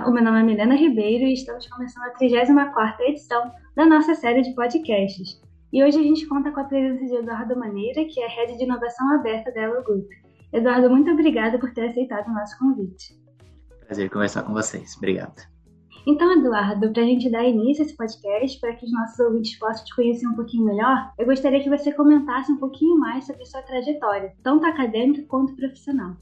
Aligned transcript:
Olá, 0.00 0.08
o 0.08 0.12
meu 0.14 0.24
nome 0.24 0.40
é 0.40 0.42
Milena 0.42 0.74
Ribeiro 0.76 1.24
e 1.24 1.34
estamos 1.34 1.66
começando 1.66 2.04
a 2.04 2.14
34ª 2.14 3.00
edição 3.00 3.52
da 3.76 3.84
nossa 3.84 4.14
série 4.14 4.40
de 4.40 4.54
podcasts. 4.54 5.42
E 5.70 5.84
hoje 5.84 5.98
a 5.98 6.02
gente 6.02 6.26
conta 6.26 6.50
com 6.50 6.60
a 6.60 6.64
presença 6.64 7.04
de 7.04 7.16
Eduardo 7.16 7.58
Maneira, 7.58 8.06
que 8.06 8.18
é 8.18 8.26
Head 8.26 8.56
de 8.56 8.64
Inovação 8.64 9.12
Aberta 9.12 9.52
da 9.52 9.60
Elo 9.60 9.84
Group. 9.84 10.08
Eduardo, 10.54 10.88
muito 10.88 11.10
obrigada 11.10 11.58
por 11.58 11.74
ter 11.74 11.88
aceitado 11.88 12.28
o 12.28 12.32
nosso 12.32 12.58
convite. 12.58 13.14
Prazer 13.84 14.08
conversar 14.08 14.42
com 14.44 14.54
vocês. 14.54 14.96
Obrigado. 14.96 15.42
Então, 16.06 16.32
Eduardo, 16.32 16.90
para 16.94 17.02
a 17.02 17.06
gente 17.06 17.30
dar 17.30 17.44
início 17.44 17.84
a 17.84 17.86
esse 17.86 17.94
podcast, 17.94 18.58
para 18.58 18.74
que 18.76 18.86
os 18.86 18.92
nossos 18.92 19.20
ouvintes 19.20 19.58
possam 19.58 19.84
te 19.84 19.94
conhecer 19.94 20.26
um 20.26 20.34
pouquinho 20.34 20.64
melhor, 20.64 21.12
eu 21.18 21.26
gostaria 21.26 21.62
que 21.62 21.68
você 21.68 21.92
comentasse 21.92 22.50
um 22.50 22.56
pouquinho 22.56 22.98
mais 22.98 23.26
sobre 23.26 23.44
sua 23.44 23.60
trajetória, 23.60 24.32
tanto 24.42 24.64
acadêmica 24.64 25.26
quanto 25.28 25.54
profissional. 25.56 26.16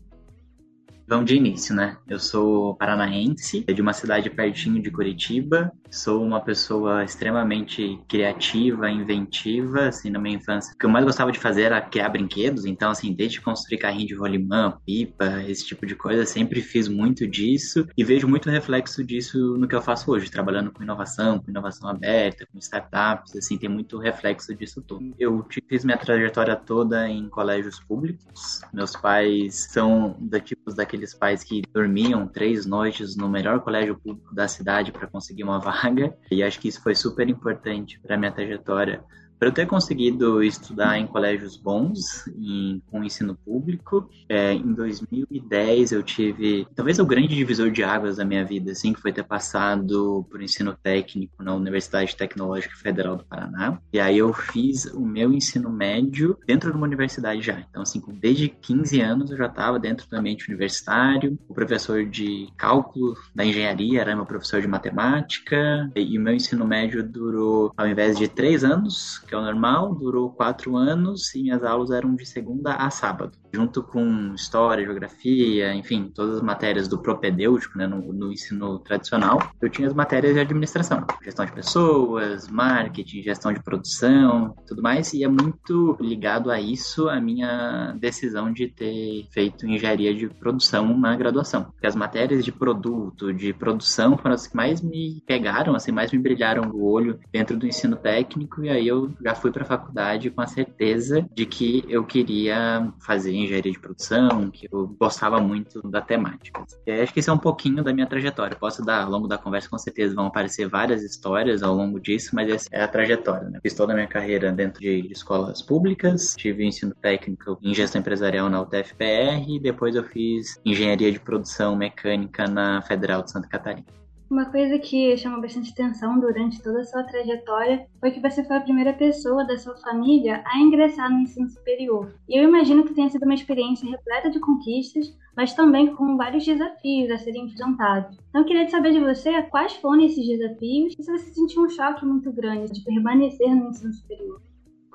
Vamos 1.09 1.25
de 1.25 1.37
início, 1.37 1.75
né? 1.75 1.97
Eu 2.07 2.19
sou 2.19 2.75
paranaense, 2.75 3.65
de 3.65 3.81
uma 3.81 3.95
cidade 3.95 4.29
pertinho 4.29 4.83
de 4.83 4.91
Curitiba. 4.91 5.73
Sou 5.91 6.23
uma 6.23 6.39
pessoa 6.39 7.03
extremamente 7.03 7.99
criativa, 8.07 8.91
inventiva, 8.91 9.89
assim, 9.89 10.11
na 10.11 10.19
minha 10.19 10.37
infância. 10.37 10.75
O 10.75 10.77
que 10.79 10.85
eu 10.85 10.91
mais 10.91 11.07
gostava 11.07 11.33
de 11.33 11.39
fazer 11.39 11.63
era 11.63 11.81
criar 11.81 12.11
brinquedos, 12.11 12.67
então, 12.67 12.91
assim, 12.91 13.15
desde 13.15 13.41
construir 13.41 13.79
carrinho 13.79 14.07
de 14.07 14.15
rolimã, 14.15 14.79
pipa, 14.85 15.43
esse 15.49 15.65
tipo 15.65 15.87
de 15.87 15.95
coisa, 15.95 16.27
sempre 16.27 16.61
fiz 16.61 16.89
muito 16.89 17.27
disso 17.27 17.87
e 17.97 18.05
vejo 18.05 18.29
muito 18.29 18.51
reflexo 18.51 19.03
disso 19.03 19.57
no 19.57 19.67
que 19.67 19.75
eu 19.75 19.81
faço 19.81 20.11
hoje, 20.11 20.31
trabalhando 20.31 20.71
com 20.71 20.83
inovação, 20.83 21.39
com 21.39 21.51
inovação 21.51 21.89
aberta, 21.89 22.47
com 22.53 22.59
startups, 22.59 23.35
assim, 23.35 23.57
tem 23.57 23.71
muito 23.71 23.97
reflexo 23.97 24.55
disso 24.55 24.83
tudo. 24.83 25.15
Eu 25.19 25.43
fiz 25.71 25.87
minha 25.87 25.97
trajetória 25.97 26.55
toda 26.55 27.09
em 27.09 27.31
colégios 27.31 27.81
públicos. 27.81 28.61
Meus 28.75 28.93
pais 28.93 29.69
são 29.71 30.15
da 30.21 30.39
tipos 30.39 30.75
aqueles 30.99 31.15
pais 31.15 31.45
que 31.45 31.63
dormiam 31.73 32.27
três 32.27 32.67
noites 32.67 33.17
no 33.17 33.29
melhor 33.29 33.61
colégio 33.61 33.97
público 33.97 34.35
da 34.35 34.49
cidade 34.49 34.91
para 34.91 35.07
conseguir 35.07 35.45
uma 35.45 35.59
vaga. 35.61 36.15
E 36.31 36.43
acho 36.43 36.61
que 36.61 36.69
isso 36.69 36.83
foi 36.83 36.95
super 36.95 37.29
importante 37.29 38.01
para 38.01 38.17
minha 38.17 38.33
trajetória 38.33 39.03
para 39.39 39.49
eu 39.49 39.53
ter 39.53 39.67
conseguido 39.67 40.43
estudar 40.43 40.99
em 40.99 41.07
colégios 41.07 41.57
bons, 41.57 42.27
em, 42.37 42.83
com 42.91 43.05
ensino 43.05 43.37
público, 43.37 44.11
é, 44.29 44.53
em 44.53 44.73
2010 44.73 45.93
eu 45.93 46.03
tive, 46.03 46.67
talvez 46.75 46.99
o 46.99 47.07
grande 47.07 47.29
divisor 47.29 47.71
de 47.71 47.85
águas 47.85 48.17
da 48.17 48.25
minha 48.25 48.45
vida, 48.45 48.73
assim, 48.73 48.93
que 48.93 49.01
foi 49.01 49.13
ter 49.13 49.23
passado 49.23 50.27
por 50.31 50.43
ensino 50.43 50.77
técnico 50.83 51.43
na 51.43 51.55
Universidade 51.55 52.17
Tecnológica 52.17 52.77
Federal 52.77 53.17
do 53.17 53.25
Paraná. 53.25 53.79
E 53.93 54.01
aí 54.01 54.19
eu 54.19 54.33
fiz 54.33 54.87
o 54.87 55.01
meu 55.01 55.33
ensino 55.33 55.71
médio 55.71 56.37
dentro 56.47 56.71
de 56.71 56.77
uma 56.77 56.87
universidade 56.87 57.43
já. 57.43 57.61
Então, 57.61 57.83
assim, 57.83 58.03
desde 58.21 58.49
15 58.49 59.01
anos 59.01 59.31
eu 59.31 59.37
já 59.37 59.47
estava 59.47 59.79
dentro 59.79 60.09
do 60.09 60.17
ambiente 60.17 60.49
universitário. 60.49 61.39
O 61.49 61.55
professor 61.55 62.05
de 62.05 62.49
cálculo 62.57 63.17
da 63.35 63.45
engenharia 63.45 64.01
era 64.01 64.17
meu 64.17 64.27
professor 64.27 64.61
de 64.61 64.67
matemática. 64.67 65.91
E 65.95 66.19
o 66.19 66.21
meu 66.21 66.35
ensino 66.35 66.67
médio 66.67 67.03
durou, 67.03 67.73
ao 67.77 67.87
invés 67.87 68.19
de 68.19 68.29
três 68.29 68.65
anos, 68.65 69.23
que 69.29 69.35
é 69.35 69.39
o 69.39 69.43
normal, 69.43 69.95
durou 69.95 70.33
quatro 70.33 70.75
anos 70.75 71.35
e 71.35 71.43
minhas 71.43 71.63
aulas 71.63 71.91
eram 71.91 72.17
de 72.17 72.25
segunda 72.25 72.75
a 72.75 72.91
sábado 72.91 73.39
junto 73.53 73.83
com 73.83 74.35
história, 74.35 74.85
geografia, 74.85 75.75
enfim, 75.75 76.11
todas 76.15 76.37
as 76.37 76.43
matérias 76.43 76.89
do 76.89 76.99
propedêutico, 76.99 77.79
né, 77.79 77.87
no, 77.87 78.13
no, 78.13 78.33
ensino 78.33 78.79
tradicional, 78.79 79.39
eu 79.61 79.69
tinha 79.69 79.89
as 79.89 79.95
matérias 79.95 80.35
de 80.35 80.41
administração, 80.41 81.07
gestão 81.23 81.45
de 81.45 81.53
pessoas, 81.53 82.49
marketing, 82.49 83.23
gestão 83.23 83.53
de 83.53 83.63
produção, 83.63 84.55
tudo 84.67 84.83
mais, 84.83 85.13
e 85.15 85.25
é 85.25 85.29
muito 85.29 85.97
ligado 86.01 86.51
a 86.51 86.61
isso 86.61 87.09
a 87.09 87.21
minha 87.21 87.95
decisão 87.99 88.53
de 88.53 88.69
ter 88.69 89.27
feito 89.31 89.67
engenharia 89.67 90.15
de 90.15 90.29
produção 90.29 90.97
na 90.99 91.17
graduação, 91.17 91.65
porque 91.65 91.87
as 91.87 91.97
matérias 91.97 92.45
de 92.45 92.53
produto, 92.53 93.33
de 93.33 93.53
produção 93.53 94.17
foram 94.17 94.35
as 94.35 94.47
que 94.47 94.57
mais 94.57 94.81
me 94.81 95.23
pegaram, 95.27 95.75
assim, 95.75 95.93
mais 95.93 96.13
me 96.13 96.19
brilharam 96.19 96.71
o 96.71 96.85
olho 96.85 97.19
dentro 97.33 97.57
do 97.57 97.67
ensino 97.67 97.97
técnico, 97.97 98.65
e 98.65 98.69
aí 98.69 98.87
eu 98.87 99.11
já 99.23 99.35
fui 99.35 99.51
para 99.51 99.63
a 99.63 99.67
faculdade 99.67 100.31
com 100.31 100.41
a 100.41 100.47
certeza 100.47 101.27
de 101.35 101.47
que 101.47 101.85
eu 101.89 102.05
queria 102.05 102.93
fazer 103.01 103.38
engenharia 103.45 103.73
de 103.73 103.79
produção, 103.79 104.51
que 104.51 104.69
eu 104.71 104.87
gostava 105.01 105.41
muito 105.41 105.83
da 105.89 106.01
temática. 106.01 106.65
E 106.87 106.93
acho 106.93 107.13
que 107.13 107.21
isso 107.21 107.31
é 107.31 107.33
um 107.33 107.39
pouquinho 107.39 107.83
da 107.83 107.93
minha 107.93 108.07
trajetória. 108.07 108.57
Posso 108.57 108.85
dar, 108.85 109.05
ao 109.05 109.11
longo 109.11 109.29
da 109.29 109.39
conversa, 109.39 109.69
com 109.69 109.79
certeza 109.79 110.15
vão 110.15 110.27
aparecer 110.27 110.69
várias 110.69 111.03
histórias 111.03 111.63
ao 111.63 111.75
longo 111.75 112.01
disso, 112.01 112.35
mas 112.35 112.51
essa 112.51 112.69
é 112.73 112.83
a 112.83 112.89
trajetória. 112.89 113.49
Né? 113.49 113.59
Fiz 113.63 113.75
toda 113.75 113.93
a 113.93 113.97
minha 113.97 114.09
carreira 114.09 114.53
dentro 114.53 114.81
de 114.81 115.11
escolas 115.11 115.63
públicas, 115.63 116.35
tive 116.37 116.65
ensino 116.65 116.95
técnico 116.95 117.59
em 117.63 117.75
gestão 117.75 118.01
empresarial 118.01 118.49
na 118.49 118.61
UTFPR 118.61 119.45
e 119.49 119.61
depois 119.61 119.95
eu 119.95 120.05
fiz 120.05 120.61
engenharia 120.65 121.13
de 121.13 121.21
produção 121.21 121.77
mecânica 121.77 122.47
na 122.47 122.83
Federal 122.83 123.23
de 123.23 123.31
Santa 123.31 123.49
Catarina. 123.49 123.87
Uma 124.31 124.45
coisa 124.45 124.79
que 124.79 125.17
chamou 125.17 125.41
bastante 125.41 125.73
atenção 125.73 126.21
durante 126.21 126.63
toda 126.63 126.81
a 126.81 126.85
sua 126.85 127.03
trajetória 127.03 127.89
foi 127.99 128.11
que 128.11 128.21
você 128.21 128.45
foi 128.45 128.59
a 128.59 128.61
primeira 128.61 128.93
pessoa 128.93 129.43
da 129.43 129.57
sua 129.57 129.75
família 129.79 130.43
a 130.45 130.59
ingressar 130.59 131.11
no 131.11 131.21
ensino 131.21 131.49
superior. 131.49 132.13
E 132.29 132.39
eu 132.39 132.45
imagino 132.45 132.85
que 132.85 132.93
tenha 132.93 133.09
sido 133.09 133.23
uma 133.23 133.33
experiência 133.33 133.89
repleta 133.89 134.29
de 134.29 134.39
conquistas, 134.39 135.17
mas 135.35 135.55
também 135.55 135.95
com 135.95 136.19
vários 136.19 136.45
desafios 136.45 137.11
a 137.11 137.17
serem 137.17 137.47
enfrentados. 137.47 138.19
Então 138.29 138.43
eu 138.43 138.47
queria 138.47 138.69
saber 138.69 138.93
de 138.93 139.01
você 139.01 139.43
quais 139.45 139.73
foram 139.77 140.03
esses 140.03 140.27
desafios 140.27 140.93
e 140.99 141.03
se 141.03 141.11
você 141.11 141.31
sentiu 141.31 141.63
um 141.63 141.71
choque 141.71 142.05
muito 142.05 142.31
grande 142.31 142.71
de 142.71 142.85
permanecer 142.85 143.49
no 143.57 143.71
ensino 143.71 143.95
superior. 143.95 144.43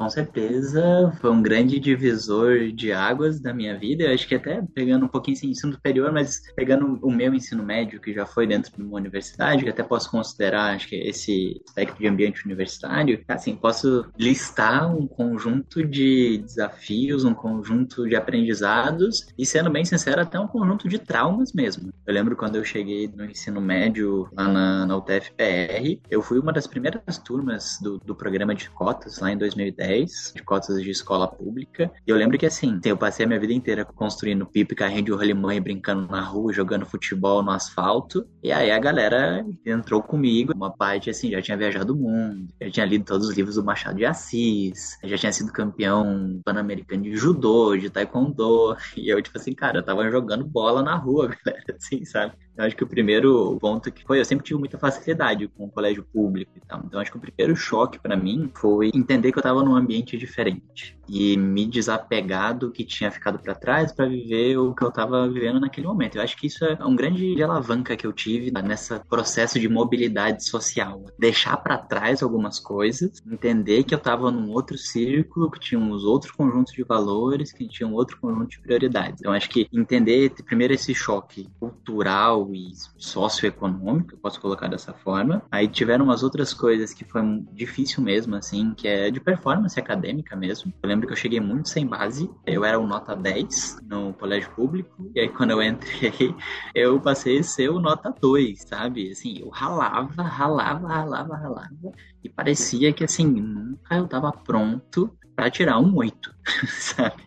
Com 0.04 0.10
certeza, 0.10 1.14
foi 1.22 1.32
um 1.32 1.42
grande 1.42 1.80
divisor 1.80 2.74
de 2.74 2.92
águas 2.92 3.40
da 3.40 3.54
minha 3.54 3.80
vida. 3.80 4.04
Eu 4.04 4.14
acho 4.14 4.28
que 4.28 4.36
até 4.36 4.62
pegando 4.76 5.06
um 5.06 5.08
pouquinho 5.08 5.38
assim, 5.38 5.52
ensino 5.52 5.72
superior, 5.72 6.12
mas 6.12 6.42
pegando 6.58 7.00
o 7.02 7.10
meu 7.10 7.34
ensino 7.34 7.64
médio, 7.64 8.02
que 8.02 8.14
já 8.14 8.26
foi 8.26 8.46
dentro 8.46 8.76
de 8.76 8.84
uma 8.84 8.98
universidade, 8.98 9.64
que 9.64 9.70
até 9.70 9.82
posso 9.82 10.12
considerar, 10.12 10.76
acho 10.76 10.90
que 10.90 10.98
esse 10.98 11.62
aspecto 11.66 11.98
de 11.98 12.06
ambiente 12.06 12.46
universitário, 12.46 13.24
assim, 13.30 13.56
posso 13.56 14.06
listar 14.20 14.94
um 14.94 15.08
conjunto 15.08 15.82
de 15.88 16.40
desafios, 16.40 17.24
um 17.24 17.34
conjunto 17.34 18.06
de 18.06 18.18
aprendizados 18.18 19.28
e, 19.38 19.46
sendo 19.46 19.70
bem 19.70 19.86
sincero, 19.86 20.20
até 20.20 20.38
um 20.38 20.50
conjunto 20.50 20.90
de 20.90 21.00
traumas 21.00 21.54
mesmo. 21.54 21.94
Eu 22.06 22.14
lembro 22.14 22.36
quando 22.36 22.58
eu 22.58 22.66
cheguei 22.66 23.08
no 23.08 23.24
ensino 23.24 23.62
médio 23.62 24.28
lá 24.34 24.50
na, 24.50 24.86
na 24.86 24.98
UTFPR, 24.98 26.02
eu 26.12 26.22
fui 26.22 26.40
uma 26.40 26.52
das 26.52 26.68
primeiras 26.68 27.18
turmas 27.20 27.78
do, 27.82 28.00
do 28.00 28.14
programa 28.14 28.54
de 28.54 28.70
cotas 28.70 29.20
lá 29.20 29.32
em 29.32 29.38
2010 29.38 29.93
2010, 29.94 30.34
de 30.36 30.44
cotas 30.44 30.82
de 30.82 30.90
escola 30.90 31.28
pública. 31.28 31.92
E 32.06 32.10
eu 32.10 32.18
lembro 32.18 32.38
que 32.38 32.46
assim, 32.46 32.80
eu 32.84 32.98
passei 32.98 33.26
a 33.26 33.28
minha 33.28 33.40
vida 33.40 33.54
inteira 33.54 33.86
construindo 33.86 34.46
pipa, 34.46 34.76
carrinho 34.76 35.04
de 35.04 35.12
rolimã 35.12 35.54
e 35.54 35.60
brincando 35.60 36.08
na 36.08 36.22
rua, 36.22 36.52
jogando 36.52 36.86
futebol 36.86 37.44
no 37.44 37.52
asfalto. 37.52 38.28
E 38.42 38.52
aí 38.52 38.72
a 38.72 38.80
galera 38.80 39.46
entrou 39.66 40.02
comigo, 40.02 40.54
uma 40.56 40.72
parte 40.72 41.10
assim, 41.10 41.32
já 41.32 41.42
tinha 41.42 41.58
viajado 41.58 41.94
o 41.94 41.96
mundo, 41.96 42.48
já 42.62 42.70
tinha 42.70 42.86
lido 42.86 43.06
todos 43.06 43.28
os 43.28 43.36
livros 43.36 43.56
do 43.56 43.64
Machado 43.64 43.98
de 43.98 44.06
Assis, 44.06 44.98
já 45.04 45.18
tinha 45.18 45.32
sido 45.32 45.52
campeão 45.52 46.42
pan-americano 46.44 47.04
de 47.04 47.16
judô, 47.16 47.76
de 47.78 47.90
taekwondo. 47.90 48.76
E 48.96 49.10
eu, 49.10 49.22
tipo 49.22 49.38
assim, 49.38 49.54
cara, 49.54 49.80
eu 49.80 49.84
tava 49.84 50.10
jogando 50.10 50.46
bola 50.46 50.82
na 50.82 50.96
rua, 50.96 51.28
galera, 51.44 51.76
assim, 51.76 52.06
sabe? 52.06 52.34
Eu 52.56 52.66
acho 52.66 52.76
que 52.76 52.84
o 52.84 52.88
primeiro 52.88 53.58
ponto 53.60 53.92
que 53.92 54.04
foi, 54.04 54.20
eu 54.20 54.26
sempre 54.26 54.46
tive 54.46 54.60
muita 54.60 54.78
facilidade 54.78 55.48
com 55.48 55.66
o 55.66 55.72
colégio 55.72 56.04
público 56.04 56.52
e 56.56 56.62
tal. 56.62 56.82
Então 56.86 57.00
acho 57.00 57.12
que 57.12 57.18
o 57.18 57.22
primeiro 57.22 57.56
choque 57.56 58.00
para 58.00 58.16
mim 58.16 58.52
foi 58.54 58.92
entender 58.94 59.32
que 59.32 59.40
eu 59.40 59.44
tava 59.44 59.64
num 59.64 59.76
ambiente 59.76 60.18
diferente 60.18 60.98
e 61.08 61.36
me 61.36 61.66
desapegar 61.66 62.58
do 62.58 62.72
que 62.72 62.84
tinha 62.84 63.12
ficado 63.12 63.40
para 63.40 63.56
trás 63.56 63.92
para 63.92 64.06
viver 64.06 64.58
o 64.58 64.74
que 64.74 64.84
eu 64.84 64.92
tava 64.92 65.28
vivendo 65.28 65.60
naquele 65.60 65.88
momento. 65.88 66.16
Eu 66.16 66.22
acho 66.22 66.38
que 66.38 66.48
isso 66.48 66.64
é 66.64 66.78
um 66.86 66.96
grande 66.96 67.42
alavanca 67.42 67.98
que 67.98 68.06
eu 68.06 68.14
tive 68.14 68.52
nesse 68.52 68.98
processo 69.10 69.60
de 69.60 69.68
mobilidade 69.68 70.48
social. 70.48 71.04
Deixar 71.18 71.58
para 71.58 71.78
trás 71.78 72.22
algumas 72.22 72.60
coisas, 72.60 73.22
entender 73.30 73.84
que 73.84 73.94
eu 73.94 74.00
tava 74.00 74.32
num 74.32 74.52
outro 74.52 74.78
círculo, 74.78 75.50
que 75.50 75.60
tinha 75.60 75.80
uns 75.80 76.04
outros 76.04 76.32
conjuntos 76.32 76.74
de 76.74 76.84
valores, 76.84 77.52
que 77.52 77.68
tinha 77.68 77.88
um 77.88 77.94
outro 77.94 78.18
conjunto 78.20 78.52
de 78.52 78.62
prioridades. 78.62 79.20
Então 79.20 79.34
acho 79.34 79.50
que 79.50 79.68
entender 79.74 80.32
primeiro 80.46 80.74
esse 80.74 80.94
choque 80.94 81.50
cultural 81.60 82.43
e 82.52 82.74
socioeconômico, 82.98 84.14
eu 84.14 84.18
posso 84.18 84.42
colocar 84.42 84.68
dessa 84.68 84.94
forma. 84.94 85.44
Aí 85.52 85.68
tiveram 85.68 86.06
umas 86.06 86.24
outras 86.24 86.54
coisas 86.54 86.94
que 86.94 87.06
foi 87.06 87.22
difícil 87.52 88.04
mesmo, 88.04 88.36
assim, 88.36 88.74
que 88.74 88.88
é 88.88 89.12
de 89.12 89.20
performance 89.20 89.80
acadêmica 89.80 90.36
mesmo. 90.36 90.74
Eu 90.82 90.90
lembro 90.90 91.06
que 91.06 91.14
eu 91.14 91.18
cheguei 91.18 91.40
muito 91.40 91.70
sem 91.70 91.86
base, 91.86 92.30
eu 92.46 92.66
era 92.66 92.80
o 92.80 92.88
nota 92.88 93.16
10 93.16 93.80
no 93.84 94.14
colégio 94.14 94.50
público, 94.52 95.12
e 95.16 95.20
aí 95.20 95.30
quando 95.30 95.52
eu 95.52 95.62
entrei, 95.62 96.36
eu 96.74 97.00
passei 97.00 97.40
a 97.40 97.44
ser 97.44 97.70
o 97.70 97.80
nota 97.80 98.14
2, 98.20 98.62
sabe? 98.62 99.12
Assim, 99.12 99.40
eu 99.40 99.50
ralava, 99.50 100.24
ralava, 100.24 100.88
ralava, 100.88 101.36
ralava, 101.36 101.92
e 102.24 102.30
parecia 102.30 102.92
que, 102.92 103.04
assim, 103.04 103.26
nunca 103.26 103.96
eu 103.96 104.08
tava 104.08 104.32
pronto 104.32 105.16
para 105.36 105.50
tirar 105.50 105.80
um 105.80 105.96
8. 105.96 106.34
sabe? 106.68 107.24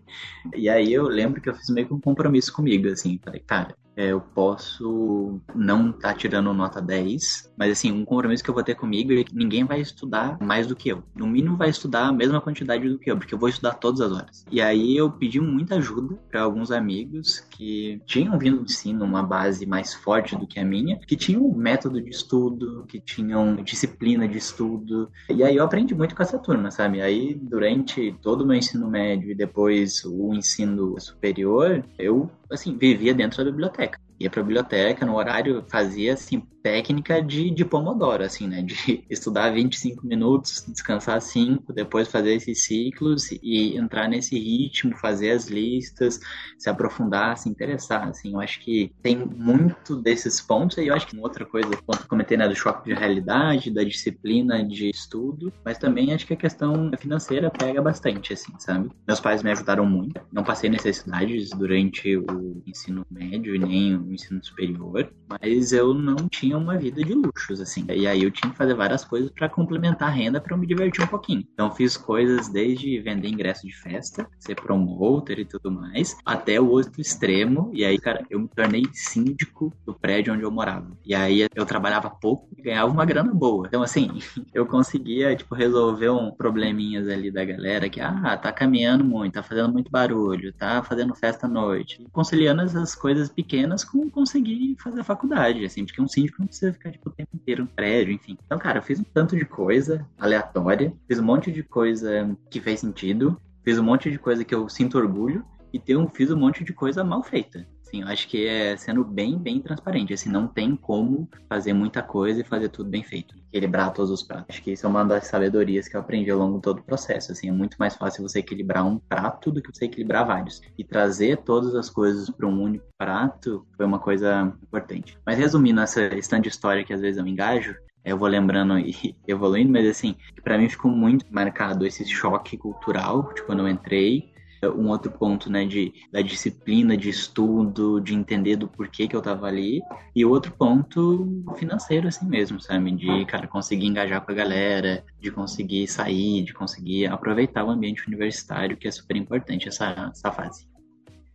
E 0.55 0.69
aí 0.69 0.93
eu 0.93 1.05
lembro 1.05 1.41
que 1.41 1.49
eu 1.49 1.55
fiz 1.55 1.69
meio 1.71 1.87
que 1.87 1.95
um 1.95 2.01
compromisso 2.01 2.53
comigo, 2.53 2.89
assim, 2.89 3.19
falei, 3.23 3.41
cara, 3.41 3.75
é, 3.97 4.13
eu 4.13 4.21
posso 4.21 5.41
não 5.55 5.91
estar 5.91 6.13
tá 6.13 6.15
tirando 6.15 6.53
nota 6.53 6.83
10, 6.83 7.53
mas 7.57 7.73
assim, 7.73 7.91
um 7.91 8.05
compromisso 8.05 8.45
que 8.45 8.51
eu 8.51 8.55
vou 8.55 8.63
ter 8.63 8.75
comigo 8.75 9.13
é 9.13 9.25
que 9.25 9.35
ninguém 9.35 9.65
vai 9.65 9.81
estudar 9.81 10.39
mais 10.41 10.67
do 10.67 10.77
que 10.77 10.91
eu. 10.91 11.03
No 11.15 11.27
mínimo 11.27 11.57
vai 11.57 11.71
estudar 11.71 12.07
a 12.07 12.13
mesma 12.13 12.41
quantidade 12.41 12.89
do 12.89 12.99
que 12.99 13.11
eu, 13.11 13.17
porque 13.17 13.35
eu 13.35 13.39
vou 13.39 13.49
estudar 13.49 13.75
todas 13.75 14.03
as 14.03 14.13
horas. 14.13 14.45
E 14.51 14.61
aí 14.61 14.97
eu 14.97 15.11
pedi 15.11 15.41
muita 15.41 15.77
ajuda 15.77 16.19
para 16.31 16.43
alguns 16.43 16.71
amigos 16.71 17.41
que 17.41 18.01
tinham 18.05 18.39
vindo 18.39 18.59
do 18.59 18.65
ensino 18.65 19.05
uma 19.05 19.23
base 19.23 19.65
mais 19.65 19.95
forte 19.95 20.37
do 20.37 20.47
que 20.47 20.61
a 20.61 20.65
minha, 20.65 20.99
que 20.99 21.17
tinham 21.17 21.49
método 21.53 22.01
de 22.01 22.11
estudo, 22.11 22.85
que 22.87 23.01
tinham 23.01 23.57
disciplina 23.57 24.29
de 24.29 24.37
estudo. 24.37 25.11
E 25.31 25.43
aí 25.43 25.57
eu 25.57 25.65
aprendi 25.65 25.95
muito 25.95 26.15
com 26.15 26.23
essa 26.23 26.39
turma, 26.39 26.71
sabe? 26.71 27.01
Aí 27.01 27.35
durante 27.35 28.15
todo 28.21 28.43
o 28.43 28.47
meu 28.47 28.57
ensino 28.57 28.89
médio 28.89 29.31
e 29.31 29.35
depois 29.35 30.05
o 30.05 30.35
ensino 30.35 31.01
superior, 31.01 31.83
eu 31.99 32.31
assim, 32.51 32.77
vivia 32.77 33.15
dentro 33.15 33.45
da 33.45 33.51
biblioteca 33.51 34.01
ia 34.19 34.31
para 34.31 34.41
a 34.41 34.45
biblioteca 34.45 35.07
no 35.07 35.17
horário, 35.17 35.65
fazia 35.69 36.15
assim 36.15 36.43
técnica 36.67 37.23
de, 37.23 37.49
de 37.49 37.65
Pomodoro, 37.65 38.25
assim, 38.25 38.49
né? 38.49 38.61
De 38.61 39.05
estudar 39.09 39.53
25 39.53 40.05
minutos, 40.05 40.65
descansar 40.67 41.23
5, 41.23 41.73
depois 41.73 42.09
fazer 42.09 42.35
esses 42.35 42.65
ciclos 42.65 43.31
e 43.41 43.77
entrar 43.77 44.09
nesse 44.09 44.37
ritmo, 44.37 44.97
fazer 44.97 45.31
as 45.31 45.47
listas, 45.47 46.19
se 46.59 46.69
aprofundar, 46.69 47.39
se 47.39 47.49
interessar, 47.49 48.09
assim. 48.09 48.33
Eu 48.33 48.41
acho 48.41 48.59
que 48.59 48.93
tem 49.01 49.17
muito 49.17 49.95
desses 49.95 50.41
pontos 50.41 50.77
e 50.79 50.89
eu 50.89 50.95
acho 50.95 51.07
que 51.07 51.17
outra 51.17 51.45
coisa, 51.45 51.71
quando 51.87 52.01
eu 52.01 52.09
comentei, 52.09 52.37
né, 52.37 52.49
do 52.49 52.57
choque 52.57 52.89
de 52.89 52.99
realidade, 52.99 53.71
da 53.71 53.85
disciplina 53.85 54.65
de 54.67 54.91
estudo, 54.91 55.53
mas 55.65 55.79
também 55.79 56.13
acho 56.13 56.27
que 56.27 56.35
a 56.35 56.37
questão 56.37 56.91
financeira 56.99 57.49
pega 57.49 57.81
bastante, 57.81 58.33
assim, 58.33 58.53
sabe? 58.59 58.91
Meus 59.07 59.21
pais 59.21 59.41
me 59.41 59.53
ajudaram 59.53 59.87
muito, 59.87 60.21
não 60.33 60.43
passei 60.43 60.69
necessidades 60.69 61.51
durante 61.51 62.17
o 62.17 62.61
ensino 62.67 63.07
médio 63.09 63.55
e 63.55 63.59
nem 63.61 64.06
o 64.09 64.15
ensino 64.15 64.43
superior, 64.45 65.11
mas 65.29 65.73
eu 65.73 65.95
não 65.95 66.29
tinha 66.29 66.57
uma 66.57 66.77
vida 66.79 67.03
de 67.03 67.15
luxos, 67.15 67.61
assim. 67.61 67.87
E 67.91 68.07
aí 68.07 68.23
eu 68.23 68.31
tinha 68.31 68.51
que 68.51 68.57
fazer 68.57 68.75
várias 68.75 69.05
coisas 69.05 69.31
para 69.31 69.49
complementar 69.49 70.09
a 70.09 70.13
renda 70.13 70.41
para 70.41 70.57
me 70.57 70.67
divertir 70.67 71.03
um 71.05 71.09
pouquinho. 71.09 71.45
Então 71.53 71.71
fiz 71.71 71.97
coisas 71.97 72.49
desde 72.49 73.01
vender 73.01 73.29
ingresso 73.29 73.67
de 73.67 73.75
festa, 73.75 74.29
ser 74.39 74.57
promoter 74.57 75.39
e 75.39 75.45
tudo 75.45 75.71
mais, 75.71 76.17
até 76.25 76.61
o 76.61 76.69
outro 76.69 77.01
extremo. 77.01 77.71
E 77.73 77.85
aí, 77.85 77.99
cara, 77.99 78.25
eu 78.31 78.41
me 78.41 78.49
tornei 78.49 78.85
síndico 78.93 79.73
do 79.85 79.95
prédio 79.95 80.33
onde 80.33 80.43
eu 80.43 80.51
morava. 80.51 80.97
E 81.05 81.15
aí 81.15 81.47
eu 81.55 81.67
trabalhava 81.67 82.11
pouco 82.11 82.49
e 82.57 82.63
ganhava 82.63 82.91
uma 82.91 83.05
grana 83.05 83.33
boa. 83.33 83.67
Então, 83.67 83.83
assim, 83.83 84.09
eu 84.55 84.67
conseguia, 84.67 85.35
tipo, 85.35 85.55
resolver 85.55 86.11
um 86.11 86.31
probleminhas 86.31 87.09
ali 87.09 87.31
da 87.31 87.45
galera 87.45 87.89
que, 87.89 88.01
ah, 88.01 88.37
tá 88.37 88.53
caminhando 88.53 89.05
muito, 89.05 89.35
tá 89.35 89.43
fazendo 89.43 89.73
muito 89.73 89.91
barulho, 89.91 90.53
tá 90.53 90.83
fazendo 90.83 91.15
festa 91.15 91.47
à 91.47 91.49
noite. 91.49 92.03
E 92.03 92.11
conciliando 92.11 92.63
essas 92.63 92.95
coisas 92.95 93.29
pequenas 93.29 93.85
com 93.85 93.96
conseguir 94.11 94.77
fazer 94.79 95.01
a 95.01 95.05
faculdade, 95.05 95.65
assim, 95.65 95.85
porque 95.85 96.01
um 96.01 96.09
síndico 96.09 96.41
não 96.41 96.47
precisa 96.47 96.73
ficar, 96.73 96.91
tipo, 96.91 97.09
o 97.09 97.13
tempo 97.13 97.31
inteiro 97.35 97.63
no 97.65 97.69
prédio, 97.69 98.13
enfim. 98.15 98.37
Então, 98.45 98.59
cara, 98.59 98.79
eu 98.79 98.83
fiz 98.83 99.01
um 99.01 99.05
tanto 99.05 99.37
de 99.37 99.45
coisa 99.45 100.07
aleatória, 100.19 100.93
fiz 101.09 101.19
um 101.19 101.25
monte 101.25 101.51
de 101.51 101.63
coisa 101.63 102.37
que 102.51 102.61
fez 102.61 102.81
sentido, 102.81 103.41
fiz 103.63 103.79
um 103.79 103.83
monte 103.83 104.11
de 104.11 104.19
coisa 104.19 104.45
que 104.45 104.55
eu 104.55 104.69
sinto 104.69 104.99
orgulho, 104.99 105.45
e 105.73 105.79
tenho, 105.79 106.09
fiz 106.09 106.31
um 106.31 106.39
monte 106.39 106.65
de 106.65 106.73
coisa 106.73 107.05
mal 107.05 107.23
feita. 107.23 107.67
Assim, 107.87 108.03
eu 108.03 108.09
acho 108.09 108.27
que 108.29 108.47
é 108.47 108.77
sendo 108.77 109.05
bem, 109.05 109.39
bem 109.39 109.61
transparente. 109.61 110.13
Assim, 110.13 110.29
não 110.29 110.49
tem 110.49 110.75
como 110.75 111.29
fazer 111.49 111.73
muita 111.73 112.03
coisa 112.03 112.41
e 112.41 112.45
fazer 112.45 112.69
tudo 112.69 112.91
bem 112.91 113.03
feito. 113.03 113.37
Equilibrar 113.49 113.93
todos 113.93 114.11
os 114.11 114.23
pratos. 114.23 114.47
Acho 114.49 114.63
que 114.63 114.73
isso 114.73 114.87
é 114.87 114.89
uma 114.89 115.05
das 115.05 115.27
sabedorias 115.29 115.87
que 115.87 115.97
eu 115.97 116.01
aprendi 116.01 116.31
ao 116.31 116.39
longo 116.39 116.57
de 116.57 116.63
todo 116.63 116.81
o 116.81 116.85
processo. 116.85 117.31
Assim, 117.31 117.49
é 117.49 117.53
muito 117.53 117.77
mais 117.79 117.95
fácil 117.95 118.23
você 118.23 118.41
equilibrar 118.41 118.85
um 118.85 118.99
prato 118.99 119.53
do 119.53 119.63
que 119.63 119.73
você 119.73 119.85
equilibrar 119.85 120.27
vários. 120.27 120.61
E 120.77 120.83
trazer 120.83 121.39
todas 121.39 121.75
as 121.77 121.89
coisas 121.89 122.29
para 122.29 122.47
um 122.47 122.61
único 122.61 122.87
prato 122.99 123.65
foi 123.77 123.87
uma 123.87 124.01
coisa 124.01 124.53
importante. 124.63 125.17
Mas 125.25 125.39
resumindo 125.39 125.81
essa 125.81 126.03
stand 126.17 126.41
de 126.41 126.49
história 126.49 126.85
que 126.85 126.93
às 126.93 127.01
vezes 127.01 127.19
eu 127.19 127.27
engajo, 127.27 127.77
eu 128.05 128.17
vou 128.17 128.29
lembrando 128.29 128.79
e 128.79 129.17
evoluindo, 129.27 129.73
mas 129.73 129.87
assim, 129.87 130.15
para 130.43 130.57
mim 130.57 130.69
ficou 130.69 130.91
muito 130.91 131.27
marcado 131.29 131.85
esse 131.85 132.05
choque 132.07 132.57
cultural, 132.57 133.33
tipo, 133.35 133.47
quando 133.47 133.61
eu 133.61 133.69
entrei, 133.69 134.33
um 134.65 134.89
outro 134.89 135.11
ponto, 135.11 135.51
né, 135.51 135.65
de, 135.65 135.93
da 136.13 136.21
disciplina, 136.21 136.97
de 136.97 137.09
estudo, 137.09 138.01
de 138.01 138.15
entender 138.15 138.57
do 138.57 138.69
porquê 138.69 139.07
que 139.07 139.15
eu 139.15 139.23
tava 139.23 139.47
ali, 139.47 139.81
e 140.15 140.25
outro 140.25 140.53
ponto 140.53 141.45
financeiro, 141.57 142.09
assim 142.09 142.27
mesmo, 142.27 142.61
sabe, 142.61 142.91
de, 142.93 143.25
cara, 143.27 143.47
conseguir 143.47 143.87
engajar 143.87 144.25
com 144.25 144.33
a 144.33 144.35
galera, 144.35 145.05
de 145.21 145.31
conseguir 145.31 145.87
sair, 145.89 146.43
de 146.43 146.55
conseguir 146.55 147.07
aproveitar 147.07 147.65
o 147.65 147.71
ambiente 147.71 148.07
universitário, 148.07 148.77
que 148.77 148.89
é 148.89 148.91
super 148.91 149.17
importante 149.17 149.69
essa, 149.69 150.11
essa 150.13 150.33
fase. 150.33 150.67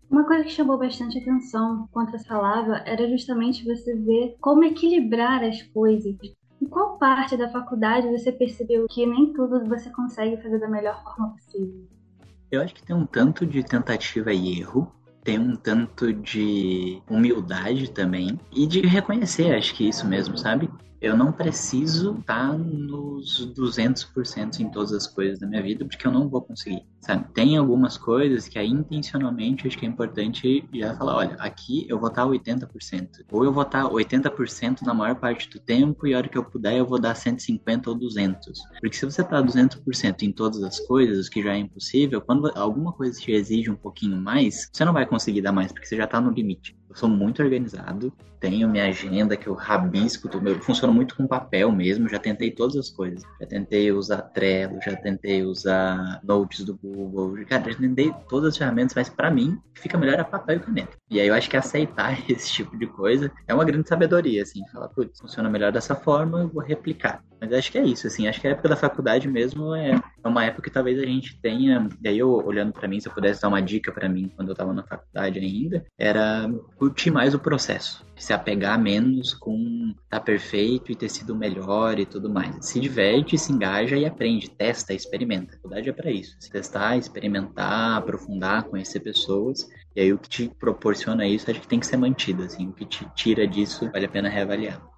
Uma 0.09 0.25
coisa 0.25 0.43
que 0.43 0.51
chamou 0.51 0.77
bastante 0.77 1.17
atenção 1.19 1.87
quanto 1.89 2.15
essa 2.15 2.37
lava 2.37 2.83
era 2.85 3.07
justamente 3.07 3.63
você 3.63 3.95
ver 3.95 4.35
como 4.41 4.63
equilibrar 4.65 5.41
as 5.41 5.61
coisas. 5.61 6.17
Em 6.61 6.65
qual 6.67 6.97
parte 6.97 7.37
da 7.37 7.49
faculdade 7.49 8.09
você 8.09 8.29
percebeu 8.29 8.87
que 8.89 9.05
nem 9.05 9.31
tudo 9.31 9.65
você 9.69 9.89
consegue 9.89 10.41
fazer 10.41 10.59
da 10.59 10.67
melhor 10.67 11.01
forma 11.01 11.31
possível? 11.31 11.87
Eu 12.51 12.61
acho 12.61 12.75
que 12.75 12.83
tem 12.83 12.95
um 12.95 13.05
tanto 13.05 13.45
de 13.45 13.63
tentativa 13.63 14.33
e 14.33 14.59
erro, 14.59 14.91
tem 15.23 15.39
um 15.39 15.55
tanto 15.55 16.11
de 16.11 17.01
humildade 17.09 17.89
também 17.89 18.37
e 18.51 18.67
de 18.67 18.81
reconhecer, 18.81 19.55
acho 19.55 19.73
que 19.73 19.87
isso 19.87 20.05
mesmo, 20.05 20.37
sabe? 20.37 20.69
Eu 21.01 21.17
não 21.17 21.31
preciso 21.31 22.19
estar 22.19 22.55
nos 22.55 23.51
200% 23.57 24.59
em 24.59 24.69
todas 24.69 24.93
as 24.93 25.07
coisas 25.07 25.39
da 25.39 25.47
minha 25.47 25.61
vida, 25.63 25.83
porque 25.83 26.05
eu 26.05 26.11
não 26.11 26.29
vou 26.29 26.43
conseguir, 26.43 26.85
sabe? 26.99 27.25
Tem 27.33 27.57
algumas 27.57 27.97
coisas 27.97 28.47
que 28.47 28.59
aí 28.59 28.67
intencionalmente 28.67 29.67
acho 29.67 29.77
que 29.77 29.85
é 29.85 29.89
importante 29.89 30.63
já 30.71 30.95
falar, 30.95 31.15
olha, 31.15 31.35
aqui 31.39 31.87
eu 31.89 31.99
vou 31.99 32.09
estar 32.09 32.27
80%, 32.27 33.25
ou 33.31 33.43
eu 33.43 33.51
vou 33.51 33.63
estar 33.63 33.85
80% 33.85 34.83
na 34.83 34.93
maior 34.93 35.15
parte 35.15 35.49
do 35.49 35.59
tempo 35.59 36.05
e 36.05 36.13
a 36.13 36.17
hora 36.17 36.29
que 36.29 36.37
eu 36.37 36.45
puder 36.45 36.77
eu 36.77 36.85
vou 36.85 36.99
dar 36.99 37.15
150 37.15 37.89
ou 37.89 37.95
200. 37.95 38.61
Porque 38.79 38.95
se 38.95 39.05
você 39.05 39.21
está 39.21 39.41
200% 39.41 40.21
em 40.21 40.31
todas 40.31 40.61
as 40.61 40.79
coisas, 40.81 41.27
que 41.27 41.41
já 41.41 41.55
é 41.55 41.57
impossível, 41.57 42.21
quando 42.21 42.51
alguma 42.55 42.93
coisa 42.93 43.19
te 43.19 43.31
exige 43.31 43.71
um 43.71 43.75
pouquinho 43.75 44.17
mais, 44.17 44.69
você 44.71 44.85
não 44.85 44.93
vai 44.93 45.07
conseguir 45.07 45.41
dar 45.41 45.51
mais, 45.51 45.71
porque 45.71 45.87
você 45.87 45.97
já 45.97 46.03
está 46.03 46.21
no 46.21 46.29
limite. 46.29 46.79
Eu 46.91 46.95
sou 46.97 47.07
muito 47.07 47.41
organizado, 47.41 48.11
tenho 48.37 48.67
minha 48.67 48.85
agenda 48.89 49.37
que 49.37 49.47
eu 49.47 49.53
rabisco, 49.53 50.27
tudo, 50.27 50.49
eu 50.49 50.59
funciono 50.59 50.93
muito 50.93 51.15
com 51.15 51.25
papel 51.25 51.71
mesmo, 51.71 52.09
já 52.09 52.19
tentei 52.19 52.51
todas 52.51 52.75
as 52.75 52.89
coisas. 52.89 53.23
Já 53.39 53.47
tentei 53.47 53.89
usar 53.93 54.21
Trello, 54.23 54.77
já 54.83 54.93
tentei 54.97 55.41
usar 55.41 56.19
notes 56.21 56.65
do 56.65 56.75
Google, 56.75 57.45
cara, 57.45 57.71
já 57.71 57.79
tentei 57.79 58.13
todas 58.27 58.49
as 58.49 58.57
ferramentas, 58.57 58.93
mas 58.93 59.07
para 59.07 59.31
mim, 59.31 59.57
fica 59.73 59.97
melhor 59.97 60.19
é 60.19 60.23
papel 60.25 60.57
e 60.57 60.59
caneta. 60.59 60.97
E 61.09 61.21
aí 61.21 61.27
eu 61.27 61.33
acho 61.33 61.49
que 61.49 61.55
aceitar 61.55 62.19
esse 62.29 62.51
tipo 62.51 62.77
de 62.77 62.87
coisa 62.87 63.31
é 63.47 63.53
uma 63.53 63.63
grande 63.63 63.87
sabedoria, 63.87 64.43
assim, 64.43 64.61
falar, 64.67 64.89
putz, 64.89 65.17
funciona 65.17 65.49
melhor 65.49 65.71
dessa 65.71 65.95
forma, 65.95 66.41
eu 66.41 66.49
vou 66.49 66.61
replicar. 66.61 67.23
Mas 67.41 67.51
acho 67.53 67.71
que 67.71 67.77
é 67.79 67.83
isso, 67.83 68.05
assim, 68.05 68.27
acho 68.27 68.39
que 68.39 68.47
a 68.47 68.51
época 68.51 68.69
da 68.69 68.75
faculdade 68.75 69.27
mesmo 69.27 69.73
é, 69.73 69.99
é 70.23 70.27
uma 70.27 70.45
época 70.45 70.61
que 70.61 70.69
talvez 70.69 70.99
a 70.99 71.05
gente 71.05 71.41
tenha, 71.41 71.89
e 71.99 72.07
aí 72.07 72.19
eu 72.19 72.29
olhando 72.29 72.71
para 72.71 72.87
mim, 72.87 72.99
se 72.99 73.07
eu 73.07 73.13
pudesse 73.13 73.41
dar 73.41 73.47
uma 73.47 73.59
dica 73.59 73.91
para 73.91 74.07
mim 74.07 74.31
quando 74.35 74.49
eu 74.49 74.55
tava 74.55 74.71
na 74.71 74.83
faculdade 74.83 75.39
ainda, 75.39 75.83
era 75.97 76.47
curtir 76.75 77.09
mais 77.09 77.33
o 77.33 77.39
processo, 77.39 78.05
se 78.15 78.31
apegar 78.31 78.79
menos 78.79 79.33
com 79.33 79.91
tá 80.07 80.19
perfeito 80.19 80.91
e 80.91 80.95
ter 80.95 81.09
sido 81.09 81.35
melhor 81.35 81.97
e 81.97 82.05
tudo 82.05 82.29
mais. 82.29 82.63
Se 82.63 82.79
diverte, 82.79 83.39
se 83.39 83.51
engaja 83.51 83.97
e 83.97 84.05
aprende, 84.05 84.47
testa, 84.47 84.93
experimenta. 84.93 85.53
A 85.53 85.55
faculdade 85.55 85.89
é 85.89 85.93
para 85.93 86.11
isso, 86.11 86.35
se 86.39 86.51
testar, 86.51 86.95
experimentar, 86.95 87.97
aprofundar, 87.97 88.65
conhecer 88.65 88.99
pessoas. 88.99 89.67
E 89.95 90.01
aí 90.01 90.13
o 90.13 90.19
que 90.19 90.29
te 90.29 90.51
proporciona 90.59 91.25
isso, 91.25 91.49
acho 91.49 91.59
que 91.59 91.67
tem 91.67 91.79
que 91.79 91.87
ser 91.87 91.97
mantido, 91.97 92.43
assim, 92.43 92.67
o 92.67 92.73
que 92.73 92.85
te 92.85 93.03
tira 93.15 93.47
disso 93.47 93.89
vale 93.91 94.05
a 94.05 94.09
pena 94.09 94.29
reavaliar. 94.29 94.90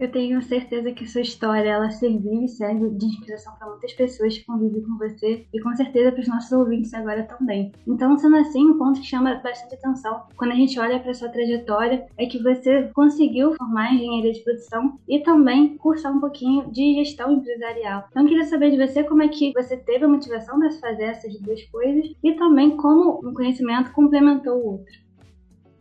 Eu 0.00 0.10
tenho 0.10 0.40
certeza 0.40 0.90
que 0.92 1.06
sua 1.06 1.20
história 1.20 1.68
ela 1.68 1.90
serviu 1.90 2.42
e 2.42 2.48
serve 2.48 2.88
de 2.88 3.04
inspiração 3.04 3.52
para 3.58 3.68
muitas 3.68 3.92
pessoas 3.92 4.38
que 4.38 4.46
convivem 4.46 4.80
com 4.80 4.96
você 4.96 5.44
e 5.52 5.60
com 5.60 5.76
certeza 5.76 6.10
para 6.10 6.22
os 6.22 6.26
nossos 6.26 6.50
ouvintes 6.52 6.94
agora 6.94 7.24
também. 7.24 7.70
Então, 7.86 8.16
sendo 8.16 8.36
assim, 8.36 8.64
um 8.64 8.78
ponto 8.78 8.98
que 8.98 9.06
chama 9.06 9.34
bastante 9.34 9.74
atenção 9.74 10.22
quando 10.38 10.52
a 10.52 10.54
gente 10.54 10.80
olha 10.80 10.98
para 10.98 11.12
sua 11.12 11.28
trajetória 11.28 12.06
é 12.16 12.24
que 12.24 12.42
você 12.42 12.84
conseguiu 12.94 13.52
formar 13.56 13.92
engenharia 13.92 14.32
de 14.32 14.42
produção 14.42 14.98
e 15.06 15.20
também 15.20 15.76
cursar 15.76 16.16
um 16.16 16.20
pouquinho 16.20 16.70
de 16.72 16.94
gestão 16.94 17.30
empresarial. 17.32 18.06
Então, 18.10 18.24
queria 18.24 18.46
saber 18.46 18.70
de 18.70 18.78
você 18.78 19.04
como 19.04 19.22
é 19.22 19.28
que 19.28 19.52
você 19.52 19.76
teve 19.76 20.06
a 20.06 20.08
motivação 20.08 20.58
de 20.58 20.80
fazer 20.80 21.04
essas 21.04 21.38
duas 21.40 21.62
coisas 21.64 22.10
e 22.24 22.32
também 22.36 22.74
como 22.74 23.20
um 23.22 23.34
conhecimento 23.34 23.92
complementou 23.92 24.56
o 24.56 24.66
outro. 24.78 25.09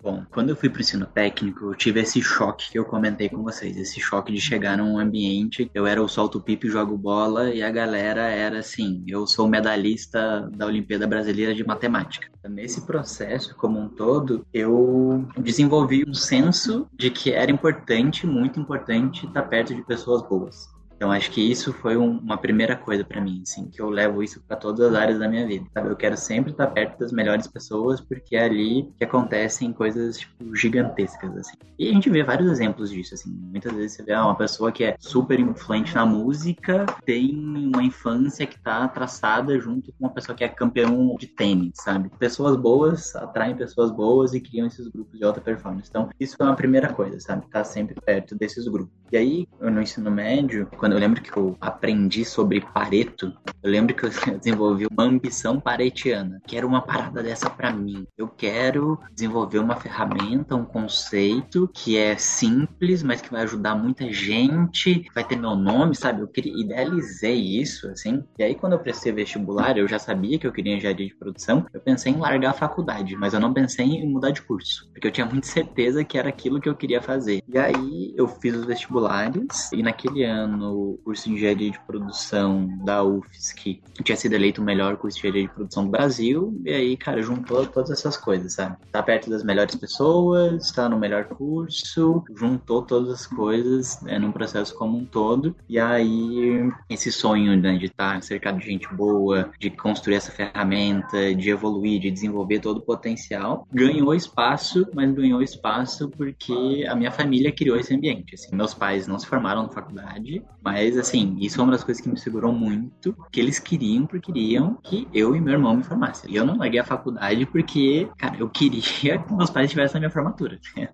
Bom, 0.10 0.26
quando 0.32 0.50
eu 0.50 0.56
fui 0.56 0.70
para 0.70 0.80
o 0.80 0.82
ensino 0.82 1.06
técnico, 1.06 1.66
eu 1.66 1.76
tive 1.76 2.00
esse 2.00 2.20
choque 2.20 2.72
que 2.72 2.80
eu 2.80 2.84
comentei 2.84 3.30
com 3.30 3.44
vocês. 3.44 3.78
Esse 3.78 4.00
choque 4.00 4.34
de 4.34 4.42
chegar 4.42 4.76
num 4.76 4.98
ambiente, 4.98 5.70
eu 5.72 5.86
era 5.86 6.02
o 6.02 6.08
solto 6.08 6.42
pipe, 6.42 6.68
jogo 6.68 6.98
bola, 6.98 7.54
e 7.54 7.62
a 7.62 7.70
galera 7.70 8.24
era 8.24 8.58
assim, 8.58 9.04
eu 9.08 9.28
sou 9.28 9.48
medalhista 9.48 10.50
da 10.52 10.66
Olimpíada 10.66 11.06
Brasileira 11.06 11.54
de 11.54 11.64
Matemática. 11.64 12.28
Nesse 12.50 12.88
processo 12.88 13.56
como 13.56 13.80
um 13.80 13.88
todo, 13.88 14.44
eu 14.52 15.28
desenvolvi 15.38 16.04
um 16.08 16.14
senso 16.16 16.88
de 16.92 17.12
que 17.12 17.32
era 17.32 17.52
importante, 17.52 18.26
muito 18.26 18.60
importante, 18.60 19.28
estar 19.28 19.44
perto 19.44 19.76
de 19.76 19.84
pessoas 19.84 20.28
boas 20.28 20.79
Então 21.00 21.14
acho 21.14 21.32
que 21.32 21.40
isso 21.40 21.72
foi 21.72 21.96
um, 21.96 22.18
uma 22.18 22.38
primeira 22.38 22.76
coisa 22.76 23.06
para 23.06 23.22
mim, 23.22 23.42
assim, 23.48 23.70
que 23.70 23.82
eu 23.82 23.90
levo 23.90 24.22
isso 24.22 24.44
para 24.46 24.58
todas 24.58 24.82
as 24.82 24.94
áreas 24.94 25.18
da 25.18 25.30
minha 25.30 25.48
vida, 25.48 25.66
sabe? 25.74 25.88
Eu 25.88 25.96
quero 25.96 26.18
sempre 26.18 26.52
estar 26.52 26.68
perto 26.68 27.00
das 27.00 27.14
melhores 27.14 27.48
pessoas 27.48 28.02
porque 28.02 28.36
é 28.36 28.44
ali 28.44 28.92
que 28.98 29.06
acontecem 29.06 29.72
coisas 29.72 30.18
tipo 30.18 30.54
gigantescas 30.54 31.38
assim. 31.38 31.56
E 31.80 31.90
a 31.90 31.94
gente 31.94 32.10
vê 32.10 32.22
vários 32.22 32.52
exemplos 32.52 32.90
disso, 32.90 33.14
assim. 33.14 33.30
Muitas 33.30 33.72
vezes 33.72 33.94
você 33.94 34.04
vê 34.04 34.12
ah, 34.12 34.26
uma 34.26 34.36
pessoa 34.36 34.74
que 34.74 34.84
é 34.84 34.98
super 35.00 35.40
influente 35.40 35.96
na 35.96 36.06
música, 36.06 36.86
tem 37.06 37.34
uma 37.34 37.82
infância 37.82 38.46
que 38.46 38.60
tá 38.60 38.86
traçada 38.90 39.58
junto 39.58 39.94
com 39.94 40.06
uma 40.06 40.10
pessoa 40.10 40.36
que 40.36 40.44
é 40.44 40.50
campeão 40.50 41.16
de 41.18 41.28
tênis, 41.28 41.72
sabe? 41.76 42.10
Pessoas 42.20 42.58
boas 42.58 43.16
atraem 43.16 43.56
pessoas 43.56 43.90
boas 43.90 44.34
e 44.34 44.42
criam 44.42 44.68
esses 44.68 44.90
grupos 44.90 45.18
de 45.18 45.24
alta 45.24 45.40
performance. 45.40 45.88
Então, 45.90 46.10
isso 46.20 46.36
é 46.38 46.44
uma 46.44 46.58
primeira 46.58 46.92
coisa, 46.92 47.22
sabe? 47.22 47.46
Tá 47.50 47.64
sempre 47.64 47.96
perto 48.02 48.36
desses 48.36 48.68
grupos. 48.68 48.94
E 49.12 49.18
aí, 49.18 49.48
no 49.60 49.82
ensino 49.82 50.12
médio, 50.12 50.68
quando 50.78 50.89
eu 50.94 51.00
lembro 51.00 51.22
que 51.22 51.36
eu 51.36 51.58
aprendi 51.60 52.26
sobre 52.26 52.62
Pareto, 52.62 53.34
eu 53.62 53.70
lembro 53.70 53.96
que 53.96 54.06
eu 54.06 54.10
desenvolvi 54.40 54.88
uma 54.90 55.04
ambição 55.04 55.60
paretiana, 55.60 56.42
que 56.48 56.58
era 56.58 56.66
uma 56.66 56.82
parada 56.82 57.22
dessa 57.22 57.50
para 57.50 57.72
mim. 57.72 58.06
Eu 58.18 58.28
quero 58.28 59.00
desenvolver 59.14 59.60
uma 59.60 59.76
ferramenta, 59.76 60.56
um 60.56 60.66
conceito 60.66 61.70
que 61.74 61.98
é 61.98 62.18
simples, 62.18 63.04
mas 63.04 63.22
que 63.22 63.32
vai 63.32 63.44
ajudar 63.44 63.76
muita 63.76 64.12
gente, 64.12 65.06
vai 65.14 65.24
ter 65.24 65.36
meu 65.36 65.56
nome, 65.56 65.96
sabe? 65.96 66.22
Eu 66.22 66.30
idealizei 66.36 67.36
isso, 67.60 67.88
assim. 67.90 68.24
E 68.38 68.44
aí, 68.44 68.56
quando 68.56 68.74
eu 68.74 68.80
prestei 68.80 69.12
vestibular, 69.12 69.78
eu 69.78 69.88
já 69.88 70.00
sabia 70.00 70.38
que 70.38 70.48
eu 70.48 70.52
queria 70.52 70.76
engenharia 70.76 71.08
de 71.08 71.16
produção. 71.16 71.66
Eu 71.74 71.82
pensei 71.82 72.14
em 72.14 72.18
largar 72.18 72.52
a 72.52 72.54
faculdade, 72.54 73.16
mas 73.16 73.34
eu 73.34 73.40
não 73.40 73.54
pensei 73.54 73.86
em 73.86 74.08
mudar 74.08 74.32
de 74.32 74.42
curso, 74.42 74.90
porque 74.92 75.08
eu 75.08 75.12
tinha 75.12 75.26
muita 75.26 75.48
certeza 75.48 76.04
que 76.04 76.18
era 76.18 76.30
aquilo 76.30 76.62
que 76.62 76.70
eu 76.70 76.76
queria 76.76 77.02
fazer. 77.02 77.42
E 77.48 77.58
aí, 77.58 78.14
eu 78.16 78.28
fiz 78.28 78.56
os 78.56 78.66
vestibulares, 78.66 79.72
e 79.74 79.84
naquele 79.84 80.24
ano, 80.24 80.79
curso 81.04 81.26
de 81.26 81.36
engenharia 81.36 81.72
de 81.72 81.80
produção 81.82 82.68
da 82.84 83.04
UFSC 83.04 83.82
tinha 84.04 84.16
sido 84.16 84.34
eleito 84.34 84.62
o 84.62 84.64
melhor 84.64 84.98
curso 84.98 85.16
de 85.16 85.28
engenharia 85.28 85.48
de 85.48 85.54
produção 85.54 85.86
do 85.86 85.92
Brasil. 85.92 86.60
E 86.66 86.72
aí, 86.72 86.98
cara, 86.98 87.22
juntou 87.22 87.66
todas 87.66 87.90
essas 87.92 88.18
coisas, 88.18 88.54
sabe? 88.54 88.78
Tá 88.92 89.02
perto 89.04 89.30
das 89.30 89.44
melhores 89.44 89.76
pessoas, 89.76 90.72
tá 90.72 90.88
no 90.88 90.98
melhor 90.98 91.26
curso, 91.26 92.24
juntou 92.36 92.82
todas 92.82 93.10
as 93.10 93.28
coisas 93.28 94.04
é, 94.06 94.18
num 94.18 94.32
processo 94.32 94.76
como 94.76 94.98
um 94.98 95.06
todo. 95.06 95.56
E 95.68 95.80
aí, 95.80 96.70
esse 96.90 97.12
sonho 97.12 97.58
né, 97.58 97.78
de 97.78 97.86
estar 97.86 98.16
tá 98.16 98.22
cercado 98.22 98.60
de 98.60 98.66
gente 98.66 98.88
boa, 98.94 99.52
de 99.60 99.70
construir 99.70 100.16
essa 100.16 100.32
ferramenta, 100.32 101.34
de 101.36 101.50
evoluir, 101.50 102.00
de 102.02 102.12
desenvolver 102.12 102.60
todo 102.60 102.78
o 102.78 102.82
potencial, 102.82 103.68
ganhou 103.72 104.14
espaço, 104.14 104.88
mas 104.94 105.12
ganhou 105.12 105.42
espaço 105.42 106.10
porque 106.10 106.86
a 106.88 106.96
minha 106.96 107.12
família 107.12 107.52
criou 107.52 107.78
esse 107.78 107.94
ambiente. 107.94 108.36
Assim. 108.36 108.56
Meus 108.56 108.74
pais 108.74 109.08
não 109.08 109.20
se 109.20 109.26
formaram 109.28 109.64
na 109.64 109.70
faculdade, 109.70 110.42
mas 110.70 110.96
assim, 111.00 111.36
isso 111.40 111.60
é 111.60 111.64
uma 111.64 111.72
das 111.72 111.84
coisas 111.84 112.00
que 112.00 112.08
me 112.08 112.20
segurou 112.20 112.54
muito, 112.54 113.16
que 113.32 113.40
eles 113.40 113.58
queriam, 113.58 114.06
porque 114.06 114.32
queriam 114.32 114.78
que 114.84 115.08
eu 115.12 115.36
e 115.36 115.42
meu 115.42 115.54
irmão 115.54 115.76
me 115.76 115.84
formassem. 115.84 116.32
E 116.32 116.36
eu 116.36 116.46
não 116.46 116.58
larguei 116.58 116.80
a 116.80 116.84
faculdade 116.84 117.44
porque, 117.48 118.08
cara, 118.20 118.38
eu 118.38 118.48
queria 118.48 119.18
que 119.18 119.34
meus 119.34 119.50
pais 119.50 119.66
estivessem 119.66 119.96
na 119.96 120.02
minha 120.02 120.12
formatura. 120.12 120.60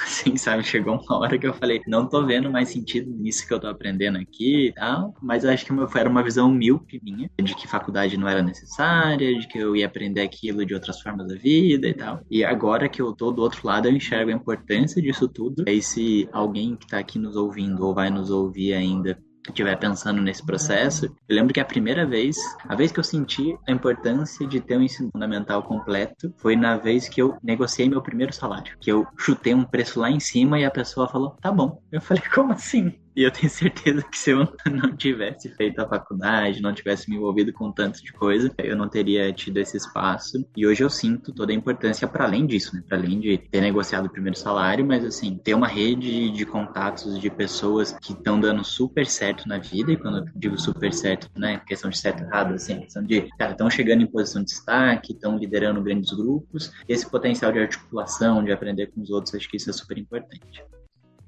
Assim, 0.00 0.36
sabe? 0.36 0.62
Chegou 0.62 0.94
uma 0.94 1.18
hora 1.18 1.36
que 1.36 1.44
eu 1.44 1.52
falei, 1.52 1.82
não 1.88 2.08
tô 2.08 2.24
vendo 2.24 2.48
mais 2.52 2.68
sentido 2.68 3.10
nisso 3.10 3.44
que 3.48 3.52
eu 3.52 3.58
tô 3.58 3.66
aprendendo 3.66 4.16
aqui 4.16 4.68
e 4.68 4.72
tal, 4.72 5.12
mas 5.20 5.42
eu 5.42 5.50
acho 5.50 5.66
que 5.66 5.72
era 5.98 6.08
uma 6.08 6.22
visão 6.22 6.48
míope 6.48 7.00
minha, 7.02 7.28
de 7.42 7.54
que 7.56 7.66
faculdade 7.66 8.16
não 8.16 8.28
era 8.28 8.42
necessária, 8.42 9.36
de 9.36 9.48
que 9.48 9.58
eu 9.58 9.74
ia 9.74 9.86
aprender 9.86 10.20
aquilo 10.20 10.64
de 10.64 10.72
outras 10.72 11.00
formas 11.00 11.26
da 11.26 11.34
vida 11.34 11.88
e 11.88 11.94
tal. 11.94 12.20
E 12.30 12.44
agora 12.44 12.88
que 12.88 13.02
eu 13.02 13.12
tô 13.12 13.32
do 13.32 13.42
outro 13.42 13.66
lado, 13.66 13.88
eu 13.88 13.92
enxergo 13.92 14.30
a 14.30 14.34
importância 14.34 15.02
disso 15.02 15.26
tudo. 15.26 15.64
E 15.68 15.82
se 15.82 16.28
alguém 16.32 16.76
que 16.76 16.86
tá 16.86 16.98
aqui 16.98 17.18
nos 17.18 17.34
ouvindo 17.34 17.84
ou 17.84 17.92
vai 17.92 18.08
nos 18.08 18.30
ouvir 18.30 18.72
ainda 18.72 19.15
estiver 19.50 19.76
pensando 19.76 20.20
nesse 20.20 20.44
processo, 20.44 21.06
eu 21.28 21.36
lembro 21.36 21.52
que 21.52 21.60
a 21.60 21.64
primeira 21.64 22.06
vez, 22.06 22.36
a 22.68 22.74
vez 22.74 22.92
que 22.92 23.00
eu 23.00 23.04
senti 23.04 23.56
a 23.66 23.72
importância 23.72 24.46
de 24.46 24.60
ter 24.60 24.76
um 24.76 24.82
ensino 24.82 25.10
fundamental 25.12 25.62
completo, 25.62 26.32
foi 26.36 26.56
na 26.56 26.76
vez 26.76 27.08
que 27.08 27.20
eu 27.20 27.36
negociei 27.42 27.88
meu 27.88 28.02
primeiro 28.02 28.32
salário, 28.32 28.76
que 28.80 28.90
eu 28.90 29.06
chutei 29.16 29.54
um 29.54 29.64
preço 29.64 30.00
lá 30.00 30.10
em 30.10 30.20
cima 30.20 30.58
e 30.58 30.64
a 30.64 30.70
pessoa 30.70 31.08
falou: 31.08 31.36
"Tá 31.40 31.50
bom". 31.50 31.80
Eu 31.90 32.00
falei: 32.00 32.22
"Como 32.34 32.52
assim?" 32.52 32.94
E 33.16 33.22
eu 33.22 33.30
tenho 33.30 33.48
certeza 33.50 34.02
que 34.02 34.18
se 34.18 34.30
eu 34.30 34.46
não 34.70 34.94
tivesse 34.94 35.48
feito 35.48 35.80
a 35.80 35.88
faculdade, 35.88 36.60
não 36.60 36.74
tivesse 36.74 37.08
me 37.08 37.16
envolvido 37.16 37.52
com 37.52 37.72
tanto 37.72 38.04
de 38.04 38.12
coisa, 38.12 38.52
eu 38.58 38.76
não 38.76 38.88
teria 38.88 39.32
tido 39.32 39.56
esse 39.56 39.76
espaço. 39.76 40.46
E 40.54 40.66
hoje 40.66 40.84
eu 40.84 40.90
sinto 40.90 41.32
toda 41.32 41.50
a 41.50 41.54
importância 41.54 42.06
para 42.06 42.24
além 42.24 42.46
disso, 42.46 42.76
né? 42.76 42.82
Para 42.86 42.98
além 42.98 43.18
de 43.18 43.38
ter 43.38 43.62
negociado 43.62 44.06
o 44.06 44.10
primeiro 44.10 44.36
salário, 44.36 44.84
mas 44.84 45.04
assim, 45.04 45.38
ter 45.38 45.54
uma 45.54 45.66
rede 45.66 46.30
de 46.30 46.44
contatos 46.44 47.18
de 47.18 47.30
pessoas 47.30 47.96
que 48.02 48.12
estão 48.12 48.38
dando 48.38 48.62
super 48.62 49.06
certo 49.06 49.48
na 49.48 49.58
vida, 49.58 49.92
e 49.92 49.96
quando 49.96 50.18
eu 50.18 50.24
digo 50.34 50.58
super 50.60 50.92
certo, 50.92 51.30
né? 51.36 51.60
Questão 51.66 51.88
de 51.88 51.96
certo 51.96 52.22
errado, 52.22 52.52
assim, 52.52 52.80
questão 52.80 53.02
de, 53.02 53.22
cara, 53.38 53.52
estão 53.52 53.70
chegando 53.70 54.02
em 54.02 54.06
posição 54.06 54.42
de 54.42 54.48
destaque, 54.48 55.12
estão 55.12 55.38
liderando 55.38 55.80
grandes 55.80 56.12
grupos, 56.12 56.70
esse 56.86 57.08
potencial 57.08 57.50
de 57.50 57.60
articulação, 57.60 58.44
de 58.44 58.52
aprender 58.52 58.88
com 58.88 59.00
os 59.00 59.10
outros, 59.10 59.34
acho 59.34 59.48
que 59.48 59.56
isso 59.56 59.70
é 59.70 59.72
super 59.72 59.96
importante. 59.96 60.62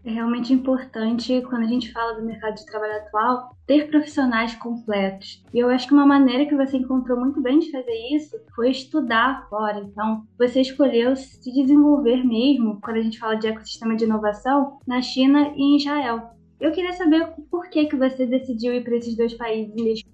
É 0.04 0.10
realmente 0.10 0.52
importante, 0.52 1.42
quando 1.42 1.64
a 1.64 1.68
gente 1.68 1.92
fala 1.92 2.14
do 2.14 2.24
mercado 2.24 2.54
de 2.54 2.64
trabalho 2.66 2.96
atual, 2.98 3.50
ter 3.66 3.88
profissionais 3.90 4.54
completos. 4.54 5.44
E 5.52 5.58
eu 5.58 5.68
acho 5.68 5.88
que 5.88 5.92
uma 5.92 6.06
maneira 6.06 6.46
que 6.46 6.56
você 6.56 6.76
encontrou 6.76 7.18
muito 7.18 7.40
bem 7.42 7.58
de 7.58 7.70
fazer 7.70 8.14
isso 8.14 8.36
foi 8.54 8.70
estudar 8.70 9.46
fora. 9.50 9.80
Então, 9.80 10.24
você 10.38 10.60
escolheu 10.60 11.16
se 11.16 11.52
desenvolver 11.52 12.24
mesmo, 12.24 12.80
quando 12.80 12.98
a 12.98 13.02
gente 13.02 13.18
fala 13.18 13.34
de 13.34 13.48
ecossistema 13.48 13.96
de 13.96 14.04
inovação, 14.04 14.78
na 14.86 15.02
China 15.02 15.52
e 15.56 15.62
em 15.62 15.76
Israel. 15.76 16.30
Eu 16.60 16.72
queria 16.72 16.92
saber 16.92 17.34
por 17.50 17.68
que, 17.68 17.86
que 17.86 17.96
você 17.96 18.24
decidiu 18.24 18.72
ir 18.74 18.84
para 18.84 18.96
esses 18.96 19.16
dois 19.16 19.34
países 19.34 19.74
mesmo. 19.74 20.08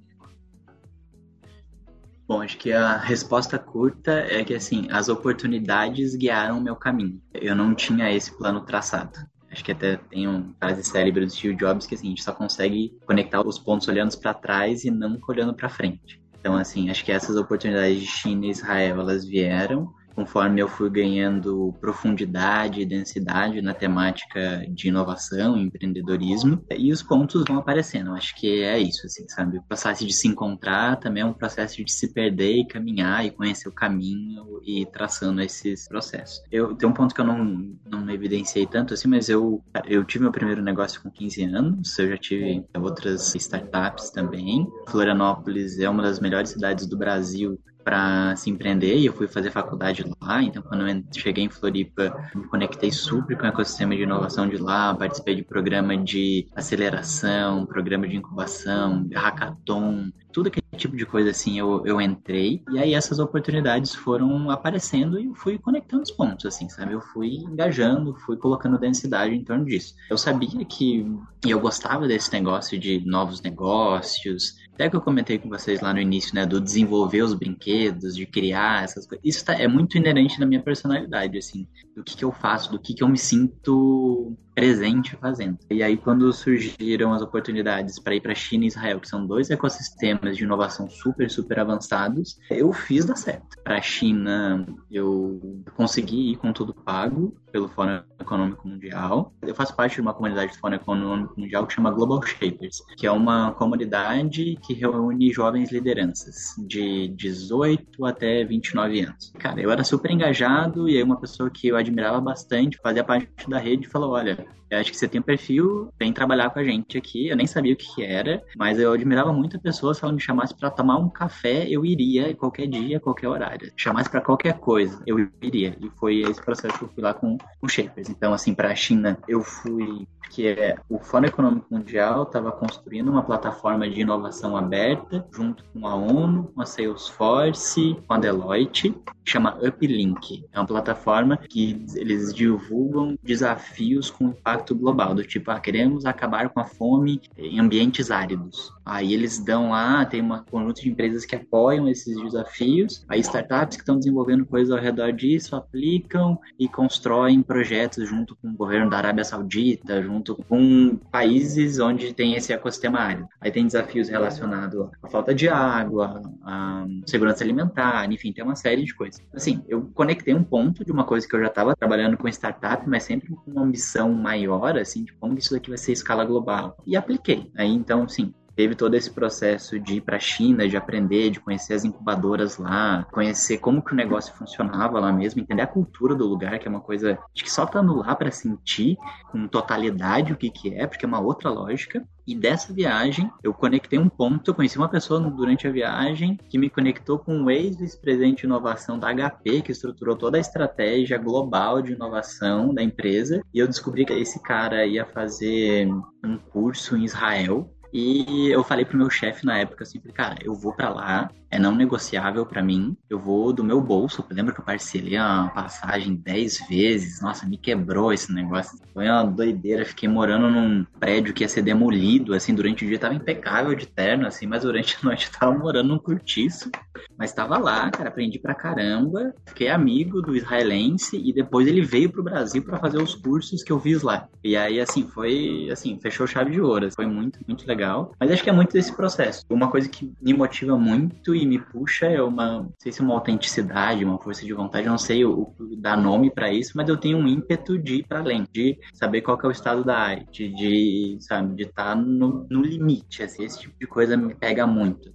Bom, 2.26 2.40
acho 2.40 2.56
que 2.56 2.72
a 2.72 2.96
resposta 2.96 3.58
curta 3.58 4.12
é 4.12 4.42
que 4.42 4.54
assim, 4.54 4.88
as 4.90 5.10
oportunidades 5.10 6.16
guiaram 6.16 6.58
o 6.58 6.60
meu 6.60 6.74
caminho. 6.74 7.20
Eu 7.34 7.54
não 7.54 7.74
tinha 7.74 8.10
esse 8.10 8.36
plano 8.36 8.62
traçado. 8.62 9.18
Acho 9.54 9.64
que 9.64 9.70
até 9.70 9.96
tem 9.96 10.26
uma 10.26 10.52
frase 10.58 10.82
célebre 10.82 11.24
do 11.24 11.30
Steve 11.30 11.54
Jobs 11.54 11.86
que 11.86 11.94
assim, 11.94 12.08
a 12.08 12.10
gente 12.10 12.24
só 12.24 12.32
consegue 12.32 12.98
conectar 13.06 13.40
os 13.40 13.56
pontos 13.56 13.86
olhando 13.86 14.18
para 14.18 14.34
trás 14.34 14.84
e 14.84 14.90
não 14.90 15.16
olhando 15.28 15.54
para 15.54 15.68
frente. 15.68 16.20
Então, 16.40 16.56
assim, 16.56 16.90
acho 16.90 17.04
que 17.04 17.12
essas 17.12 17.36
oportunidades 17.36 18.00
de 18.00 18.06
China 18.06 18.46
e 18.46 18.50
Israel, 18.50 18.98
elas 18.98 19.24
vieram 19.24 19.94
conforme 20.14 20.60
eu 20.60 20.68
fui 20.68 20.88
ganhando 20.90 21.74
profundidade 21.80 22.80
e 22.80 22.86
densidade 22.86 23.60
na 23.60 23.74
temática 23.74 24.64
de 24.68 24.88
inovação 24.88 25.56
e 25.56 25.62
empreendedorismo, 25.62 26.64
e 26.76 26.92
os 26.92 27.02
pontos 27.02 27.44
vão 27.46 27.58
aparecendo. 27.58 28.12
Acho 28.12 28.34
que 28.36 28.62
é 28.62 28.78
isso, 28.78 29.06
assim, 29.06 29.28
sabe? 29.28 29.58
O 29.58 29.62
processo 29.62 30.06
de 30.06 30.12
se 30.12 30.28
encontrar 30.28 30.96
também 30.96 31.22
é 31.22 31.26
um 31.26 31.32
processo 31.32 31.82
de 31.84 31.92
se 31.92 32.12
perder 32.12 32.56
e 32.56 32.66
caminhar 32.66 33.24
e 33.24 33.30
conhecer 33.30 33.68
o 33.68 33.72
caminho 33.72 34.60
e 34.64 34.86
traçando 34.86 35.40
esses 35.42 35.88
processos. 35.88 36.42
Eu 36.50 36.74
tem 36.74 36.88
um 36.88 36.92
ponto 36.92 37.14
que 37.14 37.20
eu 37.20 37.24
não, 37.24 37.76
não 37.88 38.10
evidenciei 38.10 38.66
tanto 38.66 38.94
assim, 38.94 39.08
mas 39.08 39.28
eu 39.28 39.62
eu 39.86 40.04
tive 40.04 40.22
meu 40.22 40.32
primeiro 40.32 40.62
negócio 40.62 41.02
com 41.02 41.10
15 41.10 41.44
anos, 41.44 41.98
eu 41.98 42.08
já 42.08 42.16
tive 42.16 42.64
outras 42.74 43.34
startups 43.34 44.10
também. 44.10 44.66
Florianópolis 44.88 45.78
é 45.78 45.88
uma 45.88 46.02
das 46.02 46.20
melhores 46.20 46.50
cidades 46.50 46.86
do 46.86 46.96
Brasil 46.96 47.58
para 47.84 48.34
se 48.36 48.50
empreender 48.50 48.96
e 48.96 49.06
eu 49.06 49.12
fui 49.12 49.28
fazer 49.28 49.50
faculdade 49.50 50.04
lá. 50.20 50.42
Então, 50.42 50.62
quando 50.62 50.88
eu 50.88 51.04
cheguei 51.12 51.44
em 51.44 51.50
Floripa, 51.50 52.16
me 52.34 52.44
conectei 52.48 52.90
super 52.90 53.36
com 53.36 53.44
o 53.44 53.46
ecossistema 53.46 53.94
de 53.94 54.02
inovação 54.02 54.48
de 54.48 54.56
lá, 54.56 54.94
participei 54.94 55.34
de 55.34 55.42
programa 55.42 55.96
de 55.96 56.48
aceleração, 56.56 57.66
programa 57.66 58.08
de 58.08 58.16
incubação, 58.16 59.06
hackathon, 59.14 60.10
tudo 60.32 60.48
aquele 60.48 60.66
tipo 60.76 60.96
de 60.96 61.06
coisa 61.06 61.30
assim 61.30 61.58
eu, 61.58 61.86
eu 61.86 62.00
entrei. 62.00 62.62
E 62.72 62.78
aí 62.78 62.94
essas 62.94 63.18
oportunidades 63.20 63.94
foram 63.94 64.50
aparecendo 64.50 65.18
e 65.20 65.26
eu 65.26 65.34
fui 65.34 65.58
conectando 65.58 66.02
os 66.02 66.10
pontos, 66.10 66.46
assim, 66.46 66.68
sabe? 66.68 66.92
Eu 66.92 67.00
fui 67.00 67.36
engajando, 67.36 68.16
fui 68.26 68.36
colocando 68.36 68.78
densidade 68.78 69.34
em 69.34 69.44
torno 69.44 69.64
disso. 69.64 69.94
Eu 70.10 70.18
sabia 70.18 70.64
que 70.64 71.06
eu 71.46 71.60
gostava 71.60 72.08
desse 72.08 72.32
negócio 72.32 72.78
de 72.78 73.04
novos 73.06 73.42
negócios, 73.42 74.56
até 74.74 74.90
que 74.90 74.96
eu 74.96 75.00
comentei 75.00 75.38
com 75.38 75.48
vocês 75.48 75.80
lá 75.80 75.94
no 75.94 76.00
início, 76.00 76.34
né, 76.34 76.44
do 76.44 76.60
desenvolver 76.60 77.22
os 77.22 77.32
brinquedos, 77.32 78.16
de 78.16 78.26
criar 78.26 78.82
essas 78.82 79.06
coisas. 79.06 79.24
Isso 79.24 79.44
tá, 79.44 79.54
é 79.54 79.68
muito 79.68 79.96
inerente 79.96 80.38
na 80.40 80.46
minha 80.46 80.60
personalidade, 80.60 81.38
assim, 81.38 81.66
do 81.94 82.02
que, 82.02 82.16
que 82.16 82.24
eu 82.24 82.32
faço, 82.32 82.72
do 82.72 82.78
que, 82.78 82.92
que 82.92 83.02
eu 83.02 83.08
me 83.08 83.16
sinto 83.16 84.36
presente 84.54 85.16
fazendo. 85.16 85.58
E 85.70 85.82
aí, 85.82 85.96
quando 85.96 86.32
surgiram 86.32 87.12
as 87.12 87.22
oportunidades 87.22 87.98
para 87.98 88.14
ir 88.14 88.20
para 88.20 88.34
China 88.34 88.64
e 88.64 88.68
Israel, 88.68 89.00
que 89.00 89.08
são 89.08 89.26
dois 89.26 89.50
ecossistemas 89.50 90.36
de 90.36 90.44
inovação 90.44 90.88
super, 90.88 91.30
super 91.30 91.58
avançados, 91.58 92.38
eu 92.50 92.72
fiz 92.72 93.04
dar 93.04 93.16
certo. 93.16 93.56
Para 93.62 93.78
a 93.78 93.82
China, 93.82 94.66
eu 94.90 95.40
consegui 95.76 96.32
ir 96.32 96.36
com 96.36 96.52
tudo 96.52 96.74
pago 96.74 97.36
pelo 97.54 97.68
Fórum 97.68 98.02
Econômico 98.20 98.66
Mundial. 98.66 99.32
Eu 99.40 99.54
faço 99.54 99.76
parte 99.76 99.94
de 99.94 100.00
uma 100.00 100.12
comunidade 100.12 100.52
do 100.52 100.58
Fórum 100.58 100.74
Econômico 100.74 101.38
Mundial 101.38 101.64
que 101.64 101.74
chama 101.74 101.92
Global 101.92 102.20
Shapers, 102.20 102.82
que 102.96 103.06
é 103.06 103.12
uma 103.12 103.52
comunidade 103.52 104.58
que 104.66 104.74
reúne 104.74 105.32
jovens 105.32 105.70
lideranças 105.70 106.54
de 106.66 107.06
18 107.08 108.04
até 108.04 108.44
29 108.44 109.00
anos. 109.02 109.32
Cara, 109.38 109.60
eu 109.60 109.70
era 109.70 109.84
super 109.84 110.10
engajado 110.10 110.88
e 110.88 110.96
aí 110.96 111.02
uma 111.04 111.20
pessoa 111.20 111.48
que 111.48 111.68
eu 111.68 111.76
admirava 111.76 112.20
bastante 112.20 112.78
fazia 112.82 113.04
parte 113.04 113.28
da 113.48 113.58
rede 113.58 113.86
e 113.86 113.90
falou: 113.90 114.10
olha, 114.10 114.43
Eu 114.70 114.80
acho 114.80 114.90
que 114.90 114.96
você 114.96 115.06
tem 115.06 115.20
um 115.20 115.24
perfil, 115.24 115.88
vem 115.98 116.12
trabalhar 116.12 116.50
com 116.50 116.58
a 116.58 116.64
gente 116.64 116.98
aqui. 116.98 117.28
Eu 117.28 117.36
nem 117.36 117.46
sabia 117.46 117.74
o 117.74 117.76
que, 117.76 117.94
que 117.94 118.02
era, 118.02 118.42
mas 118.56 118.78
eu 118.78 118.92
admirava 118.92 119.32
muito 119.32 119.56
a 119.56 119.60
pessoa. 119.60 119.94
Se 119.94 120.02
ela 120.02 120.12
me 120.12 120.20
chamasse 120.20 120.54
para 120.54 120.70
tomar 120.70 120.96
um 120.96 121.08
café, 121.08 121.66
eu 121.68 121.84
iria 121.84 122.34
qualquer 122.34 122.66
dia, 122.66 122.98
qualquer 122.98 123.28
horário. 123.28 123.72
Chamasse 123.76 124.10
para 124.10 124.20
qualquer 124.20 124.58
coisa, 124.58 125.00
eu 125.06 125.18
iria. 125.40 125.76
E 125.80 125.88
foi 125.90 126.20
esse 126.20 126.42
processo 126.42 126.76
que 126.78 126.84
eu 126.84 126.88
fui 126.88 127.02
lá 127.02 127.14
com, 127.14 127.38
com 127.60 127.68
Shapers. 127.68 128.08
Então, 128.08 128.32
assim, 128.32 128.54
para 128.54 128.70
a 128.70 128.74
China, 128.74 129.18
eu 129.28 129.42
fui 129.42 130.06
que 130.30 130.48
é 130.48 130.76
o 130.88 130.98
Fórum 130.98 131.26
Econômico 131.26 131.66
Mundial 131.70 132.24
estava 132.24 132.50
construindo 132.50 133.08
uma 133.08 133.22
plataforma 133.22 133.88
de 133.88 134.00
inovação 134.00 134.56
aberta 134.56 135.24
junto 135.32 135.64
com 135.72 135.86
a 135.86 135.94
ONU, 135.94 136.50
com 136.54 136.60
a 136.60 136.66
Salesforce, 136.66 137.96
com 138.06 138.14
a 138.14 138.18
Deloitte, 138.18 138.94
chama 139.24 139.56
Uplink. 139.62 140.44
É 140.52 140.58
uma 140.58 140.66
plataforma 140.66 141.36
que 141.36 141.84
eles 141.94 142.34
divulgam 142.34 143.16
desafios 143.22 144.10
com 144.10 144.33
impacto 144.38 144.74
global, 144.74 145.14
do 145.14 145.24
tipo, 145.24 145.50
ah, 145.50 145.60
queremos 145.60 146.04
acabar 146.06 146.48
com 146.48 146.60
a 146.60 146.64
fome 146.64 147.20
em 147.36 147.58
ambientes 147.58 148.10
áridos. 148.10 148.72
Aí 148.84 149.14
eles 149.14 149.38
dão 149.38 149.70
lá, 149.70 150.04
tem 150.04 150.22
um 150.22 150.38
conjunto 150.44 150.82
de 150.82 150.90
empresas 150.90 151.24
que 151.24 151.34
apoiam 151.34 151.88
esses 151.88 152.20
desafios, 152.20 153.04
aí 153.08 153.20
startups 153.20 153.76
que 153.76 153.82
estão 153.82 153.98
desenvolvendo 153.98 154.44
coisas 154.44 154.70
ao 154.70 154.82
redor 154.82 155.12
disso 155.12 155.56
aplicam 155.56 156.38
e 156.58 156.68
constroem 156.68 157.42
projetos 157.42 158.08
junto 158.08 158.36
com 158.36 158.48
o 158.48 158.56
governo 158.56 158.90
da 158.90 158.98
Arábia 158.98 159.24
Saudita, 159.24 160.02
junto 160.02 160.36
com 160.36 160.96
países 161.10 161.78
onde 161.78 162.12
tem 162.12 162.34
esse 162.34 162.52
ecossistema 162.52 162.98
árido. 162.98 163.26
Aí 163.40 163.50
tem 163.50 163.66
desafios 163.66 164.08
relacionados 164.08 164.88
à 165.02 165.08
falta 165.08 165.34
de 165.34 165.48
água, 165.48 166.22
à 166.42 166.84
segurança 167.06 167.42
alimentar, 167.42 168.10
enfim, 168.12 168.32
tem 168.32 168.44
uma 168.44 168.56
série 168.56 168.84
de 168.84 168.94
coisas. 168.94 169.22
Assim, 169.32 169.62
eu 169.68 169.90
conectei 169.94 170.34
um 170.34 170.44
ponto 170.44 170.84
de 170.84 170.92
uma 170.92 171.04
coisa 171.04 171.26
que 171.26 171.34
eu 171.34 171.40
já 171.40 171.46
estava 171.46 171.74
trabalhando 171.74 172.16
com 172.16 172.28
startup, 172.28 172.88
mas 172.88 173.04
sempre 173.04 173.28
com 173.28 173.50
uma 173.50 173.62
ambição 173.62 174.12
maior, 174.24 174.78
assim, 174.78 175.04
de 175.04 175.12
como 175.12 175.38
isso 175.38 175.52
daqui 175.52 175.68
vai 175.68 175.76
ser 175.76 175.92
escala 175.92 176.24
global. 176.24 176.76
E 176.86 176.96
apliquei. 176.96 177.50
Aí, 177.56 177.68
então, 177.68 178.08
sim, 178.08 178.32
teve 178.54 178.74
todo 178.74 178.94
esse 178.94 179.10
processo 179.10 179.78
de 179.78 179.96
ir 179.96 180.00
para 180.00 180.16
a 180.16 180.20
China, 180.20 180.68
de 180.68 180.76
aprender, 180.76 181.30
de 181.30 181.40
conhecer 181.40 181.74
as 181.74 181.84
incubadoras 181.84 182.58
lá, 182.58 183.06
conhecer 183.12 183.58
como 183.58 183.82
que 183.82 183.92
o 183.92 183.96
negócio 183.96 184.34
funcionava 184.34 185.00
lá 185.00 185.12
mesmo, 185.12 185.40
entender 185.40 185.62
a 185.62 185.66
cultura 185.66 186.14
do 186.14 186.26
lugar, 186.26 186.58
que 186.58 186.66
é 186.66 186.70
uma 186.70 186.80
coisa 186.80 187.18
acho 187.34 187.44
que 187.44 187.50
só 187.50 187.64
estando 187.64 187.94
lá 187.96 188.14
para 188.14 188.30
sentir 188.30 188.96
com 189.30 189.46
totalidade 189.48 190.32
o 190.32 190.36
que 190.36 190.50
que 190.50 190.74
é, 190.74 190.86
porque 190.86 191.04
é 191.04 191.08
uma 191.08 191.20
outra 191.20 191.50
lógica. 191.50 192.04
E 192.26 192.34
dessa 192.34 192.72
viagem, 192.72 193.30
eu 193.42 193.52
conectei 193.52 193.98
um 193.98 194.08
ponto, 194.08 194.50
eu 194.50 194.54
conheci 194.54 194.78
uma 194.78 194.88
pessoa 194.88 195.20
durante 195.20 195.68
a 195.68 195.70
viagem 195.70 196.38
que 196.48 196.56
me 196.56 196.70
conectou 196.70 197.18
com 197.18 197.42
o 197.42 197.50
ex-vice-presidente 197.50 198.40
de 198.40 198.46
inovação 198.46 198.98
da 198.98 199.12
HP, 199.12 199.60
que 199.60 199.72
estruturou 199.72 200.16
toda 200.16 200.38
a 200.38 200.40
estratégia 200.40 201.18
global 201.18 201.82
de 201.82 201.92
inovação 201.92 202.72
da 202.72 202.82
empresa, 202.82 203.42
e 203.52 203.58
eu 203.58 203.68
descobri 203.68 204.06
que 204.06 204.12
esse 204.14 204.42
cara 204.42 204.86
ia 204.86 205.04
fazer 205.04 205.86
um 206.24 206.38
curso 206.38 206.96
em 206.96 207.04
Israel 207.04 207.73
e 207.94 208.50
eu 208.50 208.64
falei 208.64 208.84
pro 208.84 208.98
meu 208.98 209.08
chefe 209.08 209.46
na 209.46 209.56
época 209.56 209.84
assim, 209.84 210.00
cara, 210.00 210.36
eu 210.42 210.52
vou 210.52 210.72
para 210.72 210.88
lá, 210.88 211.30
é 211.54 211.58
não 211.58 211.74
negociável 211.74 212.44
para 212.44 212.62
mim, 212.62 212.96
eu 213.08 213.18
vou 213.18 213.52
do 213.52 213.62
meu 213.62 213.80
bolso. 213.80 214.24
Eu 214.28 214.36
lembro 214.36 214.52
que 214.52 214.60
eu 214.60 214.64
parcelei 214.64 215.16
a 215.16 215.50
passagem 215.54 216.16
10 216.16 216.66
vezes, 216.68 217.20
nossa, 217.20 217.46
me 217.46 217.56
quebrou 217.56 218.12
esse 218.12 218.32
negócio. 218.32 218.78
Foi 218.92 219.08
uma 219.08 219.22
doideira, 219.22 219.84
fiquei 219.84 220.08
morando 220.08 220.50
num 220.50 220.84
prédio 220.98 221.32
que 221.32 221.44
ia 221.44 221.48
ser 221.48 221.62
demolido, 221.62 222.34
assim, 222.34 222.54
durante 222.54 222.84
o 222.84 222.88
dia 222.88 222.98
tava 222.98 223.14
impecável 223.14 223.74
de 223.74 223.86
terno, 223.86 224.26
assim, 224.26 224.46
mas 224.46 224.62
durante 224.62 224.96
a 224.96 224.98
noite 225.06 225.30
tava 225.30 225.56
morando 225.56 225.88
num 225.88 225.98
cortiço. 225.98 226.70
Mas 227.16 227.32
tava 227.32 227.56
lá, 227.58 227.90
cara, 227.90 228.08
aprendi 228.08 228.38
pra 228.38 228.54
caramba, 228.54 229.32
fiquei 229.46 229.68
amigo 229.68 230.20
do 230.20 230.36
israelense 230.36 231.16
e 231.16 231.32
depois 231.32 231.68
ele 231.68 231.82
veio 231.82 232.10
pro 232.10 232.22
Brasil 232.22 232.62
para 232.64 232.78
fazer 232.78 233.00
os 233.00 233.14
cursos 233.14 233.62
que 233.62 233.70
eu 233.70 233.78
fiz 233.78 234.02
lá. 234.02 234.28
E 234.42 234.56
aí, 234.56 234.80
assim, 234.80 235.06
foi, 235.06 235.68
assim, 235.70 235.98
fechou 236.00 236.26
chave 236.26 236.50
de 236.50 236.60
ouro, 236.60 236.90
foi 236.90 237.06
muito, 237.06 237.38
muito 237.46 237.66
legal. 237.66 238.12
Mas 238.18 238.32
acho 238.32 238.42
que 238.42 238.50
é 238.50 238.52
muito 238.52 238.72
desse 238.72 238.92
processo. 238.94 239.44
Uma 239.48 239.70
coisa 239.70 239.88
que 239.88 240.12
me 240.20 240.34
motiva 240.34 240.76
muito 240.76 241.34
e 241.34 241.43
me 241.46 241.58
puxa 241.58 242.06
é 242.06 242.22
uma, 242.22 242.62
não 242.62 242.72
sei 242.78 242.92
se 242.92 243.00
é 243.00 243.04
uma 243.04 243.14
autenticidade, 243.14 244.04
uma 244.04 244.18
força 244.18 244.44
de 244.44 244.52
vontade, 244.52 244.86
não 244.86 244.98
sei 244.98 245.24
o, 245.24 245.52
o 245.58 245.76
dar 245.76 245.96
nome 245.96 246.30
para 246.30 246.52
isso, 246.52 246.72
mas 246.74 246.88
eu 246.88 246.96
tenho 246.96 247.18
um 247.18 247.26
ímpeto 247.26 247.78
de 247.78 247.96
ir 247.96 248.06
para 248.06 248.20
além, 248.20 248.44
de 248.52 248.78
saber 248.92 249.22
qual 249.22 249.38
é 249.42 249.46
o 249.46 249.50
estado 249.50 249.84
da 249.84 249.96
arte, 249.96 250.48
de, 250.48 251.16
sabe, 251.20 251.54
de 251.54 251.64
estar 251.64 251.94
tá 251.94 251.94
no, 251.94 252.46
no 252.50 252.62
limite, 252.62 253.22
assim, 253.22 253.44
esse 253.44 253.60
tipo 253.60 253.74
de 253.78 253.86
coisa 253.86 254.16
me 254.16 254.34
pega 254.34 254.66
muito. 254.66 255.12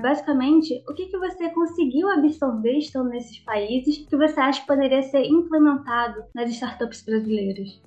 Basicamente, 0.00 0.82
o 0.88 0.92
que, 0.92 1.06
que 1.06 1.18
você 1.18 1.50
conseguiu 1.50 2.08
absorver 2.08 2.78
estando 2.78 3.10
nesses 3.10 3.38
países 3.38 3.98
que 3.98 4.16
você 4.16 4.40
acha 4.40 4.60
que 4.60 4.66
poderia 4.66 5.02
ser 5.02 5.24
implementado 5.24 6.24
nas 6.34 6.50
startups 6.50 7.02
brasileiras? 7.02 7.80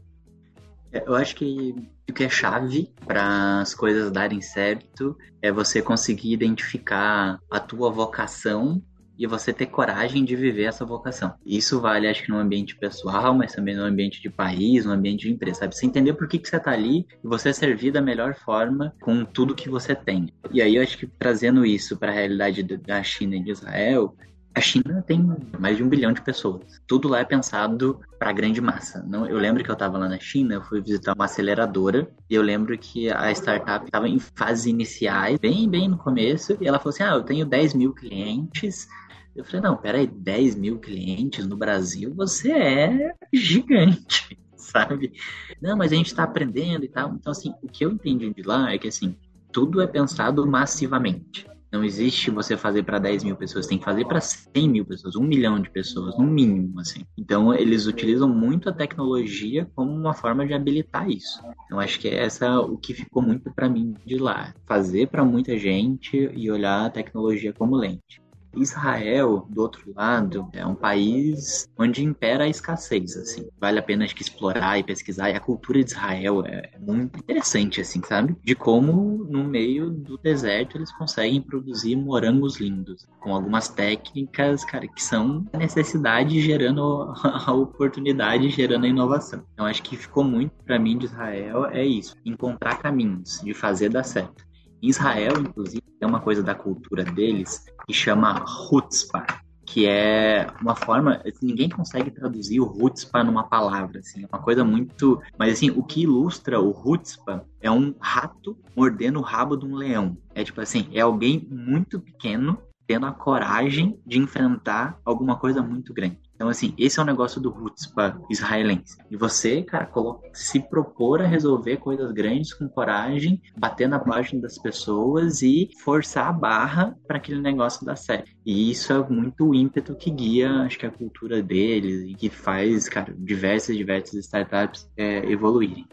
É, 0.91 1.03
eu 1.05 1.15
acho 1.15 1.35
que 1.35 1.75
o 2.09 2.13
que 2.13 2.23
é 2.23 2.29
chave 2.29 2.91
para 3.05 3.61
as 3.61 3.73
coisas 3.73 4.11
darem 4.11 4.41
certo 4.41 5.17
é 5.41 5.51
você 5.51 5.81
conseguir 5.81 6.33
identificar 6.33 7.39
a 7.49 7.59
tua 7.59 7.89
vocação 7.91 8.81
e 9.17 9.25
você 9.25 9.51
ter 9.51 9.65
coragem 9.65 10.23
de 10.23 10.35
viver 10.35 10.65
essa 10.65 10.85
vocação. 10.85 11.33
Isso 11.45 11.81
vale, 11.81 12.07
acho 12.07 12.23
que 12.23 12.29
no 12.29 12.37
ambiente 12.37 12.75
pessoal, 12.75 13.33
mas 13.33 13.53
também 13.53 13.75
no 13.75 13.83
ambiente 13.83 14.21
de 14.21 14.29
país, 14.29 14.85
no 14.85 14.91
ambiente 14.91 15.21
de 15.21 15.31
empresa, 15.33 15.61
sabe? 15.61 15.75
Você 15.75 15.85
entender 15.87 16.13
por 16.13 16.27
que, 16.27 16.37
que 16.37 16.47
você 16.47 16.57
está 16.57 16.71
ali 16.71 17.07
e 17.23 17.27
você 17.27 17.51
servir 17.51 17.91
da 17.91 18.01
melhor 18.01 18.35
forma 18.35 18.93
com 19.01 19.25
tudo 19.25 19.55
que 19.55 19.69
você 19.69 19.95
tem. 19.95 20.31
E 20.51 20.61
aí 20.61 20.75
eu 20.75 20.83
acho 20.83 20.97
que 20.97 21.07
trazendo 21.07 21.65
isso 21.65 21.97
para 21.97 22.11
a 22.11 22.15
realidade 22.15 22.61
da 22.63 23.01
China 23.01 23.35
e 23.35 23.43
de 23.43 23.51
Israel, 23.51 24.15
a 24.57 24.61
China 24.61 25.03
tem 25.05 25.23
mais 25.59 25.77
de 25.77 25.83
um 25.83 25.89
bilhão 25.89 26.11
de 26.11 26.21
pessoas. 26.21 26.81
Tudo 26.87 27.07
lá 27.07 27.19
é 27.19 27.23
pensado 27.23 27.99
para 28.17 28.31
grande 28.31 28.59
massa. 28.59 29.03
Não, 29.07 29.27
eu 29.27 29.37
lembro 29.37 29.63
que 29.63 29.69
eu 29.69 29.73
estava 29.73 29.99
lá 29.99 30.09
na 30.09 30.19
China, 30.19 30.55
eu 30.55 30.63
fui 30.63 30.81
visitar 30.81 31.13
uma 31.13 31.25
aceleradora 31.25 32.09
e 32.27 32.33
eu 32.33 32.41
lembro 32.41 32.75
que 32.75 33.07
a 33.11 33.31
startup 33.31 33.85
estava 33.85 34.09
em 34.09 34.17
fases 34.17 34.65
iniciais, 34.65 35.37
bem, 35.37 35.69
bem 35.69 35.87
no 35.87 35.97
começo, 35.97 36.57
e 36.59 36.67
ela 36.67 36.79
falou 36.79 36.89
assim: 36.89 37.03
Ah, 37.03 37.13
eu 37.13 37.23
tenho 37.23 37.45
10 37.45 37.75
mil 37.75 37.93
clientes. 37.93 38.87
Eu 39.35 39.45
falei: 39.45 39.61
Não, 39.61 39.77
peraí, 39.77 40.07
10 40.07 40.55
mil 40.55 40.79
clientes 40.79 41.45
no 41.45 41.55
Brasil, 41.55 42.11
você 42.15 42.51
é 42.51 43.13
gigante, 43.31 44.39
sabe? 44.57 45.13
Não, 45.61 45.77
mas 45.77 45.91
a 45.91 45.95
gente 45.95 46.07
está 46.07 46.23
aprendendo 46.23 46.83
e 46.83 46.89
tal. 46.89 47.13
Então, 47.13 47.31
assim, 47.31 47.53
o 47.61 47.67
que 47.67 47.85
eu 47.85 47.91
entendi 47.91 48.33
de 48.33 48.41
lá 48.41 48.73
é 48.73 48.79
que, 48.79 48.87
assim, 48.87 49.15
tudo 49.51 49.81
é 49.81 49.85
pensado 49.85 50.47
massivamente. 50.47 51.45
Não 51.71 51.83
existe 51.83 52.31
você 52.31 52.55
fazer 52.55 52.83
para 52.83 52.97
10 52.97 53.23
mil 53.23 53.35
pessoas, 53.35 53.67
tem 53.67 53.77
que 53.77 53.83
fazer 53.83 54.05
para 54.05 54.21
100 54.21 54.69
mil 54.69 54.85
pessoas, 54.85 55.15
um 55.15 55.23
milhão 55.23 55.59
de 55.59 55.69
pessoas, 55.69 56.17
no 56.17 56.25
mínimo, 56.25 56.79
assim. 56.79 57.03
Então, 57.17 57.53
eles 57.53 57.87
utilizam 57.87 58.29
muito 58.29 58.69
a 58.69 58.73
tecnologia 58.73 59.69
como 59.75 59.91
uma 59.91 60.13
forma 60.13 60.45
de 60.45 60.53
habilitar 60.53 61.09
isso. 61.09 61.41
Então, 61.65 61.79
acho 61.79 61.99
que 61.99 62.07
é 62.07 62.23
essa 62.23 62.59
o 62.61 62.77
que 62.77 62.93
ficou 62.93 63.21
muito 63.21 63.53
para 63.53 63.69
mim 63.69 63.93
de 64.05 64.17
lá. 64.17 64.53
Fazer 64.65 65.07
para 65.07 65.25
muita 65.25 65.57
gente 65.57 66.31
e 66.33 66.49
olhar 66.49 66.85
a 66.85 66.89
tecnologia 66.89 67.53
como 67.53 67.75
lente. 67.75 68.21
Israel, 68.61 69.45
do 69.49 69.61
outro 69.61 69.93
lado, 69.95 70.49
é 70.53 70.65
um 70.65 70.75
país 70.75 71.69
onde 71.77 72.03
impera 72.03 72.45
a 72.45 72.49
escassez, 72.49 73.15
assim. 73.15 73.47
Vale 73.59 73.79
a 73.79 73.83
pena 73.83 74.05
acho 74.05 74.15
que 74.15 74.21
explorar 74.21 74.79
e 74.79 74.83
pesquisar. 74.83 75.29
E 75.29 75.35
a 75.35 75.39
cultura 75.39 75.83
de 75.83 75.91
Israel 75.91 76.43
é 76.45 76.71
muito 76.79 77.19
interessante, 77.19 77.81
assim, 77.81 78.01
sabe? 78.03 78.35
De 78.43 78.55
como 78.55 79.25
no 79.29 79.43
meio 79.43 79.89
do 79.89 80.17
deserto 80.17 80.77
eles 80.77 80.91
conseguem 80.91 81.41
produzir 81.41 81.95
morangos 81.95 82.59
lindos, 82.59 83.07
com 83.19 83.33
algumas 83.33 83.69
técnicas, 83.69 84.63
cara, 84.65 84.87
que 84.87 85.03
são 85.03 85.45
a 85.53 85.57
necessidade 85.57 86.41
gerando 86.41 87.13
a 87.23 87.51
oportunidade, 87.51 88.49
gerando 88.49 88.85
a 88.85 88.89
inovação. 88.89 89.43
Então 89.53 89.65
acho 89.65 89.83
que 89.83 89.95
ficou 89.95 90.23
muito 90.23 90.51
para 90.65 90.79
mim 90.79 90.97
de 90.97 91.05
Israel 91.05 91.65
é 91.65 91.85
isso, 91.85 92.15
encontrar 92.25 92.77
caminhos 92.77 93.41
de 93.43 93.53
fazer 93.53 93.89
dar 93.89 94.03
certo. 94.03 94.45
Israel, 94.81 95.33
inclusive, 95.39 95.83
tem 95.99 96.07
uma 96.07 96.19
coisa 96.19 96.43
da 96.43 96.55
cultura 96.55 97.03
deles 97.03 97.65
que 97.85 97.93
chama 97.93 98.43
Hutzpah, 98.71 99.25
que 99.65 99.85
é 99.85 100.47
uma 100.61 100.75
forma, 100.75 101.21
assim, 101.25 101.45
ninguém 101.45 101.69
consegue 101.69 102.09
traduzir 102.09 102.61
o 102.61 102.71
Hutzpah 102.71 103.23
numa 103.23 103.43
palavra, 103.43 103.99
assim, 103.99 104.23
é 104.23 104.27
uma 104.31 104.41
coisa 104.41 104.63
muito, 104.63 105.21
mas 105.37 105.53
assim, 105.53 105.69
o 105.71 105.83
que 105.83 106.03
ilustra 106.03 106.59
o 106.59 106.71
Hutzpah 106.71 107.43
é 107.61 107.69
um 107.69 107.93
rato 107.99 108.57
mordendo 108.75 109.19
o 109.19 109.23
rabo 109.23 109.57
de 109.57 109.65
um 109.65 109.75
leão. 109.75 110.17
É 110.33 110.43
tipo 110.43 110.61
assim, 110.61 110.87
é 110.93 111.01
alguém 111.01 111.45
muito 111.51 111.99
pequeno 111.99 112.57
tendo 112.87 113.05
a 113.05 113.11
coragem 113.11 113.99
de 114.05 114.17
enfrentar 114.17 114.97
alguma 115.03 115.35
coisa 115.35 115.61
muito 115.61 115.93
grande. 115.93 116.21
Então, 116.37 116.49
assim, 116.49 116.71
esse 116.77 116.99
é 116.99 117.01
o 117.01 117.05
negócio 117.05 117.41
do 117.41 117.49
Hutzpah 117.49 118.15
israelense. 118.29 118.95
E 119.09 119.17
você, 119.17 119.63
cara, 119.63 119.89
se 120.31 120.59
propor 120.59 121.19
a 121.19 121.25
resolver 121.25 121.77
coisas 121.77 122.11
grandes 122.11 122.53
com 122.53 122.69
coragem, 122.69 123.41
bater 123.57 123.89
na 123.89 123.97
página 123.97 124.43
das 124.43 124.55
pessoas 124.59 125.41
e 125.41 125.71
forçar 125.83 126.27
a 126.27 126.31
barra 126.31 126.95
para 127.07 127.17
aquele 127.17 127.41
negócio 127.41 127.83
dar 127.83 127.95
certo. 127.95 128.29
E 128.45 128.69
isso 128.69 128.93
é 128.93 129.09
muito 129.09 129.49
o 129.49 129.55
ímpeto 129.55 129.95
que 129.95 130.11
guia, 130.11 130.61
acho 130.61 130.77
que 130.77 130.85
a 130.85 130.91
cultura 130.91 131.41
deles 131.41 132.03
e 132.07 132.13
que 132.13 132.29
faz, 132.29 132.87
cara, 132.87 133.15
diversas, 133.17 133.75
diversas 133.75 134.13
startups 134.23 134.87
é, 134.95 135.25
evoluírem 135.31 135.87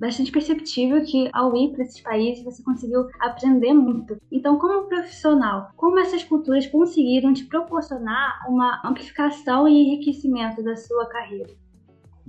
bastante 0.00 0.32
perceptível 0.32 1.04
que 1.04 1.28
ao 1.32 1.54
ir 1.54 1.72
para 1.72 1.84
esses 1.84 2.00
países 2.00 2.42
você 2.42 2.62
conseguiu 2.62 3.06
aprender 3.20 3.74
muito. 3.74 4.16
Então, 4.32 4.58
como 4.58 4.88
profissional, 4.88 5.70
como 5.76 5.98
essas 5.98 6.24
culturas 6.24 6.66
conseguiram 6.66 7.34
te 7.34 7.44
proporcionar 7.44 8.40
uma 8.48 8.80
amplificação 8.84 9.68
e 9.68 9.72
enriquecimento 9.72 10.62
da 10.62 10.74
sua 10.76 11.06
carreira? 11.06 11.50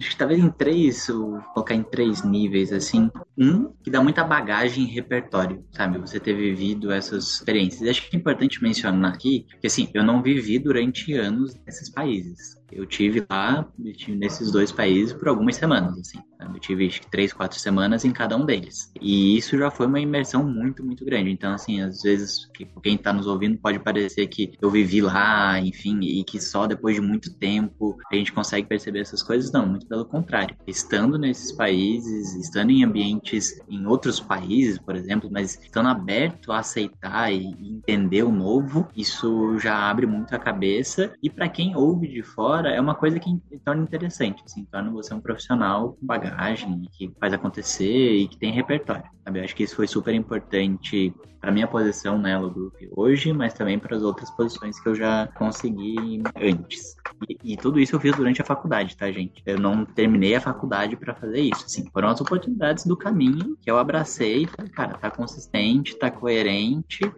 acho 0.02 0.12
que 0.12 0.18
talvez 0.18 0.40
em 0.40 0.50
três, 0.50 1.08
vou 1.08 1.40
colocar 1.54 1.76
em 1.76 1.84
três 1.84 2.24
níveis, 2.24 2.74
assim. 2.74 3.10
Um, 3.38 3.72
que 3.84 3.90
dá 3.90 4.02
muita 4.02 4.24
bagagem 4.24 4.84
e 4.84 4.88
repertório, 4.88 5.64
sabe? 5.72 6.00
Você 6.00 6.20
ter 6.20 6.34
vivido 6.34 6.92
essas 6.92 7.36
experiências. 7.36 7.88
Acho 7.88 8.10
que 8.10 8.16
é 8.16 8.20
importante 8.20 8.62
mencionar 8.62 9.14
aqui 9.14 9.46
que, 9.60 9.68
assim, 9.68 9.90
eu 9.94 10.04
não 10.04 10.22
vivi 10.22 10.58
durante 10.60 11.14
anos 11.14 11.56
nesses 11.66 11.90
países. 11.90 12.61
Eu 12.72 12.86
tive 12.86 13.26
lá, 13.30 13.68
eu 13.84 13.94
tive 13.94 14.18
nesses 14.18 14.52
dois 14.52 14.72
países 14.72 15.14
por 15.14 15.28
algumas 15.28 15.56
semanas, 15.56 15.98
assim. 15.98 16.20
Eu 16.40 16.60
tive 16.60 16.88
acho 16.88 17.02
que 17.02 17.12
três, 17.12 17.32
quatro 17.32 17.60
semanas 17.60 18.04
em 18.04 18.12
cada 18.12 18.36
um 18.36 18.46
deles. 18.46 18.92
E 19.00 19.38
isso 19.38 19.58
já 19.58 19.70
foi 19.70 19.86
uma 19.86 20.00
imersão 20.00 20.44
muito, 20.44 20.84
muito 20.84 21.06
grande. 21.06 21.30
Então, 21.30 21.54
assim, 21.54 21.82
às 21.82 22.02
vezes, 22.02 22.50
quem 22.82 22.96
está 22.96 23.14
nos 23.14 23.28
ouvindo 23.28 23.58
pode 23.58 23.80
parecer 23.80 24.28
que 24.28 24.54
eu 24.62 24.70
vivi 24.70 25.02
lá, 25.02 25.60
enfim, 25.60 26.00
e 26.02 26.24
que 26.24 26.40
só 26.40 26.66
depois 26.66 26.96
de 26.96 27.02
muito 27.02 27.34
tempo 27.34 27.98
a 28.12 28.16
gente 28.16 28.34
consegue 28.34 28.68
perceber 28.68 29.02
essas 29.02 29.22
coisas. 29.22 29.52
Não, 29.52 29.68
muito 29.68 29.86
pelo 29.88 30.06
contrário. 30.06 30.56
Estando 30.66 31.18
nesses 31.18 31.52
países, 31.52 32.36
estando 32.36 32.72
em 32.72 32.84
ambientes 32.84 33.62
em 33.70 33.86
outros 33.86 34.20
países, 34.20 34.80
por 34.80 34.96
exemplo, 34.96 35.30
mas 35.32 35.60
estando 35.62 35.90
aberto 35.90 36.52
a 36.52 36.60
aceitar 36.60 37.32
e 37.32 37.46
entender 37.62 38.24
o 38.24 38.32
novo, 38.32 38.88
isso 38.96 39.58
já 39.60 39.90
abre 39.90 40.06
muito 40.06 40.34
a 40.34 40.40
cabeça. 40.40 41.14
E 41.22 41.30
para 41.30 41.50
quem 41.50 41.76
ouve 41.76 42.08
de 42.08 42.24
fora, 42.24 42.61
é 42.70 42.80
uma 42.80 42.96
coisa 42.96 43.20
que 43.20 43.40
torna 43.66 43.84
interessante, 43.84 44.44
assim, 44.46 44.66
torna 44.66 44.92
você 44.92 45.14
um 45.14 45.22
profissional 45.22 45.94
com 45.94 46.06
bagagem, 46.06 46.88
que 46.94 47.12
faz 47.20 47.34
acontecer 47.34 48.18
e 48.18 48.28
que 48.28 48.38
tem 48.38 48.52
repertório. 48.52 49.04
Sabe? 49.24 49.40
Eu 49.40 49.44
acho 49.44 49.56
que 49.56 49.64
isso 49.64 49.76
foi 49.76 49.88
super 49.88 50.14
importante 50.14 51.14
para 51.40 51.52
minha 51.52 51.68
posição 51.68 52.20
né, 52.20 52.38
no 52.38 52.52
grupo 52.52 52.78
hoje, 52.96 53.34
mas 53.34 53.54
também 53.54 53.80
para 53.80 53.96
as 53.96 54.04
outras 54.04 54.30
posições 54.30 54.80
que 54.80 54.88
eu 54.88 54.94
já 54.94 55.28
consegui 55.36 56.22
antes. 56.36 56.96
E, 57.28 57.54
e, 57.54 57.58
tudo 57.58 57.80
isso 57.80 57.96
eu 57.96 58.00
fiz 58.00 58.16
durante 58.16 58.42
a 58.42 58.46
faculdade, 58.46 58.96
tá, 58.96 59.12
gente? 59.12 59.42
Eu 59.46 59.58
não 59.58 59.84
terminei 59.84 60.36
a 60.36 60.42
faculdade 60.42 60.96
para 60.96 61.16
fazer 61.16 61.42
isso. 61.42 61.66
Assim, 61.66 61.90
foram 61.92 62.10
as 62.10 62.22
oportunidades 62.22 62.86
do 62.86 62.96
caminho 62.96 63.58
que 63.60 63.70
eu 63.70 63.78
abracei 63.78 64.46
cara, 64.74 64.98
tá 64.98 65.10
consistente, 65.10 65.98
tá 65.98 66.12
coerente, 66.12 67.12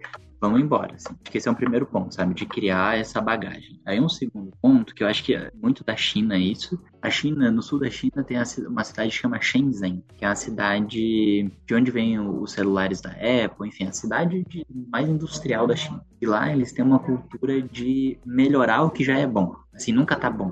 vamos 0.43 0.59
embora. 0.59 0.95
Assim. 0.95 1.09
Acho 1.09 1.31
que 1.31 1.37
esse 1.37 1.47
é 1.47 1.51
um 1.51 1.55
primeiro 1.55 1.85
ponto, 1.85 2.13
sabe? 2.13 2.33
De 2.33 2.45
criar 2.45 2.97
essa 2.97 3.21
bagagem. 3.21 3.79
Aí 3.85 3.99
um 3.99 4.09
segundo 4.09 4.51
ponto, 4.61 4.93
que 4.93 5.01
eu 5.01 5.07
acho 5.07 5.23
que 5.23 5.33
é 5.33 5.49
muito 5.61 5.85
da 5.85 5.95
China 5.95 6.37
isso. 6.37 6.77
A 7.01 7.09
China, 7.09 7.49
no 7.49 7.61
sul 7.61 7.79
da 7.79 7.89
China, 7.89 8.23
tem 8.23 8.37
uma 8.67 8.83
cidade 8.83 9.09
que 9.09 9.17
chama 9.17 9.39
Shenzhen, 9.39 10.03
que 10.17 10.25
é 10.25 10.27
a 10.27 10.35
cidade 10.35 11.49
de 11.65 11.75
onde 11.75 11.91
vêm 11.91 12.19
os 12.19 12.51
celulares 12.51 12.99
da 12.99 13.11
Apple, 13.11 13.69
enfim, 13.69 13.85
a 13.85 13.93
cidade 13.93 14.43
de, 14.49 14.65
mais 14.91 15.07
industrial 15.07 15.65
da 15.65 15.75
China. 15.75 16.05
E 16.21 16.25
lá 16.25 16.51
eles 16.51 16.73
têm 16.73 16.83
uma 16.83 16.99
cultura 16.99 17.61
de 17.61 18.17
melhorar 18.25 18.83
o 18.83 18.91
que 18.91 19.03
já 19.03 19.17
é 19.17 19.25
bom. 19.25 19.55
Assim, 19.73 19.93
nunca 19.93 20.17
tá 20.17 20.29
bom. 20.29 20.51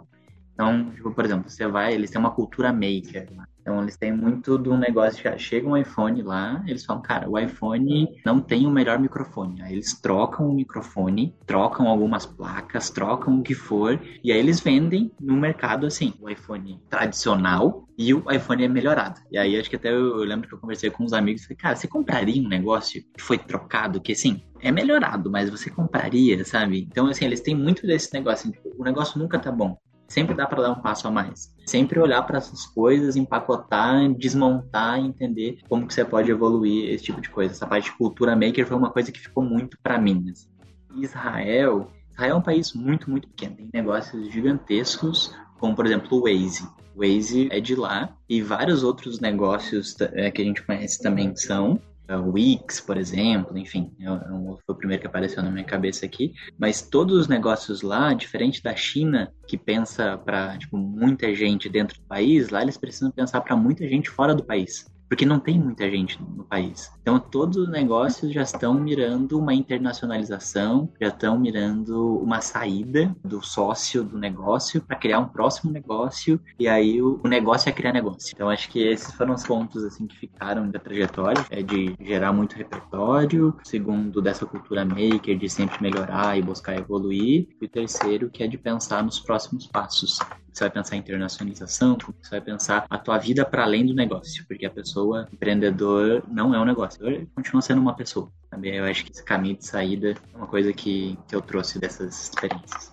Então, 0.54 0.92
tipo, 0.92 1.12
por 1.12 1.26
exemplo, 1.26 1.50
você 1.50 1.68
vai, 1.68 1.94
eles 1.94 2.10
têm 2.10 2.20
uma 2.20 2.32
cultura 2.32 2.72
maker. 2.72 3.28
Então 3.62 3.82
eles 3.82 3.96
têm 3.96 4.12
muito 4.12 4.58
do 4.58 4.76
negócio 4.78 5.22
que 5.22 5.40
chega 5.40 5.68
um 5.68 5.78
iPhone 5.78 6.22
lá, 6.24 6.64
eles 6.68 6.84
falam, 6.84 7.02
cara, 7.02 7.30
o 7.30 7.38
iPhone 7.38 8.08
não 8.26 8.40
tem 8.40 8.66
o 8.66 8.72
melhor 8.72 9.00
microfone. 9.00 9.62
Aí 9.62 9.74
eles 9.74 9.94
trocam 10.00 10.50
o 10.50 10.54
microfone, 10.54 11.36
trocam 11.46 11.88
algumas 11.88 12.26
placas, 12.26 12.90
trocam 12.90 13.40
o 13.40 13.44
que 13.44 13.54
for, 13.54 14.00
e 14.24 14.32
aí 14.32 14.40
eles 14.40 14.60
vendem 14.60 15.12
no 15.20 15.36
mercado 15.36 15.86
assim, 15.86 16.14
o 16.20 16.30
iPhone 16.30 16.82
tradicional 16.90 17.88
e 17.98 18.14
o 18.14 18.32
iPhone 18.32 18.64
é 18.64 18.68
melhorado. 18.68 19.22
E 19.32 19.38
aí 19.38 19.60
acho 19.60 19.70
que 19.70 19.76
até 19.76 19.90
eu, 19.90 20.20
eu 20.20 20.24
lembro 20.24 20.48
que 20.48 20.56
eu 20.56 20.60
conversei 20.60 20.90
com 20.90 21.04
uns 21.04 21.14
amigos 21.14 21.42
e 21.42 21.46
falei, 21.46 21.58
cara, 21.58 21.76
você 21.76 21.88
compraria 21.88 22.42
um 22.42 22.48
negócio 22.48 23.04
que 23.16 23.22
foi 23.22 23.38
trocado, 23.38 24.02
que 24.02 24.14
assim, 24.14 24.42
é 24.60 24.72
melhorado, 24.72 25.30
mas 25.30 25.50
você 25.50 25.70
compraria, 25.70 26.44
sabe? 26.46 26.82
Então, 26.82 27.08
assim, 27.08 27.26
eles 27.26 27.42
têm 27.42 27.56
muito 27.56 27.86
desse 27.86 28.14
negócio. 28.14 28.50
Assim, 28.50 28.60
o 28.78 28.84
negócio 28.84 29.20
nunca 29.20 29.38
tá 29.38 29.52
bom 29.52 29.78
sempre 30.12 30.36
dá 30.36 30.46
para 30.46 30.62
dar 30.62 30.72
um 30.72 30.82
passo 30.82 31.08
a 31.08 31.12
mais. 31.12 31.56
Sempre 31.66 32.00
olhar 32.00 32.22
para 32.24 32.38
essas 32.38 32.66
coisas, 32.66 33.16
empacotar, 33.16 34.14
desmontar 34.14 35.00
entender 35.00 35.60
como 35.70 35.88
que 35.88 35.94
você 35.94 36.04
pode 36.04 36.30
evoluir 36.30 36.90
esse 36.90 37.06
tipo 37.06 37.22
de 37.22 37.30
coisa. 37.30 37.54
Essa 37.54 37.66
parte 37.66 37.86
de 37.86 37.98
cultura 37.98 38.36
maker 38.36 38.68
foi 38.68 38.78
uma 38.78 38.92
coisa 38.92 39.12
que 39.12 39.20
ficou 39.20 39.44
muito 39.44 39.78
para 39.82 39.98
mim. 39.98 40.26
Assim. 40.30 40.50
Israel, 40.98 41.90
Israel 42.12 42.36
é 42.36 42.38
um 42.38 42.42
país 42.42 42.74
muito, 42.74 43.10
muito 43.10 43.28
pequeno. 43.30 43.56
Tem 43.56 43.70
negócios 43.74 44.30
gigantescos, 44.32 45.34
como 45.60 45.76
por 45.76 45.86
exemplo 45.86 46.18
o 46.18 46.24
Waze. 46.24 46.68
O 46.94 47.00
Waze 47.00 47.48
é 47.50 47.62
de 47.62 47.76
lá 47.76 48.14
e 48.28 48.42
vários 48.42 48.84
outros 48.84 49.22
negócios 49.22 49.96
é, 50.02 50.30
que 50.30 50.42
a 50.42 50.46
gente 50.46 50.62
conhece 50.64 51.02
também 51.02 51.34
são. 51.36 51.80
O 52.10 52.32
Wix, 52.32 52.82
por 52.82 52.98
exemplo, 52.98 53.58
enfim, 53.58 53.92
é, 54.00 54.06
é 54.06 54.10
foi 54.10 54.58
o 54.68 54.76
primeiro 54.76 55.02
que 55.02 55.08
apareceu 55.08 55.42
na 55.42 55.50
minha 55.50 55.64
cabeça 55.64 56.06
aqui. 56.06 56.34
Mas 56.58 56.82
todos 56.82 57.18
os 57.18 57.28
negócios 57.28 57.82
lá, 57.82 58.14
diferente 58.14 58.62
da 58.62 58.76
China, 58.76 59.32
que 59.48 59.58
pensa 59.58 60.18
para 60.18 60.58
tipo, 60.58 60.78
muita 60.78 61.34
gente 61.34 61.70
dentro 61.70 62.00
do 62.00 62.06
país, 62.06 62.50
lá 62.50 62.62
eles 62.62 62.78
precisam 62.78 63.12
pensar 63.12 63.42
para 63.42 63.56
muita 63.56 63.88
gente 63.88 64.10
fora 64.10 64.36
do 64.36 64.44
país 64.44 64.91
porque 65.12 65.26
não 65.26 65.42
tem 65.42 65.60
muita 65.60 65.92
gente 65.92 66.18
no 66.24 66.46
país. 66.46 66.90
Então, 67.02 67.20
todos 67.20 67.58
os 67.58 67.70
negócios 67.70 68.32
já 68.32 68.44
estão 68.44 68.74
mirando 68.76 69.38
uma 69.38 69.54
internacionalização, 69.54 70.90
já 71.02 71.10
estão 71.10 71.38
mirando 71.38 72.18
uma 72.20 72.40
saída 72.40 73.14
do 73.22 73.42
sócio 73.42 74.06
do 74.06 74.18
negócio 74.18 74.82
para 74.82 74.96
criar 74.96 75.20
um 75.20 75.28
próximo 75.28 75.70
negócio 75.70 76.40
e 76.58 76.66
aí 76.66 77.02
o, 77.02 77.20
negócio 77.26 77.68
é 77.68 77.74
criar 77.74 77.92
negócio. 77.92 78.32
Então, 78.34 78.50
acho 78.50 78.70
que 78.70 78.80
esses 78.88 79.14
foram 79.14 79.34
os 79.34 79.44
pontos 79.44 79.84
assim 79.84 80.08
que 80.08 80.18
ficaram 80.18 80.72
da 80.72 80.80
trajetória, 80.80 81.46
é 81.50 81.62
de 81.62 81.94
gerar 82.00 82.32
muito 82.32 82.56
repertório, 82.56 83.54
segundo 83.66 84.22
dessa 84.22 84.46
cultura 84.46 84.86
maker 84.86 85.38
de 85.38 85.50
sempre 85.50 85.82
melhorar 85.82 86.38
e 86.38 86.42
buscar 86.42 86.78
evoluir, 86.78 87.50
e 87.62 87.66
o 87.66 87.68
terceiro 87.68 88.30
que 88.30 88.44
é 88.44 88.48
de 88.48 88.58
pensar 88.58 89.04
nos 89.04 89.20
próximos 89.20 89.68
passos 89.68 90.20
você 90.52 90.66
vai 90.66 90.72
pensar 90.72 90.96
em 90.96 91.00
internacionalização, 91.00 91.98
você 92.22 92.30
vai 92.30 92.42
pensar 92.42 92.86
a 92.90 92.98
tua 92.98 93.18
vida 93.18 93.46
para 93.46 93.64
além 93.64 93.86
do 93.86 93.94
negócio, 93.94 94.46
porque 94.48 94.66
a 94.66 94.70
pessoa 94.70 95.01
empreendedor 95.32 96.24
não 96.28 96.54
é 96.54 96.60
um 96.60 96.66
negócio, 96.66 97.06
ele 97.08 97.28
continua 97.36 97.62
sendo 97.62 97.82
uma 97.82 97.96
pessoa. 97.96 98.32
Também 98.50 98.76
eu 98.76 98.86
acho 98.86 99.06
que 99.06 99.12
esse 99.12 99.24
caminho 99.24 99.58
de 99.58 99.66
saída 99.66 100.12
é 100.12 100.38
uma 100.38 100.48
coisa 100.48 100.74
que, 100.74 101.18
que 101.28 101.36
eu 101.36 101.42
trouxe 101.42 101.80
dessas 101.80 102.24
experiências. 102.24 102.92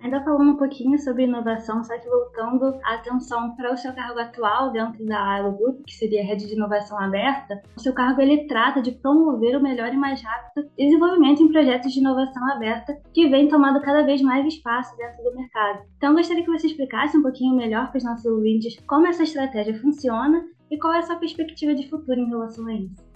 Ainda 0.00 0.22
falando 0.22 0.52
um 0.52 0.56
pouquinho 0.56 0.96
sobre 0.98 1.24
inovação, 1.24 1.82
só 1.82 1.98
que 1.98 2.08
voltando 2.08 2.78
a 2.84 2.94
atenção 2.94 3.56
para 3.56 3.72
o 3.72 3.76
seu 3.76 3.92
cargo 3.92 4.18
atual 4.20 4.70
dentro 4.70 5.04
da 5.04 5.20
Ailo 5.20 5.56
Group, 5.56 5.84
que 5.84 5.94
seria 5.94 6.22
a 6.22 6.24
rede 6.24 6.46
de 6.46 6.54
inovação 6.54 6.98
aberta, 7.00 7.60
o 7.76 7.80
seu 7.80 7.92
cargo 7.92 8.20
ele 8.20 8.46
trata 8.46 8.80
de 8.80 8.92
promover 8.92 9.56
o 9.56 9.62
melhor 9.62 9.92
e 9.92 9.96
mais 9.96 10.22
rápido 10.22 10.70
desenvolvimento 10.76 11.42
em 11.42 11.50
projetos 11.50 11.92
de 11.92 11.98
inovação 11.98 12.48
aberta 12.52 12.96
que 13.12 13.28
vem 13.28 13.48
tomando 13.48 13.80
cada 13.80 14.02
vez 14.02 14.22
mais 14.22 14.46
espaço 14.46 14.96
dentro 14.96 15.22
do 15.24 15.34
mercado. 15.34 15.80
Então, 15.96 16.14
gostaria 16.14 16.44
que 16.44 16.50
você 16.50 16.68
explicasse 16.68 17.16
um 17.16 17.22
pouquinho 17.22 17.56
melhor 17.56 17.88
para 17.88 17.98
os 17.98 18.04
nossos 18.04 18.24
ouvintes 18.24 18.78
como 18.86 19.06
essa 19.06 19.24
estratégia 19.24 19.78
funciona 19.80 20.44
e 20.70 20.78
qual 20.78 20.92
é 20.92 20.98
a 20.98 21.02
sua 21.02 21.16
perspectiva 21.16 21.74
de 21.74 21.88
futuro 21.88 22.20
em 22.20 22.28
relação 22.28 22.66
a 22.66 22.74
isso. 22.74 23.08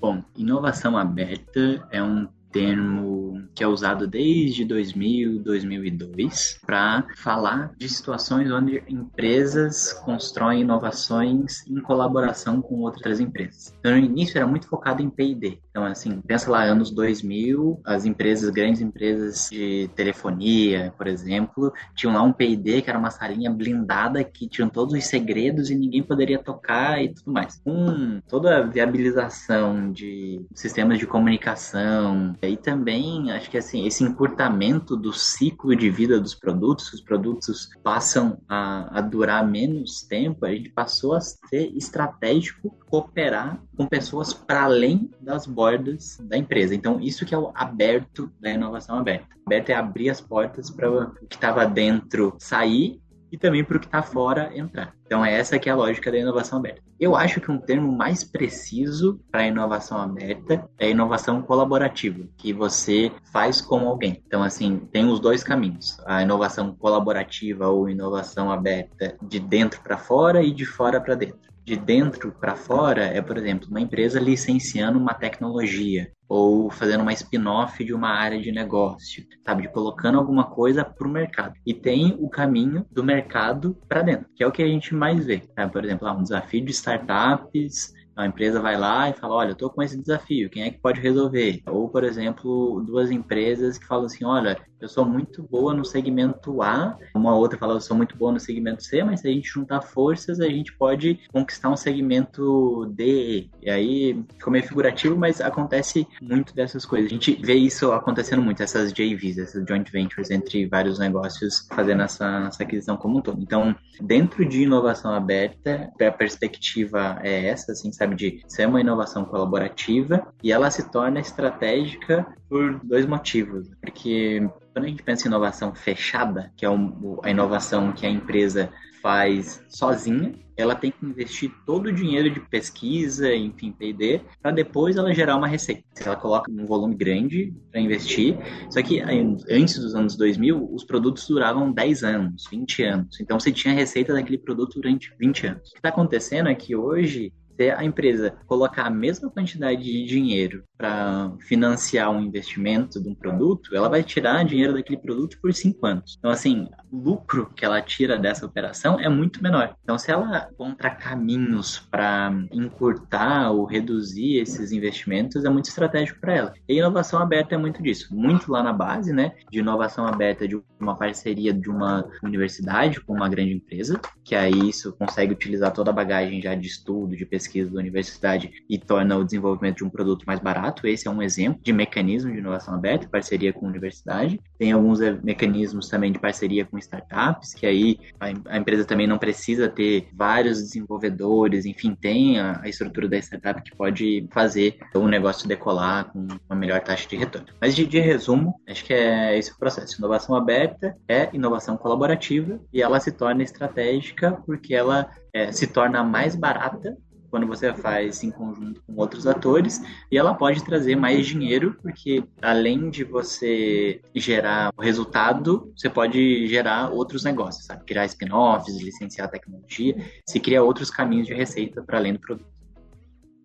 Bom, 0.00 0.22
inovação 0.36 0.96
aberta 0.96 1.86
é 1.90 2.02
um 2.02 2.26
termo 2.50 3.48
que 3.54 3.62
é 3.62 3.66
usado 3.66 4.06
desde 4.06 4.64
2000, 4.64 5.42
2002 5.42 6.60
para 6.64 7.06
falar 7.16 7.72
de 7.76 7.88
situações 7.88 8.50
onde 8.50 8.82
empresas 8.88 9.92
constroem 10.04 10.62
inovações 10.62 11.66
em 11.66 11.80
colaboração 11.80 12.60
com 12.60 12.80
outras 12.80 13.20
empresas. 13.20 13.74
Então, 13.78 13.92
no 13.92 13.98
início 13.98 14.36
era 14.36 14.46
muito 14.46 14.66
focado 14.66 15.02
em 15.02 15.10
P&D. 15.10 15.60
Então, 15.70 15.84
assim, 15.84 16.20
pensa 16.20 16.50
lá, 16.50 16.64
anos 16.64 16.90
2000, 16.90 17.80
as 17.84 18.04
empresas, 18.04 18.50
grandes 18.50 18.80
empresas 18.80 19.48
de 19.50 19.88
telefonia, 19.94 20.92
por 20.96 21.06
exemplo, 21.06 21.72
tinham 21.94 22.12
lá 22.12 22.22
um 22.22 22.32
P&D 22.32 22.82
que 22.82 22.90
era 22.90 22.98
uma 22.98 23.10
salinha 23.10 23.50
blindada 23.50 24.24
que 24.24 24.48
tinham 24.48 24.68
todos 24.68 24.94
os 24.94 25.04
segredos 25.04 25.70
e 25.70 25.76
ninguém 25.76 26.02
poderia 26.02 26.42
tocar 26.42 27.02
e 27.02 27.14
tudo 27.14 27.32
mais. 27.32 27.60
Com 27.62 28.20
toda 28.28 28.58
a 28.58 28.62
viabilização 28.62 29.92
de 29.92 30.44
sistemas 30.54 30.98
de 30.98 31.06
comunicação, 31.06 32.34
e 32.42 32.56
também, 32.56 33.30
acho 33.30 33.48
que 33.48 33.58
assim, 33.58 33.86
esse 33.86 34.02
encurtamento 34.02 34.96
do 34.96 35.12
ciclo 35.12 35.76
de 35.76 35.88
vida 35.88 36.20
dos 36.20 36.34
produtos, 36.34 36.92
os 36.92 37.00
produtos 37.00 37.70
passam 37.82 38.38
a, 38.48 38.98
a 38.98 39.00
durar 39.00 39.46
menos 39.46 40.02
tempo, 40.02 40.44
a 40.44 40.50
gente 40.50 40.70
passou 40.70 41.14
a 41.14 41.20
ser 41.20 41.70
estratégico 41.76 42.76
cooperar 42.90 43.62
com 43.76 43.86
pessoas 43.86 44.34
para 44.34 44.64
além 44.64 45.10
das 45.20 45.46
bordas 45.46 45.60
da 45.78 46.36
empresa. 46.36 46.74
Então, 46.74 47.00
isso 47.00 47.24
que 47.24 47.34
é 47.34 47.38
o 47.38 47.50
aberto 47.54 48.30
da 48.40 48.50
inovação 48.50 48.98
aberta. 48.98 49.26
Aberto 49.46 49.70
é 49.70 49.74
abrir 49.74 50.10
as 50.10 50.20
portas 50.20 50.70
para 50.70 50.90
o 50.90 51.12
que 51.28 51.36
estava 51.36 51.66
dentro 51.66 52.34
sair 52.38 53.00
e 53.32 53.38
também 53.38 53.64
para 53.64 53.76
o 53.76 53.80
que 53.80 53.86
está 53.86 54.02
fora 54.02 54.50
entrar. 54.56 54.94
Então, 55.06 55.24
é 55.24 55.32
essa 55.32 55.58
que 55.58 55.68
é 55.68 55.72
a 55.72 55.76
lógica 55.76 56.10
da 56.10 56.18
inovação 56.18 56.58
aberta. 56.58 56.82
Eu 56.98 57.16
acho 57.16 57.40
que 57.40 57.50
um 57.50 57.58
termo 57.58 57.90
mais 57.90 58.22
preciso 58.22 59.20
para 59.30 59.46
inovação 59.46 59.98
aberta 59.98 60.68
é 60.78 60.90
inovação 60.90 61.40
colaborativa, 61.40 62.26
que 62.36 62.52
você 62.52 63.10
faz 63.32 63.60
com 63.60 63.88
alguém. 63.88 64.22
Então, 64.26 64.42
assim, 64.42 64.78
tem 64.92 65.06
os 65.06 65.20
dois 65.20 65.42
caminhos: 65.42 65.98
a 66.06 66.22
inovação 66.22 66.74
colaborativa 66.74 67.68
ou 67.68 67.88
inovação 67.88 68.50
aberta 68.50 69.16
de 69.22 69.40
dentro 69.40 69.80
para 69.80 69.96
fora 69.96 70.42
e 70.42 70.52
de 70.52 70.66
fora 70.66 71.00
para 71.00 71.14
dentro 71.14 71.50
de 71.70 71.76
dentro 71.76 72.32
para 72.32 72.56
fora 72.56 73.04
é, 73.04 73.22
por 73.22 73.38
exemplo, 73.38 73.68
uma 73.70 73.80
empresa 73.80 74.18
licenciando 74.18 74.98
uma 74.98 75.14
tecnologia 75.14 76.10
ou 76.28 76.68
fazendo 76.68 77.02
uma 77.02 77.12
spin-off 77.12 77.84
de 77.84 77.94
uma 77.94 78.08
área 78.08 78.40
de 78.40 78.50
negócio, 78.50 79.24
sabe, 79.44 79.62
de 79.62 79.68
colocando 79.68 80.18
alguma 80.18 80.44
coisa 80.44 80.84
para 80.84 81.06
o 81.06 81.10
mercado. 81.10 81.54
E 81.64 81.72
tem 81.72 82.16
o 82.18 82.28
caminho 82.28 82.84
do 82.90 83.04
mercado 83.04 83.76
para 83.88 84.02
dentro, 84.02 84.26
que 84.34 84.42
é 84.42 84.46
o 84.46 84.52
que 84.52 84.62
a 84.62 84.66
gente 84.66 84.94
mais 84.94 85.24
vê. 85.24 85.42
Sabe? 85.54 85.72
Por 85.72 85.84
exemplo, 85.84 86.10
um 86.10 86.22
desafio 86.22 86.64
de 86.64 86.72
startups 86.72 87.92
a 88.16 88.26
empresa 88.26 88.60
vai 88.60 88.76
lá 88.76 89.08
e 89.08 89.14
fala, 89.14 89.36
olha, 89.36 89.50
eu 89.50 89.52
estou 89.54 89.70
com 89.70 89.82
esse 89.82 89.96
desafio, 89.96 90.50
quem 90.50 90.64
é 90.64 90.70
que 90.70 90.78
pode 90.78 91.00
resolver? 91.00 91.62
Ou, 91.66 91.88
por 91.88 92.04
exemplo, 92.04 92.82
duas 92.84 93.10
empresas 93.10 93.78
que 93.78 93.86
falam 93.86 94.04
assim, 94.04 94.24
olha, 94.24 94.60
eu 94.80 94.88
sou 94.88 95.04
muito 95.04 95.42
boa 95.42 95.74
no 95.74 95.84
segmento 95.84 96.62
A, 96.62 96.96
uma 97.14 97.34
outra 97.34 97.58
fala, 97.58 97.74
eu 97.74 97.80
sou 97.80 97.96
muito 97.96 98.16
boa 98.16 98.32
no 98.32 98.40
segmento 98.40 98.82
C, 98.82 99.02
mas 99.04 99.20
se 99.20 99.28
a 99.28 99.30
gente 99.30 99.48
juntar 99.48 99.82
forças, 99.82 100.40
a 100.40 100.48
gente 100.48 100.72
pode 100.72 101.20
conquistar 101.32 101.68
um 101.68 101.76
segmento 101.76 102.86
D. 102.94 103.48
E 103.62 103.70
aí, 103.70 104.24
ficou 104.38 104.52
meio 104.52 104.66
figurativo, 104.66 105.16
mas 105.16 105.40
acontece 105.40 106.06
muito 106.20 106.54
dessas 106.54 106.84
coisas. 106.86 107.10
A 107.10 107.14
gente 107.14 107.38
vê 107.42 107.54
isso 107.54 107.92
acontecendo 107.92 108.42
muito, 108.42 108.62
essas 108.62 108.92
JVs, 108.92 109.38
essas 109.38 109.66
joint 109.66 109.90
ventures 109.90 110.30
entre 110.30 110.66
vários 110.66 110.98
negócios 110.98 111.66
fazendo 111.72 112.02
essa, 112.02 112.46
essa 112.48 112.62
aquisição 112.62 112.96
como 112.96 113.18
um 113.18 113.22
todo. 113.22 113.40
Então, 113.40 113.74
dentro 114.00 114.44
de 114.48 114.62
inovação 114.62 115.12
aberta, 115.12 115.90
a 116.00 116.10
perspectiva 116.10 117.18
é 117.22 117.46
essa, 117.46 117.72
assim, 117.72 117.92
sabe, 117.92 118.14
de 118.14 118.42
ser 118.48 118.66
uma 118.66 118.80
inovação 118.80 119.24
colaborativa 119.24 120.26
e 120.42 120.52
ela 120.52 120.70
se 120.70 120.90
torna 120.90 121.20
estratégica 121.20 122.26
por 122.50 122.80
dois 122.84 123.06
motivos. 123.06 123.70
Porque 123.80 124.46
quando 124.74 124.84
a 124.84 124.88
gente 124.88 125.02
pensa 125.02 125.26
em 125.26 125.30
inovação 125.30 125.74
fechada, 125.74 126.52
que 126.56 126.66
é 126.66 126.68
a 126.68 127.30
inovação 127.30 127.92
que 127.92 128.04
a 128.04 128.10
empresa 128.10 128.70
faz 129.00 129.64
sozinha, 129.68 130.34
ela 130.54 130.74
tem 130.74 130.90
que 130.90 131.06
investir 131.06 131.50
todo 131.64 131.86
o 131.86 131.92
dinheiro 131.92 132.28
de 132.28 132.38
pesquisa, 132.38 133.34
enfim, 133.34 133.72
P&D, 133.72 134.20
para 134.42 134.50
depois 134.50 134.96
ela 134.96 135.14
gerar 135.14 135.36
uma 135.36 135.46
receita. 135.46 135.82
Ela 136.04 136.16
coloca 136.16 136.50
um 136.50 136.66
volume 136.66 136.94
grande 136.94 137.54
para 137.72 137.80
investir, 137.80 138.36
só 138.68 138.82
que 138.82 139.00
antes 139.00 139.78
dos 139.78 139.94
anos 139.94 140.16
2000, 140.18 140.68
os 140.70 140.84
produtos 140.84 141.26
duravam 141.26 141.72
10 141.72 142.04
anos, 142.04 142.44
20 142.50 142.82
anos. 142.82 143.20
Então 143.20 143.40
você 143.40 143.50
tinha 143.50 143.72
receita 143.72 144.12
daquele 144.12 144.36
produto 144.36 144.74
durante 144.74 145.14
20 145.18 145.46
anos. 145.46 145.68
O 145.68 145.72
que 145.72 145.78
está 145.78 145.88
acontecendo 145.88 146.50
é 146.50 146.54
que 146.54 146.76
hoje 146.76 147.32
a 147.76 147.84
empresa 147.84 148.34
colocar 148.46 148.84
a 148.84 148.90
mesma 148.90 149.30
quantidade 149.30 149.82
de 149.82 150.06
dinheiro 150.06 150.64
para 150.80 151.30
financiar 151.40 152.10
um 152.10 152.22
investimento 152.22 152.98
de 152.98 153.06
um 153.06 153.14
produto, 153.14 153.76
ela 153.76 153.88
vai 153.88 154.02
tirar 154.02 154.42
dinheiro 154.46 154.72
daquele 154.72 154.98
produto 154.98 155.38
por 155.40 155.52
cinco 155.52 155.84
anos. 155.84 156.16
Então, 156.18 156.30
assim, 156.30 156.66
o 156.90 156.96
lucro 156.96 157.52
que 157.54 157.66
ela 157.66 157.82
tira 157.82 158.18
dessa 158.18 158.46
operação 158.46 158.98
é 158.98 159.08
muito 159.08 159.42
menor. 159.42 159.76
Então, 159.82 159.98
se 159.98 160.10
ela 160.10 160.48
encontrar 160.50 160.92
caminhos 160.92 161.78
para 161.90 162.32
encurtar 162.50 163.50
ou 163.50 163.66
reduzir 163.66 164.38
esses 164.38 164.72
investimentos, 164.72 165.44
é 165.44 165.50
muito 165.50 165.68
estratégico 165.68 166.18
para 166.18 166.34
ela. 166.34 166.54
E 166.66 166.72
a 166.72 166.76
inovação 166.78 167.20
aberta 167.20 167.54
é 167.54 167.58
muito 167.58 167.82
disso. 167.82 168.14
Muito 168.14 168.50
lá 168.50 168.62
na 168.62 168.72
base, 168.72 169.12
né, 169.12 169.32
de 169.50 169.58
inovação 169.58 170.06
aberta 170.06 170.48
de 170.48 170.58
uma 170.80 170.96
parceria 170.96 171.52
de 171.52 171.68
uma 171.68 172.08
universidade 172.22 173.00
com 173.00 173.12
uma 173.12 173.28
grande 173.28 173.52
empresa, 173.52 174.00
que 174.24 174.34
aí 174.34 174.68
isso 174.68 174.94
consegue 174.94 175.32
utilizar 175.32 175.72
toda 175.72 175.90
a 175.90 175.94
bagagem 175.94 176.40
já 176.40 176.54
de 176.54 176.66
estudo, 176.66 177.14
de 177.16 177.26
pesquisa 177.26 177.70
da 177.70 177.78
universidade 177.78 178.50
e 178.68 178.78
torna 178.78 179.16
o 179.18 179.24
desenvolvimento 179.24 179.78
de 179.78 179.84
um 179.84 179.90
produto 179.90 180.24
mais 180.24 180.40
barato. 180.40 180.69
Esse 180.84 181.08
é 181.08 181.10
um 181.10 181.22
exemplo 181.22 181.60
de 181.62 181.72
mecanismo 181.72 182.32
de 182.32 182.38
inovação 182.38 182.74
aberta, 182.74 183.08
parceria 183.08 183.52
com 183.52 183.66
universidade. 183.66 184.40
Tem 184.58 184.72
alguns 184.72 185.00
eh, 185.00 185.18
mecanismos 185.22 185.88
também 185.88 186.12
de 186.12 186.18
parceria 186.18 186.64
com 186.64 186.78
startups, 186.78 187.54
que 187.54 187.66
aí 187.66 187.98
a, 188.18 188.56
empresa 188.56 188.84
também 188.84 189.06
não 189.06 189.18
precisa 189.18 189.68
ter 189.68 190.08
vários 190.12 190.58
desenvolvedores, 190.58 191.66
enfim, 191.66 191.94
tem 191.94 192.38
a, 192.38 192.60
a 192.62 192.68
estrutura 192.68 193.08
da 193.08 193.18
startup 193.18 193.62
que 193.62 193.76
pode 193.76 194.28
fazer 194.32 194.78
o 194.94 195.06
negócio 195.06 195.48
decolar 195.48 196.10
com 196.12 196.26
uma 196.48 196.56
melhor 196.56 196.80
taxa 196.80 197.08
de 197.08 197.16
retorno. 197.16 197.48
Mas 197.60 197.74
de, 197.74 197.86
de 197.86 197.98
resumo, 197.98 198.54
acho 198.68 198.84
que 198.84 198.92
é 198.92 199.38
esse 199.38 199.52
o 199.52 199.58
processo. 199.58 199.98
Inovação 199.98 200.34
aberta 200.34 200.96
é 201.08 201.28
inovação 201.32 201.76
colaborativa 201.76 202.60
e 202.72 202.82
ela 202.82 203.00
se 203.00 203.12
torna 203.12 203.42
estratégica 203.42 204.32
porque 204.46 204.74
ela 204.74 205.10
é, 205.32 205.52
se 205.52 205.66
torna 205.66 206.02
mais 206.02 206.34
barata 206.34 206.96
quando 207.30 207.46
você 207.46 207.72
faz 207.72 208.22
em 208.22 208.30
conjunto 208.30 208.82
com 208.86 208.94
outros 208.96 209.26
atores, 209.26 209.80
e 210.10 210.18
ela 210.18 210.34
pode 210.34 210.64
trazer 210.64 210.96
mais 210.96 211.26
dinheiro, 211.26 211.76
porque 211.80 212.24
além 212.42 212.90
de 212.90 213.04
você 213.04 214.00
gerar 214.14 214.72
o 214.76 214.82
resultado, 214.82 215.72
você 215.76 215.88
pode 215.88 216.46
gerar 216.46 216.90
outros 216.90 217.24
negócios, 217.24 217.66
sabe? 217.66 217.84
Criar 217.84 218.04
spin-offs, 218.06 218.80
licenciar 218.82 219.30
tecnologia, 219.30 219.96
se 220.28 220.40
cria 220.40 220.62
outros 220.62 220.90
caminhos 220.90 221.26
de 221.26 221.34
receita 221.34 221.82
para 221.82 221.98
além 221.98 222.14
do 222.14 222.20
produto. 222.20 222.60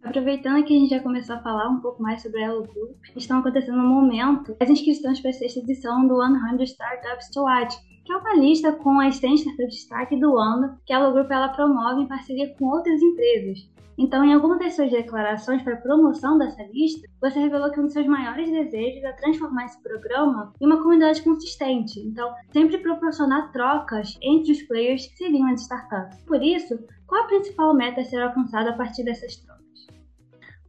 Aproveitando 0.05 0.63
que 0.63 0.75
a 0.75 0.79
gente 0.79 0.89
já 0.91 0.99
começou 0.99 1.35
a 1.35 1.39
falar 1.39 1.67
um 1.67 1.79
pouco 1.79 2.01
mais 2.01 2.21
sobre 2.21 2.39
a 2.43 2.45
Elo 2.45 2.61
Group, 2.61 2.95
estão 3.15 3.39
acontecendo 3.39 3.77
no 3.77 3.89
momento 3.89 4.55
as 4.59 4.69
inscrições 4.69 5.19
para 5.19 5.31
a 5.31 5.33
sexta 5.33 5.59
edição 5.59 6.07
do 6.07 6.21
100 6.21 6.63
Startups 6.63 7.31
to 7.31 7.41
Watch, 7.41 7.75
que 8.05 8.13
é 8.13 8.17
uma 8.17 8.35
lista 8.35 8.71
com 8.71 8.99
as 8.99 9.17
100 9.17 9.33
startups 9.33 9.73
de 9.73 9.79
destaque 9.79 10.15
do 10.15 10.37
ano 10.37 10.77
que 10.85 10.93
a 10.93 10.99
Elo 10.99 11.11
Group 11.11 11.31
ela 11.31 11.49
promove 11.49 12.01
em 12.01 12.07
parceria 12.07 12.53
com 12.55 12.65
outras 12.65 13.01
empresas. 13.01 13.67
Então, 13.97 14.23
em 14.23 14.33
alguma 14.33 14.59
das 14.59 14.75
suas 14.75 14.91
declarações 14.91 15.63
para 15.63 15.73
a 15.73 15.81
promoção 15.81 16.37
dessa 16.37 16.61
lista, 16.63 17.07
você 17.19 17.39
revelou 17.39 17.71
que 17.71 17.79
um 17.79 17.83
dos 17.83 17.93
seus 17.93 18.05
maiores 18.05 18.51
desejos 18.51 19.03
é 19.03 19.11
transformar 19.13 19.65
esse 19.65 19.81
programa 19.81 20.53
em 20.61 20.65
uma 20.65 20.77
comunidade 20.77 21.23
consistente. 21.23 21.99
Então, 22.01 22.31
sempre 22.51 22.77
proporcionar 22.77 23.51
trocas 23.51 24.17
entre 24.21 24.51
os 24.51 24.61
players 24.63 25.07
que 25.07 25.17
seriam 25.17 25.47
as 25.47 25.61
startups. 25.61 26.19
Por 26.25 26.43
isso, 26.43 26.77
qual 27.07 27.23
a 27.23 27.27
principal 27.27 27.73
meta 27.73 28.01
a 28.01 28.05
ser 28.05 28.21
alcançada 28.21 28.71
a 28.71 28.77
partir 28.77 29.03
dessas 29.03 29.37
trocas? 29.37 29.65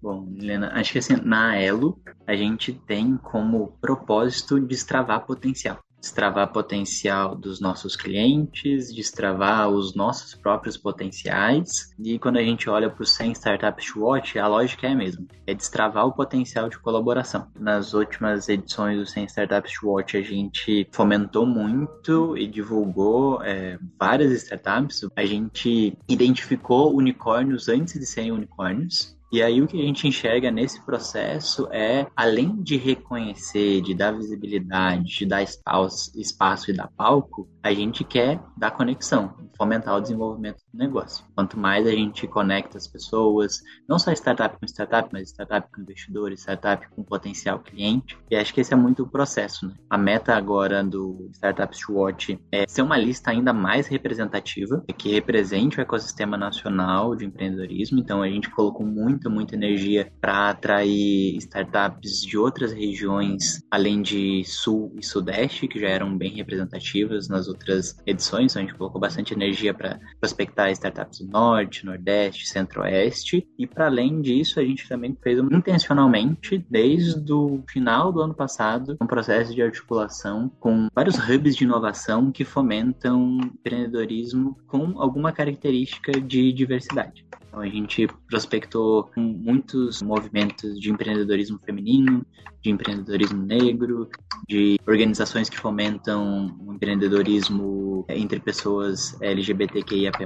Bom, 0.00 0.28
Helena, 0.38 0.70
acho 0.74 0.92
que 0.92 0.98
assim, 1.00 1.16
na 1.16 1.56
Elo, 1.56 2.00
a 2.26 2.36
gente 2.36 2.72
tem 2.86 3.16
como 3.16 3.72
propósito 3.80 4.60
destravar 4.60 5.26
potencial 5.26 5.78
destravar 6.06 6.52
potencial 6.52 7.34
dos 7.34 7.60
nossos 7.60 7.96
clientes, 7.96 8.94
destravar 8.94 9.68
os 9.68 9.94
nossos 9.94 10.34
próprios 10.34 10.76
potenciais. 10.76 11.92
E 11.98 12.18
quando 12.18 12.36
a 12.36 12.42
gente 12.42 12.70
olha 12.70 12.88
para 12.88 13.02
o 13.02 13.06
100 13.06 13.32
Startups 13.32 13.94
Watch, 13.96 14.38
a 14.38 14.46
lógica 14.46 14.86
é 14.86 14.92
a 14.92 14.94
mesma, 14.94 15.26
é 15.46 15.52
destravar 15.52 16.06
o 16.06 16.12
potencial 16.12 16.68
de 16.68 16.78
colaboração. 16.78 17.48
Nas 17.58 17.92
últimas 17.92 18.48
edições 18.48 18.98
do 18.98 19.06
100 19.06 19.24
Startups 19.26 19.82
Watch, 19.82 20.16
a 20.16 20.22
gente 20.22 20.88
fomentou 20.92 21.44
muito 21.44 22.36
e 22.38 22.46
divulgou 22.46 23.42
é, 23.42 23.78
várias 23.98 24.30
startups. 24.42 25.06
A 25.16 25.24
gente 25.24 25.98
identificou 26.08 26.94
unicórnios 26.94 27.68
antes 27.68 27.98
de 27.98 28.06
serem 28.06 28.30
unicórnios. 28.30 29.16
E 29.32 29.42
aí 29.42 29.60
o 29.60 29.66
que 29.66 29.80
a 29.80 29.84
gente 29.84 30.06
enxerga 30.06 30.50
nesse 30.50 30.80
processo 30.84 31.68
é, 31.72 32.06
além 32.14 32.62
de 32.62 32.76
reconhecer, 32.76 33.80
de 33.80 33.92
dar 33.92 34.12
visibilidade, 34.12 35.04
de 35.04 35.26
dar 35.26 35.42
espaço, 35.42 36.12
espaço 36.18 36.70
e 36.70 36.74
dar 36.74 36.88
palco, 36.96 37.48
a 37.62 37.72
gente 37.72 38.04
quer 38.04 38.40
dar 38.56 38.70
conexão, 38.70 39.34
fomentar 39.56 39.96
o 39.96 40.00
desenvolvimento 40.00 40.62
do 40.72 40.78
negócio. 40.78 41.24
Quanto 41.34 41.58
mais 41.58 41.86
a 41.86 41.90
gente 41.90 42.26
conecta 42.28 42.78
as 42.78 42.86
pessoas, 42.86 43.60
não 43.88 43.98
só 43.98 44.12
startup 44.12 44.56
com 44.58 44.66
startup, 44.66 45.08
mas 45.12 45.30
startup 45.30 45.68
com 45.72 45.80
investidores, 45.80 46.40
startup 46.40 46.88
com 46.90 47.02
potencial 47.02 47.58
cliente, 47.58 48.16
e 48.30 48.36
acho 48.36 48.54
que 48.54 48.60
esse 48.60 48.72
é 48.72 48.76
muito 48.76 49.02
o 49.02 49.08
processo. 49.08 49.66
Né? 49.66 49.74
A 49.90 49.98
meta 49.98 50.34
agora 50.34 50.84
do 50.84 51.28
Startups 51.32 51.80
to 51.80 51.94
Watch 51.94 52.38
é 52.52 52.66
ser 52.68 52.82
uma 52.82 52.96
lista 52.96 53.30
ainda 53.30 53.52
mais 53.52 53.86
representativa, 53.86 54.84
que 54.96 55.10
represente 55.10 55.78
o 55.78 55.82
ecossistema 55.82 56.36
nacional 56.36 57.16
de 57.16 57.24
empreendedorismo, 57.24 57.98
então 57.98 58.22
a 58.22 58.28
gente 58.28 58.50
colocou 58.50 58.86
muita, 59.16 59.30
muita 59.30 59.54
energia 59.54 60.12
para 60.20 60.50
atrair 60.50 61.36
startups 61.38 62.20
de 62.20 62.36
outras 62.36 62.72
regiões, 62.72 63.62
além 63.70 64.02
de 64.02 64.44
Sul 64.44 64.92
e 64.96 65.04
Sudeste, 65.04 65.66
que 65.66 65.80
já 65.80 65.88
eram 65.88 66.16
bem 66.16 66.34
representativas 66.34 67.28
nas 67.28 67.48
outras 67.48 67.96
edições, 68.06 68.52
então 68.52 68.62
a 68.62 68.66
gente 68.66 68.76
colocou 68.76 69.00
bastante 69.00 69.32
energia 69.32 69.72
para 69.72 69.98
prospectar 70.20 70.70
startups 70.70 71.20
do 71.20 71.28
Norte, 71.28 71.86
Nordeste, 71.86 72.46
Centro-Oeste. 72.46 73.46
E 73.58 73.66
para 73.66 73.86
além 73.86 74.20
disso, 74.20 74.60
a 74.60 74.64
gente 74.64 74.88
também 74.88 75.16
fez 75.22 75.38
intencionalmente, 75.38 76.64
desde 76.70 77.32
o 77.32 77.62
final 77.68 78.12
do 78.12 78.20
ano 78.20 78.34
passado, 78.34 78.96
um 79.00 79.06
processo 79.06 79.54
de 79.54 79.62
articulação 79.62 80.50
com 80.60 80.88
vários 80.94 81.16
hubs 81.16 81.56
de 81.56 81.64
inovação 81.64 82.30
que 82.30 82.44
fomentam 82.44 83.38
empreendedorismo 83.38 84.56
com 84.66 85.00
alguma 85.00 85.32
característica 85.32 86.12
de 86.20 86.52
diversidade. 86.52 87.24
Então 87.56 87.64
a 87.64 87.70
gente 87.70 88.06
prospectou 88.28 89.10
muitos 89.16 90.02
movimentos 90.02 90.78
de 90.78 90.90
empreendedorismo 90.90 91.58
feminino, 91.64 92.22
de 92.60 92.70
empreendedorismo 92.70 93.42
negro, 93.42 94.10
de 94.46 94.78
organizações 94.86 95.48
que 95.48 95.56
fomentam 95.56 96.54
o 96.60 96.74
empreendedorismo 96.74 98.04
entre 98.10 98.40
pessoas 98.40 99.16
LGBTQIAP+, 99.22 100.18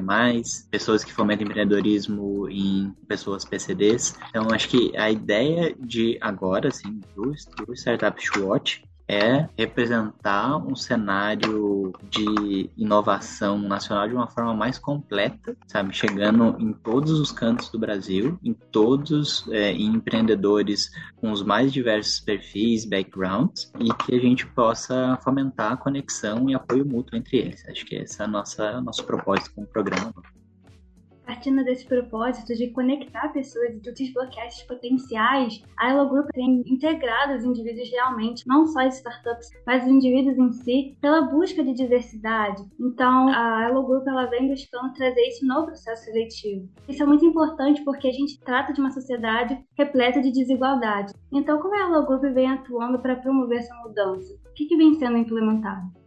pessoas 0.73 1.05
que 1.05 1.13
fomentam 1.13 1.47
empreendedorismo 1.47 2.49
em 2.49 2.93
pessoas 3.07 3.45
PCDs. 3.45 4.19
Então 4.31 4.49
acho 4.51 4.69
que 4.69 4.97
a 4.97 5.09
ideia 5.09 5.73
de 5.79 6.19
agora, 6.21 6.67
assim, 6.67 6.99
do, 7.15 7.33
do 7.65 7.73
Startup 7.75 8.21
Watch 8.41 8.83
é 9.11 9.49
representar 9.59 10.57
um 10.59 10.77
cenário 10.77 11.93
de 12.09 12.71
inovação 12.77 13.59
nacional 13.59 14.07
de 14.07 14.15
uma 14.15 14.29
forma 14.29 14.55
mais 14.55 14.79
completa, 14.79 15.57
sabe? 15.67 15.93
Chegando 15.93 16.57
em 16.61 16.73
todos 16.73 17.19
os 17.19 17.33
cantos 17.33 17.69
do 17.71 17.79
Brasil, 17.79 18.39
em 18.45 18.55
todos, 18.55 19.49
é, 19.51 19.73
em 19.73 19.97
empreendedores 19.97 20.91
com 21.17 21.33
os 21.33 21.43
mais 21.43 21.73
diversos 21.73 22.21
perfis, 22.21 22.85
backgrounds, 22.85 23.73
e 23.81 23.93
que 24.05 24.15
a 24.15 24.21
gente 24.21 24.47
possa 24.47 25.19
fomentar 25.25 25.73
a 25.73 25.77
conexão 25.77 26.49
e 26.49 26.55
apoio 26.55 26.87
mútuo 26.87 27.19
entre 27.19 27.39
eles. 27.39 27.67
Acho 27.69 27.85
que 27.85 27.97
esse 27.97 28.23
é 28.23 28.27
o 28.27 28.29
nosso 28.29 29.05
propósito 29.05 29.53
com 29.55 29.63
o 29.63 29.67
programa 29.67 30.15
partindo 31.31 31.63
desse 31.63 31.87
propósito 31.87 32.53
de 32.57 32.73
conectar 32.73 33.29
pessoas 33.29 33.77
e 33.77 33.79
de 33.79 33.93
desbloquear 33.93 34.49
esses 34.49 34.65
potenciais, 34.65 35.63
a 35.79 35.91
Elo 35.91 36.09
Group 36.09 36.27
tem 36.33 36.65
integrado 36.67 37.35
os 37.35 37.45
indivíduos 37.45 37.89
realmente, 37.89 38.43
não 38.49 38.67
só 38.67 38.81
as 38.81 38.97
startups, 38.97 39.49
mas 39.65 39.85
os 39.85 39.89
indivíduos 39.89 40.37
em 40.37 40.51
si, 40.51 40.97
pela 41.01 41.23
busca 41.23 41.63
de 41.63 41.73
diversidade. 41.73 42.65
Então, 42.81 43.29
a 43.29 43.63
Elo 43.63 43.87
Group 43.87 44.09
ela 44.09 44.27
vem 44.27 44.49
buscando 44.49 44.93
trazer 44.95 45.21
isso 45.29 45.47
no 45.47 45.67
processo 45.67 46.05
seletivo. 46.05 46.69
Isso 46.89 47.01
é 47.01 47.07
muito 47.07 47.25
importante 47.25 47.85
porque 47.85 48.09
a 48.09 48.13
gente 48.13 48.41
trata 48.41 48.73
de 48.73 48.81
uma 48.81 48.91
sociedade 48.91 49.57
repleta 49.79 50.21
de 50.21 50.33
desigualdade. 50.33 51.13
Então, 51.33 51.61
como 51.61 51.77
a 51.77 51.83
Elo 51.83 52.07
Group 52.07 52.23
vem 52.35 52.51
atuando 52.51 52.99
para 52.99 53.15
promover 53.15 53.59
essa 53.59 53.75
mudança? 53.77 54.35
O 54.51 54.55
que, 54.55 54.67
que 54.67 54.77
vem 54.77 54.95
sendo 54.95 55.17
implementado? 55.17 56.00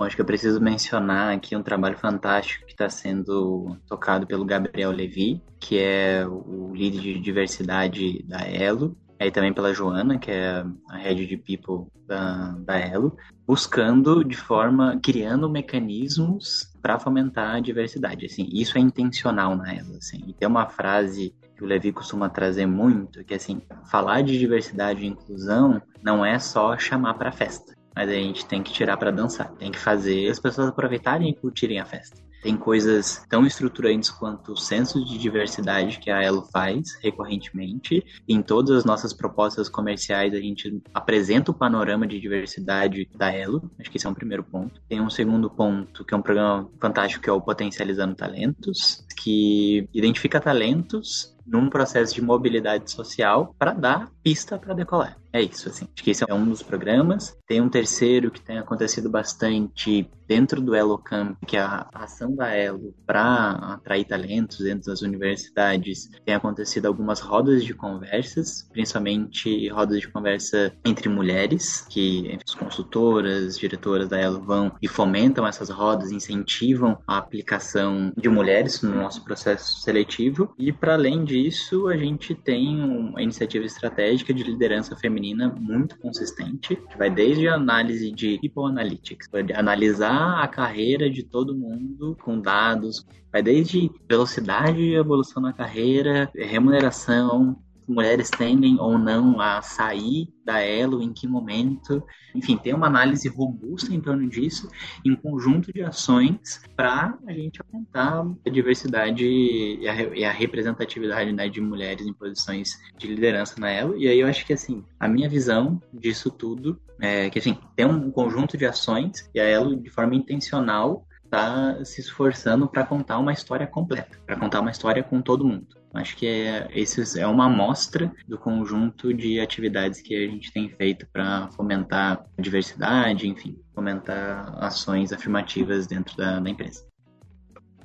Bom, 0.00 0.06
acho 0.06 0.16
que 0.16 0.22
eu 0.22 0.26
preciso 0.26 0.62
mencionar 0.62 1.30
aqui 1.30 1.54
um 1.54 1.62
trabalho 1.62 1.98
fantástico 1.98 2.64
que 2.64 2.72
está 2.72 2.88
sendo 2.88 3.76
tocado 3.86 4.26
pelo 4.26 4.46
Gabriel 4.46 4.90
Levi, 4.90 5.42
que 5.60 5.78
é 5.78 6.26
o 6.26 6.72
líder 6.74 7.02
de 7.02 7.20
diversidade 7.20 8.22
da 8.22 8.40
Elo, 8.40 8.96
e 9.20 9.30
também 9.30 9.52
pela 9.52 9.74
Joana, 9.74 10.18
que 10.18 10.30
é 10.30 10.64
a 10.88 10.96
head 10.96 11.26
de 11.26 11.36
people 11.36 11.92
da, 12.06 12.52
da 12.60 12.78
Elo, 12.78 13.14
buscando 13.46 14.24
de 14.24 14.38
forma, 14.38 14.98
criando 15.02 15.50
mecanismos 15.50 16.72
para 16.80 16.98
fomentar 16.98 17.56
a 17.56 17.60
diversidade. 17.60 18.24
Assim, 18.24 18.48
isso 18.50 18.78
é 18.78 18.80
intencional 18.80 19.54
na 19.54 19.70
Elo. 19.70 19.98
Assim. 19.98 20.24
E 20.26 20.32
tem 20.32 20.48
uma 20.48 20.66
frase 20.66 21.34
que 21.54 21.62
o 21.62 21.66
Levi 21.66 21.92
costuma 21.92 22.30
trazer 22.30 22.64
muito, 22.64 23.22
que 23.22 23.34
é 23.34 23.36
assim, 23.36 23.60
falar 23.90 24.22
de 24.22 24.38
diversidade 24.38 25.04
e 25.04 25.08
inclusão 25.08 25.82
não 26.02 26.24
é 26.24 26.38
só 26.38 26.78
chamar 26.78 27.12
para 27.18 27.30
festa 27.30 27.78
mas 27.94 28.08
a 28.08 28.14
gente 28.14 28.46
tem 28.46 28.62
que 28.62 28.72
tirar 28.72 28.96
para 28.96 29.10
dançar. 29.10 29.50
Tem 29.52 29.70
que 29.70 29.78
fazer 29.78 30.28
as 30.30 30.38
pessoas 30.38 30.68
aproveitarem 30.68 31.28
e 31.28 31.34
curtirem 31.34 31.80
a 31.80 31.84
festa. 31.84 32.30
Tem 32.42 32.56
coisas 32.56 33.22
tão 33.28 33.46
estruturantes 33.46 34.10
quanto 34.10 34.52
o 34.52 34.56
senso 34.56 35.04
de 35.04 35.18
diversidade 35.18 35.98
que 35.98 36.10
a 36.10 36.22
Elo 36.22 36.42
faz 36.42 36.98
recorrentemente. 37.02 38.02
Em 38.26 38.40
todas 38.40 38.78
as 38.78 38.84
nossas 38.84 39.12
propostas 39.12 39.68
comerciais, 39.68 40.32
a 40.32 40.40
gente 40.40 40.82
apresenta 40.94 41.50
o 41.50 41.54
panorama 41.54 42.06
de 42.06 42.18
diversidade 42.18 43.08
da 43.14 43.30
Elo. 43.30 43.70
Acho 43.78 43.90
que 43.90 43.98
esse 43.98 44.06
é 44.06 44.10
um 44.10 44.14
primeiro 44.14 44.42
ponto. 44.42 44.80
Tem 44.88 45.00
um 45.00 45.10
segundo 45.10 45.50
ponto, 45.50 46.04
que 46.04 46.14
é 46.14 46.16
um 46.16 46.22
programa 46.22 46.68
fantástico, 46.80 47.22
que 47.22 47.28
é 47.28 47.32
o 47.32 47.42
Potencializando 47.42 48.14
Talentos, 48.14 49.04
que 49.16 49.86
identifica 49.92 50.40
talentos 50.40 51.36
num 51.46 51.68
processo 51.68 52.14
de 52.14 52.22
mobilidade 52.22 52.90
social 52.90 53.54
para 53.58 53.72
dar 53.72 54.10
pista 54.22 54.58
para 54.58 54.74
decolar. 54.74 55.16
É 55.32 55.40
isso, 55.40 55.68
assim. 55.68 55.86
Acho 55.94 56.04
que 56.04 56.10
esse 56.10 56.24
é 56.28 56.34
um 56.34 56.44
dos 56.44 56.62
programas. 56.62 57.36
Tem 57.46 57.60
um 57.60 57.68
terceiro 57.68 58.30
que 58.30 58.40
tem 58.40 58.58
acontecido 58.58 59.08
bastante 59.08 60.10
dentro 60.26 60.60
do 60.60 60.74
Elo 60.74 60.98
Camp, 60.98 61.36
que 61.46 61.56
é 61.56 61.60
a 61.60 61.88
ação 61.92 62.34
da 62.34 62.52
Elo 62.52 62.94
para 63.06 63.50
atrair 63.74 64.04
talentos 64.04 64.58
dentro 64.58 64.86
das 64.86 65.02
universidades. 65.02 66.08
Tem 66.24 66.34
acontecido 66.34 66.86
algumas 66.86 67.20
rodas 67.20 67.64
de 67.64 67.74
conversas, 67.74 68.68
principalmente 68.72 69.68
rodas 69.68 70.00
de 70.00 70.08
conversa 70.08 70.72
entre 70.84 71.08
mulheres, 71.08 71.86
que 71.88 72.36
as 72.44 72.54
consultoras, 72.54 73.56
diretoras 73.56 74.08
da 74.08 74.18
Elo 74.18 74.40
vão 74.40 74.72
e 74.82 74.88
fomentam 74.88 75.46
essas 75.46 75.70
rodas, 75.70 76.10
incentivam 76.10 76.98
a 77.06 77.18
aplicação 77.18 78.12
de 78.16 78.28
mulheres 78.28 78.82
no 78.82 78.94
nosso 78.94 79.24
processo 79.24 79.80
seletivo. 79.80 80.52
E 80.58 80.72
para 80.72 80.94
além 80.94 81.24
disso, 81.24 81.86
a 81.86 81.96
gente 81.96 82.34
tem 82.34 82.80
uma 82.80 83.22
iniciativa 83.22 83.64
estratégica 83.64 84.09
de 84.16 84.42
liderança 84.42 84.96
feminina 84.96 85.48
muito 85.48 85.98
consistente, 85.98 86.76
que 86.76 86.98
vai 86.98 87.10
desde 87.10 87.48
a 87.48 87.54
análise 87.54 88.10
de 88.10 88.38
People 88.40 88.64
Analytics, 88.64 89.28
analisar 89.54 90.42
a 90.42 90.48
carreira 90.48 91.08
de 91.08 91.22
todo 91.22 91.56
mundo 91.56 92.16
com 92.22 92.40
dados, 92.40 93.06
vai 93.32 93.42
desde 93.42 93.90
velocidade 94.08 94.80
e 94.80 94.94
evolução 94.94 95.42
na 95.42 95.52
carreira, 95.52 96.30
remuneração, 96.34 97.56
mulheres 97.90 98.30
tendem 98.30 98.78
ou 98.78 98.96
não 98.96 99.40
a 99.40 99.60
sair 99.60 100.28
da 100.44 100.60
Elo, 100.60 101.02
em 101.02 101.12
que 101.12 101.26
momento. 101.26 102.02
Enfim, 102.34 102.56
tem 102.56 102.72
uma 102.72 102.86
análise 102.86 103.28
robusta 103.28 103.92
em 103.92 104.00
torno 104.00 104.28
disso, 104.28 104.68
em 105.04 105.12
um 105.12 105.16
conjunto 105.16 105.72
de 105.72 105.82
ações 105.82 106.62
para 106.76 107.18
a 107.26 107.32
gente 107.32 107.60
aumentar 107.62 108.24
a 108.46 108.50
diversidade 108.50 109.24
e 109.26 109.88
a, 109.88 109.94
e 110.16 110.24
a 110.24 110.32
representatividade 110.32 111.32
né, 111.32 111.48
de 111.48 111.60
mulheres 111.60 112.06
em 112.06 112.12
posições 112.12 112.78
de 112.96 113.06
liderança 113.06 113.60
na 113.60 113.70
Elo. 113.70 113.96
E 113.96 114.08
aí 114.08 114.20
eu 114.20 114.26
acho 114.26 114.46
que, 114.46 114.52
assim, 114.52 114.84
a 114.98 115.08
minha 115.08 115.28
visão 115.28 115.80
disso 115.92 116.30
tudo 116.30 116.80
é 117.00 117.28
que, 117.30 117.38
assim, 117.38 117.58
tem 117.74 117.86
um 117.86 118.10
conjunto 118.10 118.56
de 118.56 118.66
ações 118.66 119.28
e 119.34 119.40
a 119.40 119.44
Elo, 119.44 119.76
de 119.76 119.90
forma 119.90 120.14
intencional, 120.14 121.06
está 121.24 121.84
se 121.84 122.00
esforçando 122.00 122.68
para 122.68 122.84
contar 122.84 123.18
uma 123.18 123.32
história 123.32 123.66
completa, 123.66 124.18
para 124.26 124.36
contar 124.36 124.60
uma 124.60 124.70
história 124.70 125.02
com 125.02 125.22
todo 125.22 125.44
mundo. 125.44 125.79
Acho 125.92 126.16
que 126.16 126.26
é, 126.26 126.68
esse 126.72 127.18
é 127.18 127.26
uma 127.26 127.46
amostra 127.46 128.12
do 128.28 128.38
conjunto 128.38 129.12
de 129.12 129.40
atividades 129.40 130.00
que 130.00 130.14
a 130.14 130.28
gente 130.28 130.52
tem 130.52 130.68
feito 130.68 131.06
para 131.12 131.48
fomentar 131.52 132.24
a 132.38 132.42
diversidade, 132.42 133.26
enfim, 133.26 133.58
fomentar 133.74 134.56
ações 134.62 135.12
afirmativas 135.12 135.86
dentro 135.86 136.16
da, 136.16 136.38
da 136.38 136.48
empresa. 136.50 136.89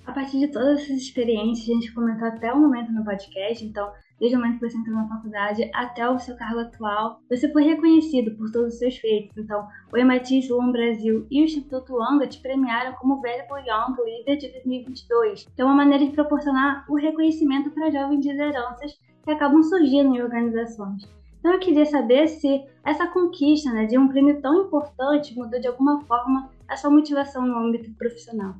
A 0.05 0.11
partir 0.11 0.39
de 0.39 0.47
todas 0.47 0.81
essas 0.81 0.97
experiências, 0.97 1.67
a 1.67 1.73
gente 1.73 1.93
comentou 1.93 2.27
até 2.27 2.53
o 2.53 2.59
momento 2.59 2.91
no 2.91 3.03
podcast, 3.03 3.65
então 3.65 3.91
desde 4.19 4.37
o 4.37 4.39
momento 4.39 4.59
que 4.59 4.69
você 4.69 4.77
entrou 4.77 4.95
na 4.95 5.07
faculdade 5.07 5.69
até 5.73 6.09
o 6.09 6.19
seu 6.19 6.35
cargo 6.35 6.59
atual, 6.59 7.19
você 7.29 7.51
foi 7.51 7.63
reconhecido 7.63 8.35
por 8.37 8.51
todos 8.51 8.73
os 8.73 8.79
seus 8.79 8.97
feitos. 8.97 9.37
Então, 9.37 9.67
o 9.91 9.97
MIT 9.97 10.39
Sloan 10.39 10.71
Brasil 10.71 11.27
e 11.29 11.41
o 11.41 11.45
Instituto 11.45 12.01
Anga 12.01 12.27
te 12.27 12.39
premiaram 12.39 12.93
como 12.93 13.21
Valuable 13.21 13.69
Young 13.69 14.01
Leader 14.01 14.37
de 14.37 14.51
2022. 14.53 15.47
Então, 15.53 15.67
é 15.67 15.71
uma 15.71 15.83
maneira 15.83 16.05
de 16.05 16.11
proporcionar 16.11 16.85
o 16.89 16.95
reconhecimento 16.95 17.71
para 17.71 17.91
jovens 17.91 18.25
lideranças 18.25 18.97
que 19.23 19.31
acabam 19.31 19.61
surgindo 19.63 20.15
em 20.15 20.21
organizações. 20.21 21.03
Então, 21.39 21.53
eu 21.53 21.59
queria 21.59 21.85
saber 21.85 22.27
se 22.27 22.63
essa 22.83 23.07
conquista 23.07 23.71
né, 23.71 23.85
de 23.85 23.97
um 23.97 24.07
prêmio 24.07 24.41
tão 24.41 24.65
importante 24.65 25.37
mudou 25.37 25.59
de 25.59 25.67
alguma 25.67 26.01
forma 26.05 26.49
a 26.67 26.77
sua 26.77 26.89
motivação 26.89 27.45
no 27.45 27.57
âmbito 27.57 27.91
profissional. 27.95 28.55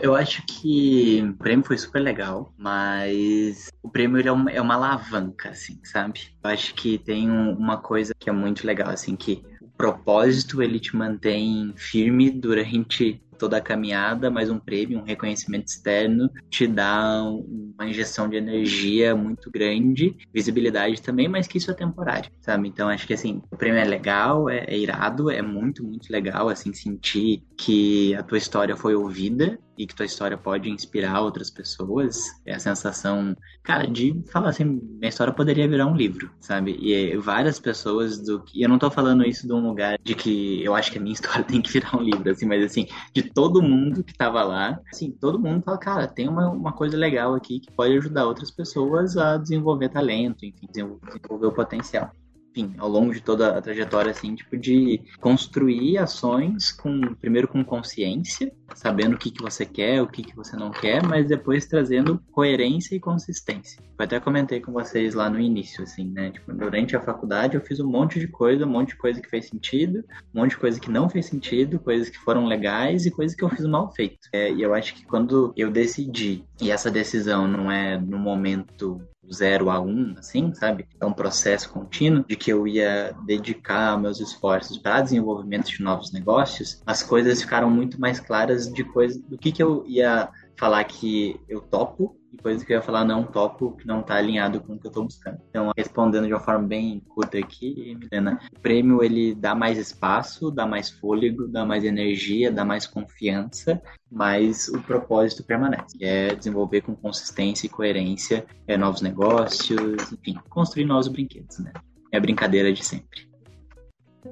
Eu 0.00 0.14
acho 0.14 0.42
que 0.46 1.22
o 1.22 1.34
prêmio 1.34 1.64
foi 1.64 1.78
super 1.78 2.00
legal, 2.00 2.52
mas 2.58 3.70
o 3.82 3.88
prêmio 3.88 4.18
ele 4.18 4.28
é, 4.28 4.32
uma, 4.32 4.50
é 4.50 4.60
uma 4.60 4.74
alavanca, 4.74 5.50
assim, 5.50 5.78
sabe? 5.84 6.36
Eu 6.42 6.50
acho 6.50 6.74
que 6.74 6.98
tem 6.98 7.30
um, 7.30 7.52
uma 7.52 7.78
coisa 7.78 8.12
que 8.18 8.28
é 8.28 8.32
muito 8.32 8.66
legal, 8.66 8.90
assim, 8.90 9.14
que 9.14 9.44
o 9.60 9.68
propósito 9.76 10.62
ele 10.62 10.80
te 10.80 10.96
mantém 10.96 11.72
firme 11.76 12.30
durante 12.30 13.22
toda 13.44 13.58
a 13.58 13.60
caminhada, 13.60 14.30
mas 14.30 14.48
um 14.48 14.58
prêmio, 14.58 14.98
um 14.98 15.02
reconhecimento 15.02 15.66
externo 15.66 16.30
te 16.48 16.66
dá 16.66 17.22
uma 17.22 17.86
injeção 17.86 18.26
de 18.26 18.36
energia 18.36 19.14
muito 19.14 19.50
grande, 19.50 20.16
visibilidade 20.32 21.02
também, 21.02 21.28
mas 21.28 21.46
que 21.46 21.58
isso 21.58 21.70
é 21.70 21.74
temporário, 21.74 22.30
sabe? 22.40 22.68
Então 22.68 22.88
acho 22.88 23.06
que 23.06 23.12
assim, 23.12 23.42
o 23.50 23.56
prêmio 23.56 23.78
é 23.78 23.84
legal, 23.84 24.48
é, 24.48 24.64
é 24.66 24.78
irado, 24.78 25.30
é 25.30 25.42
muito, 25.42 25.84
muito 25.84 26.10
legal, 26.10 26.48
assim, 26.48 26.72
sentir 26.72 27.42
que 27.54 28.14
a 28.14 28.22
tua 28.22 28.38
história 28.38 28.74
foi 28.74 28.94
ouvida 28.94 29.58
e 29.76 29.86
que 29.86 29.94
tua 29.94 30.06
história 30.06 30.36
pode 30.36 30.70
inspirar 30.70 31.20
outras 31.20 31.50
pessoas. 31.50 32.16
É 32.46 32.54
a 32.54 32.58
sensação, 32.58 33.36
cara, 33.62 33.86
de 33.86 34.22
falar 34.30 34.50
assim, 34.50 34.64
minha 34.64 35.08
história 35.08 35.32
poderia 35.32 35.68
virar 35.68 35.86
um 35.86 35.96
livro, 35.96 36.30
sabe? 36.40 36.76
E 36.80 37.16
várias 37.16 37.58
pessoas 37.58 38.18
do 38.20 38.44
e 38.54 38.62
eu 38.62 38.68
não 38.68 38.78
tô 38.78 38.90
falando 38.90 39.24
isso 39.24 39.46
de 39.46 39.52
um 39.52 39.66
lugar 39.66 39.98
de 40.02 40.14
que 40.14 40.62
eu 40.62 40.74
acho 40.74 40.92
que 40.92 40.98
a 40.98 41.00
minha 41.00 41.12
história 41.14 41.44
tem 41.44 41.60
que 41.60 41.72
virar 41.72 41.96
um 41.96 42.02
livro, 42.02 42.30
assim, 42.30 42.46
mas 42.46 42.64
assim, 42.64 42.86
de 43.12 43.22
todo 43.34 43.62
mundo 43.62 44.04
que 44.04 44.16
tava 44.16 44.42
lá, 44.42 44.80
assim, 44.92 45.10
todo 45.10 45.38
mundo 45.38 45.62
fala, 45.62 45.78
cara, 45.78 46.06
tem 46.06 46.28
uma, 46.28 46.48
uma 46.48 46.72
coisa 46.72 46.96
legal 46.96 47.34
aqui 47.34 47.58
que 47.60 47.72
pode 47.72 47.96
ajudar 47.96 48.26
outras 48.26 48.50
pessoas 48.50 49.16
a 49.16 49.36
desenvolver 49.36 49.88
talento, 49.88 50.46
enfim, 50.46 50.66
desenvolver 50.70 51.46
o 51.46 51.52
potencial 51.52 52.10
enfim, 52.54 52.72
ao 52.78 52.88
longo 52.88 53.12
de 53.12 53.20
toda 53.20 53.58
a 53.58 53.60
trajetória, 53.60 54.12
assim, 54.12 54.34
tipo, 54.36 54.56
de 54.56 55.00
construir 55.20 55.98
ações 55.98 56.70
com, 56.70 57.14
primeiro 57.16 57.48
com 57.48 57.64
consciência, 57.64 58.52
sabendo 58.74 59.16
o 59.16 59.18
que, 59.18 59.30
que 59.30 59.42
você 59.42 59.66
quer, 59.66 60.00
o 60.00 60.06
que, 60.06 60.22
que 60.22 60.36
você 60.36 60.56
não 60.56 60.70
quer, 60.70 61.02
mas 61.02 61.26
depois 61.26 61.66
trazendo 61.66 62.22
coerência 62.30 62.94
e 62.94 63.00
consistência. 63.00 63.82
Eu 63.98 64.04
até 64.04 64.20
comentei 64.20 64.60
com 64.60 64.72
vocês 64.72 65.14
lá 65.14 65.28
no 65.28 65.40
início, 65.40 65.82
assim, 65.82 66.04
né? 66.04 66.30
Tipo, 66.30 66.52
durante 66.52 66.96
a 66.96 67.00
faculdade 67.00 67.56
eu 67.56 67.60
fiz 67.60 67.80
um 67.80 67.88
monte 67.88 68.20
de 68.20 68.28
coisa, 68.28 68.64
um 68.64 68.70
monte 68.70 68.90
de 68.90 68.96
coisa 68.96 69.20
que 69.20 69.28
fez 69.28 69.46
sentido, 69.46 70.04
um 70.32 70.40
monte 70.40 70.50
de 70.50 70.58
coisa 70.58 70.80
que 70.80 70.90
não 70.90 71.08
fez 71.08 71.26
sentido, 71.26 71.80
coisas 71.80 72.08
que 72.08 72.18
foram 72.18 72.46
legais 72.46 73.04
e 73.04 73.10
coisas 73.10 73.36
que 73.36 73.42
eu 73.42 73.48
fiz 73.48 73.66
mal 73.66 73.92
feito. 73.92 74.28
É, 74.32 74.52
e 74.52 74.62
eu 74.62 74.72
acho 74.74 74.94
que 74.94 75.04
quando 75.04 75.52
eu 75.56 75.70
decidi, 75.70 76.44
e 76.60 76.70
essa 76.70 76.90
decisão 76.90 77.48
não 77.48 77.70
é 77.70 77.98
no 77.98 78.18
momento 78.18 79.00
zero 79.32 79.70
a 79.70 79.80
um, 79.80 80.14
assim, 80.18 80.52
sabe? 80.54 80.86
É 81.00 81.04
um 81.04 81.12
processo 81.12 81.70
contínuo 81.70 82.24
de 82.26 82.36
que 82.36 82.52
eu 82.52 82.66
ia 82.66 83.14
dedicar 83.26 83.98
meus 83.98 84.20
esforços 84.20 84.78
para 84.78 85.00
desenvolvimento 85.00 85.66
de 85.66 85.82
novos 85.82 86.12
negócios, 86.12 86.82
as 86.86 87.02
coisas 87.02 87.40
ficaram 87.42 87.70
muito 87.70 88.00
mais 88.00 88.20
claras 88.20 88.72
de 88.72 88.84
coisa 88.84 89.20
do 89.28 89.38
que 89.38 89.52
que 89.52 89.62
eu 89.62 89.84
ia 89.86 90.28
falar 90.56 90.84
que 90.84 91.40
eu 91.48 91.60
topo 91.60 92.16
e 92.32 92.36
coisas 92.36 92.64
que 92.64 92.72
eu 92.72 92.76
ia 92.76 92.82
falar 92.82 93.04
não 93.04 93.24
topo, 93.24 93.76
que 93.76 93.86
não 93.86 94.00
está 94.00 94.16
alinhado 94.16 94.60
com 94.60 94.74
o 94.74 94.78
que 94.78 94.86
eu 94.86 94.90
estou 94.90 95.04
buscando. 95.04 95.38
Então, 95.48 95.70
respondendo 95.76 96.26
de 96.26 96.32
uma 96.32 96.40
forma 96.40 96.66
bem 96.66 97.00
curta 97.08 97.38
aqui, 97.38 97.96
Milena, 97.98 98.40
o 98.56 98.60
prêmio 98.60 99.02
ele 99.02 99.34
dá 99.34 99.54
mais 99.54 99.78
espaço, 99.78 100.50
dá 100.50 100.66
mais 100.66 100.90
fôlego, 100.90 101.46
dá 101.46 101.64
mais 101.64 101.84
energia, 101.84 102.50
dá 102.50 102.64
mais 102.64 102.86
confiança, 102.86 103.80
mas 104.10 104.68
o 104.68 104.80
propósito 104.82 105.44
permanece, 105.44 105.96
que 105.96 106.04
é 106.04 106.34
desenvolver 106.34 106.82
com 106.82 106.94
consistência 106.94 107.66
e 107.66 107.70
coerência 107.70 108.44
é, 108.66 108.76
novos 108.76 109.00
negócios, 109.00 110.12
enfim, 110.12 110.38
construir 110.48 110.84
novos 110.84 111.08
brinquedos, 111.08 111.58
né? 111.58 111.72
É 112.12 112.16
a 112.16 112.20
brincadeira 112.20 112.72
de 112.72 112.84
sempre. 112.84 113.33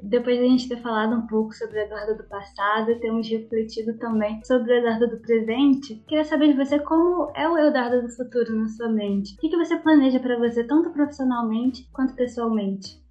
Depois 0.02 0.38
de 0.38 0.44
a 0.44 0.48
gente 0.48 0.68
ter 0.68 0.80
falado 0.80 1.14
um 1.14 1.26
pouco 1.26 1.52
sobre 1.54 1.78
o 1.78 1.82
Eduardo 1.82 2.16
do 2.16 2.24
passado, 2.24 2.98
temos 3.00 3.28
refletido 3.28 3.94
também 3.98 4.42
sobre 4.44 4.72
o 4.72 4.76
Eduardo 4.78 5.08
do 5.08 5.18
presente. 5.18 6.02
Queria 6.06 6.24
saber 6.24 6.48
de 6.48 6.64
você 6.64 6.78
como 6.78 7.30
é 7.34 7.48
o 7.48 7.58
Eduardo 7.58 8.02
do 8.02 8.08
futuro 8.08 8.54
na 8.54 8.68
sua 8.68 8.88
mente. 8.88 9.34
O 9.34 9.38
que, 9.38 9.56
você 9.56 9.76
planeja 9.76 10.18
para 10.18 10.38
você, 10.38 10.64
tanto 10.64 10.90
profissionalmente 10.90 11.88
quanto 11.92 12.14
pessoalmente? 12.14 13.02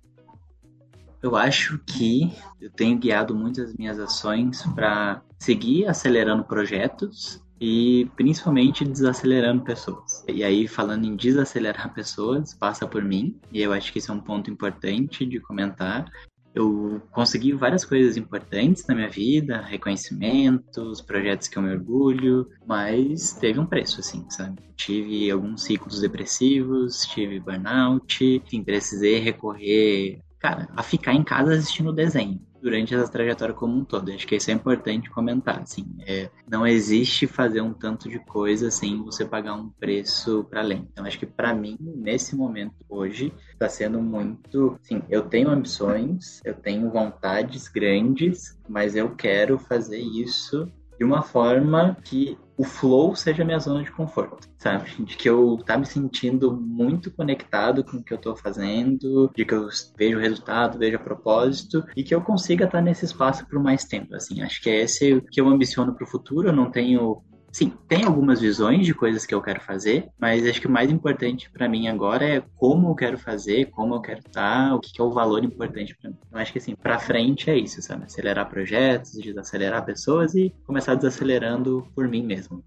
Eu 1.21 1.35
acho 1.35 1.77
que 1.85 2.35
eu 2.59 2.71
tenho 2.71 2.97
guiado 2.97 3.35
muitas 3.35 3.75
minhas 3.75 3.99
ações 3.99 4.63
para 4.73 5.21
seguir 5.37 5.85
acelerando 5.85 6.43
projetos 6.43 7.43
e 7.59 8.09
principalmente 8.15 8.83
desacelerando 8.83 9.61
pessoas. 9.61 10.25
E 10.27 10.43
aí, 10.43 10.67
falando 10.67 11.05
em 11.05 11.15
desacelerar 11.15 11.93
pessoas, 11.93 12.55
passa 12.55 12.87
por 12.87 13.03
mim, 13.03 13.39
e 13.51 13.61
eu 13.61 13.71
acho 13.71 13.93
que 13.93 13.99
esse 13.99 14.09
é 14.09 14.13
um 14.13 14.19
ponto 14.19 14.49
importante 14.49 15.23
de 15.27 15.39
comentar, 15.39 16.11
eu 16.53 17.01
consegui 17.11 17.53
várias 17.53 17.85
coisas 17.85 18.17
importantes 18.17 18.85
na 18.85 18.95
minha 18.95 19.09
vida, 19.09 19.61
reconhecimentos, 19.61 21.01
projetos 21.01 21.47
que 21.47 21.57
eu 21.57 21.63
me 21.63 21.71
orgulho, 21.71 22.47
mas 22.65 23.33
teve 23.33 23.59
um 23.59 23.65
preço, 23.65 23.99
assim, 23.99 24.25
sabe? 24.29 24.61
Tive 24.75 25.31
alguns 25.31 25.63
ciclos 25.63 26.01
depressivos, 26.01 27.05
tive 27.05 27.39
burnout, 27.39 28.23
enfim, 28.23 28.63
precisei 28.63 29.19
recorrer, 29.19 30.19
cara, 30.39 30.67
a 30.75 30.83
ficar 30.83 31.13
em 31.13 31.23
casa 31.23 31.53
assistindo 31.53 31.93
desenho 31.93 32.39
durante 32.61 32.93
essa 32.93 33.11
trajetória 33.11 33.53
como 33.53 33.77
um 33.77 33.83
todo. 33.83 34.11
Acho 34.11 34.27
que 34.27 34.35
isso 34.35 34.51
é 34.51 34.53
importante 34.53 35.09
comentar, 35.09 35.59
assim, 35.59 35.85
é, 36.05 36.29
não 36.49 36.65
existe 36.65 37.27
fazer 37.27 37.61
um 37.61 37.73
tanto 37.73 38.09
de 38.09 38.19
coisa 38.19 38.69
sem 38.69 39.01
você 39.03 39.25
pagar 39.25 39.55
um 39.55 39.69
preço 39.69 40.45
para 40.49 40.61
além. 40.61 40.87
Então, 40.91 41.05
acho 41.05 41.19
que 41.19 41.25
para 41.25 41.53
mim, 41.53 41.77
nesse 41.79 42.35
momento 42.35 42.75
hoje, 42.89 43.33
está 43.53 43.67
sendo 43.67 44.01
muito, 44.01 44.77
sim, 44.81 45.01
eu 45.09 45.23
tenho 45.23 45.49
ambições, 45.49 46.41
eu 46.45 46.53
tenho 46.53 46.89
vontades 46.89 47.67
grandes, 47.67 48.57
mas 48.67 48.95
eu 48.95 49.15
quero 49.15 49.57
fazer 49.57 49.99
isso 49.99 50.71
de 51.01 51.05
uma 51.05 51.23
forma 51.23 51.97
que 52.03 52.37
o 52.55 52.63
flow 52.63 53.15
seja 53.15 53.43
minha 53.43 53.57
zona 53.57 53.83
de 53.83 53.91
conforto, 53.91 54.47
sabe? 54.59 54.87
De 55.03 55.17
que 55.17 55.27
eu 55.27 55.57
tá 55.65 55.75
me 55.75 55.83
sentindo 55.83 56.55
muito 56.55 57.09
conectado 57.09 57.83
com 57.83 57.97
o 57.97 58.03
que 58.03 58.13
eu 58.13 58.19
tô 58.19 58.35
fazendo, 58.35 59.31
de 59.35 59.43
que 59.43 59.51
eu 59.51 59.67
vejo 59.97 60.19
o 60.19 60.21
resultado, 60.21 60.77
vejo 60.77 60.97
o 60.97 61.03
propósito 61.03 61.83
e 61.97 62.03
que 62.03 62.13
eu 62.13 62.21
consiga 62.21 62.65
estar 62.65 62.83
nesse 62.83 63.03
espaço 63.03 63.47
por 63.47 63.59
mais 63.59 63.83
tempo, 63.83 64.13
assim. 64.13 64.43
Acho 64.43 64.61
que 64.61 64.69
é 64.69 64.81
esse 64.81 65.19
que 65.31 65.41
eu 65.41 65.49
ambiciono 65.49 65.95
para 65.95 66.03
o 66.03 66.07
futuro. 66.07 66.49
Eu 66.49 66.53
não 66.53 66.69
tenho 66.69 67.23
Sim, 67.51 67.73
tem 67.87 68.05
algumas 68.05 68.39
visões 68.39 68.85
de 68.85 68.93
coisas 68.93 69.25
que 69.25 69.35
eu 69.35 69.41
quero 69.41 69.59
fazer, 69.59 70.07
mas 70.17 70.47
acho 70.47 70.61
que 70.61 70.67
o 70.67 70.71
mais 70.71 70.89
importante 70.89 71.51
para 71.51 71.67
mim 71.67 71.89
agora 71.89 72.25
é 72.25 72.43
como 72.55 72.89
eu 72.89 72.95
quero 72.95 73.17
fazer, 73.17 73.69
como 73.71 73.95
eu 73.95 74.01
quero 74.01 74.19
estar, 74.19 74.73
o 74.73 74.79
que, 74.79 75.01
é 75.01 75.03
o 75.03 75.11
valor 75.11 75.43
importante 75.43 75.95
para 75.97 76.11
mim. 76.11 76.17
Eu 76.31 76.39
acho 76.39 76.53
que 76.53 76.59
assim, 76.59 76.75
para 76.75 76.97
frente 76.97 77.49
é 77.49 77.57
isso, 77.57 77.81
sabe? 77.81 78.05
Acelerar 78.05 78.49
projetos, 78.49 79.11
desacelerar 79.11 79.83
pessoas 79.83 80.33
e 80.33 80.55
começar 80.65 80.95
desacelerando 80.95 81.85
por 81.93 82.07
mim 82.07 82.23
mesmo. 82.23 82.63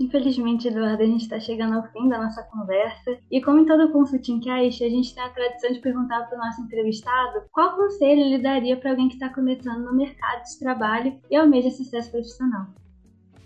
Infelizmente, 0.00 0.68
Eduardo, 0.68 1.02
a 1.02 1.06
gente 1.06 1.22
está 1.22 1.40
chegando 1.40 1.76
ao 1.76 1.84
fim 1.92 2.08
da 2.08 2.22
nossa 2.22 2.42
conversa. 2.44 3.18
E 3.30 3.40
como 3.40 3.60
em 3.60 3.66
todo 3.66 3.90
Consulting 3.90 4.40
Cast, 4.40 4.84
a 4.84 4.88
gente 4.88 5.12
tem 5.12 5.24
a 5.24 5.28
tradição 5.28 5.72
de 5.72 5.80
perguntar 5.80 6.22
para 6.28 6.38
o 6.38 6.40
nosso 6.40 6.60
entrevistado 6.62 7.42
qual 7.50 7.76
conselho 7.76 8.20
ele 8.20 8.38
daria 8.38 8.76
para 8.76 8.90
alguém 8.90 9.08
que 9.08 9.14
está 9.14 9.28
começando 9.28 9.84
no 9.84 9.94
mercado 9.94 10.44
de 10.44 10.58
trabalho 10.58 11.18
e 11.28 11.36
almeja 11.36 11.70
sucesso 11.70 12.10
profissional. 12.12 12.66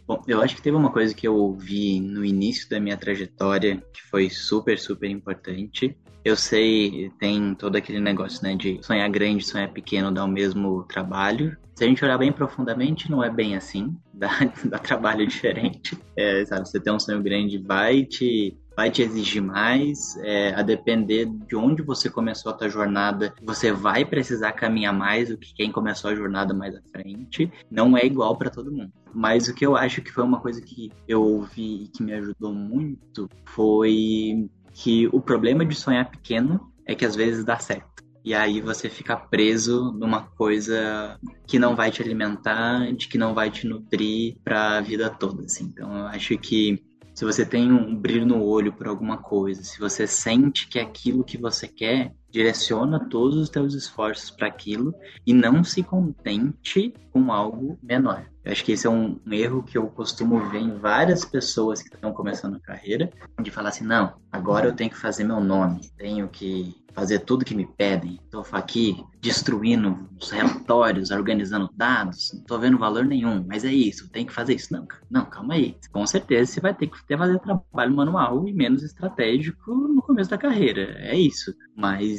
Bom, 0.07 0.23
eu 0.27 0.43
acho 0.43 0.57
que 0.57 0.63
teve 0.63 0.77
uma 0.77 0.91
coisa 0.91 1.15
que 1.15 1.27
eu 1.27 1.35
ouvi 1.35 2.01
no 2.01 2.25
início 2.25 2.69
da 2.69 2.81
minha 2.81 2.97
trajetória 2.97 3.83
que 3.93 4.03
foi 4.03 4.29
super, 4.29 4.79
super 4.79 5.09
importante. 5.09 5.97
Eu 6.25 6.37
sei, 6.37 7.11
tem 7.19 7.55
todo 7.55 7.77
aquele 7.77 7.99
negócio, 7.99 8.43
né, 8.45 8.55
de 8.55 8.79
sonhar 8.83 9.09
grande, 9.11 9.45
sonhar 9.45 9.73
pequeno 9.73 10.13
dá 10.13 10.25
o 10.25 10.29
mesmo 10.29 10.85
trabalho. 10.85 11.57
Se 11.75 11.85
a 11.85 11.89
gente 11.89 12.05
olhar 12.05 12.19
bem 12.19 12.33
profundamente, 12.33 13.11
não 13.11 13.25
é 13.25 13.31
bem 13.31 13.57
assim, 13.57 13.97
dá, 14.15 14.31
dá 14.65 14.79
trabalho 14.79 15.27
diferente. 15.27 15.99
É, 16.17 16.45
sabe, 16.45 16.69
você 16.69 16.79
tem 16.79 16.93
um 16.93 17.01
sonho 17.01 17.23
grande, 17.23 17.59
vai 17.59 18.05
te 18.05 18.57
vai 18.77 18.91
te 18.91 19.03
exigir 19.03 19.43
mais, 19.43 20.17
é, 20.19 20.55
a 20.55 20.63
depender 20.63 21.27
de 21.27 21.57
onde 21.57 21.83
você 21.83 22.09
começou 22.09 22.53
a 22.53 22.55
tua 22.55 22.69
jornada, 22.69 23.35
você 23.43 23.73
vai 23.73 24.05
precisar 24.05 24.53
caminhar 24.53 24.93
mais 24.93 25.29
do 25.29 25.39
que 25.39 25.55
quem 25.55 25.71
começou 25.71 26.11
a 26.11 26.15
jornada 26.15 26.55
mais 26.55 26.75
à 26.75 26.81
frente. 26.91 27.51
Não 27.71 27.97
é 27.97 28.05
igual 28.05 28.37
para 28.37 28.51
todo 28.51 28.73
mundo. 28.73 28.93
Mas 29.15 29.49
o 29.49 29.55
que 29.55 29.67
eu 29.67 29.77
acho 29.77 30.01
que 30.03 30.11
foi 30.11 30.25
uma 30.25 30.41
coisa 30.41 30.61
que 30.61 30.91
eu 31.07 31.23
ouvi 31.23 31.85
e 31.85 31.89
que 31.89 32.03
me 32.03 32.13
ajudou 32.15 32.53
muito 32.53 33.29
foi 33.45 34.49
que 34.73 35.07
o 35.13 35.21
problema 35.21 35.65
de 35.65 35.75
sonhar 35.75 36.11
pequeno 36.11 36.73
é 36.87 36.95
que 36.95 37.05
às 37.05 37.15
vezes 37.15 37.45
dá 37.45 37.59
certo. 37.59 37.93
E 38.25 38.35
aí 38.35 38.61
você 38.61 38.89
fica 38.89 39.17
preso 39.17 39.93
numa 39.93 40.23
coisa 40.23 41.19
que 41.47 41.59
não 41.59 41.75
vai 41.75 41.91
te 41.91 42.01
alimentar, 42.01 42.93
de 42.93 43.09
que 43.09 43.19
não 43.19 43.35
vai 43.35 43.51
te 43.51 43.67
nutrir 43.67 44.37
para 44.45 44.79
a 44.79 44.81
vida 44.81 45.11
toda, 45.11 45.45
assim. 45.45 45.65
Então 45.65 45.93
eu 45.99 46.07
acho 46.07 46.39
que 46.39 46.83
se 47.15 47.25
você 47.25 47.45
tem 47.45 47.71
um 47.71 47.95
brilho 47.95 48.27
no 48.27 48.43
olho 48.43 48.73
por 48.73 48.87
alguma 48.87 49.19
coisa, 49.19 49.63
se 49.63 49.79
você 49.79 50.07
sente 50.07 50.69
que 50.69 50.79
é 50.79 50.83
aquilo 50.83 51.25
que 51.25 51.37
você 51.37 51.69
quer, 51.69 52.15
direciona 52.33 52.99
todos 52.99 53.37
os 53.37 53.49
teus 53.49 53.75
esforços 53.75 54.31
para 54.31 54.49
aquilo 54.49 54.95
e 55.27 55.35
não 55.35 55.63
se 55.63 55.83
contente 55.83 56.95
com 57.13 57.31
algo 57.31 57.79
menor. 57.83 58.27
Eu 58.45 58.51
acho 58.51 58.65
que 58.65 58.73
esse 58.73 58.87
é 58.87 58.91
um, 58.91 59.21
erro 59.31 59.63
que 59.63 59.79
eu 59.79 59.87
costumo 59.87 60.41
ver 60.51 60.59
em 60.59 60.77
várias 60.77 61.25
pessoas 61.25 61.81
que 61.81 61.95
estão 61.95 62.13
começando 62.13 62.57
a 62.57 62.61
carreira, 62.61 63.09
de 63.41 63.51
falar 63.51 63.69
assim, 63.69 63.85
não, 63.85 64.15
agora 64.33 64.67
eu 64.67 64.75
tenho 64.75 64.91
que 64.91 64.99
fazer 64.99 65.23
meu 65.23 65.41
nome, 65.41 65.81
tenho 65.97 66.27
que 66.27 66.75
fazer 66.93 67.21
tudo 67.21 67.45
que 67.45 67.55
me 67.55 67.67
pedem. 67.67 68.19
Estou 68.25 68.45
aqui 68.51 69.03
destruindo 69.21 70.09
os 70.21 70.31
relatórios, 70.31 71.11
organizando 71.11 71.71
dados, 71.75 72.33
não 72.33 72.41
estou 72.41 72.59
vendo 72.59 72.79
valor 72.79 73.05
nenhum, 73.05 73.45
mas 73.47 73.65
é 73.65 73.73
isso, 73.73 74.11
tem 74.11 74.27
que 74.27 74.33
fazer 74.33 74.55
isso. 74.55 74.73
Não, 74.73 74.87
não, 75.09 75.25
calma 75.25 75.55
aí. 75.55 75.77
Com 75.93 76.07
certeza 76.07 76.53
você 76.53 76.61
vai 76.61 76.75
ter 76.75 76.89
que 76.89 77.05
ter 77.07 77.17
fazer 77.17 77.39
trabalho 77.39 77.95
manual 77.95 78.49
e 78.49 78.53
menos 78.53 78.83
estratégico 78.83 79.73
no 79.73 80.03
começo 80.03 80.31
da 80.31 80.39
carreira. 80.39 80.97
É 80.99 81.17
isso. 81.17 81.55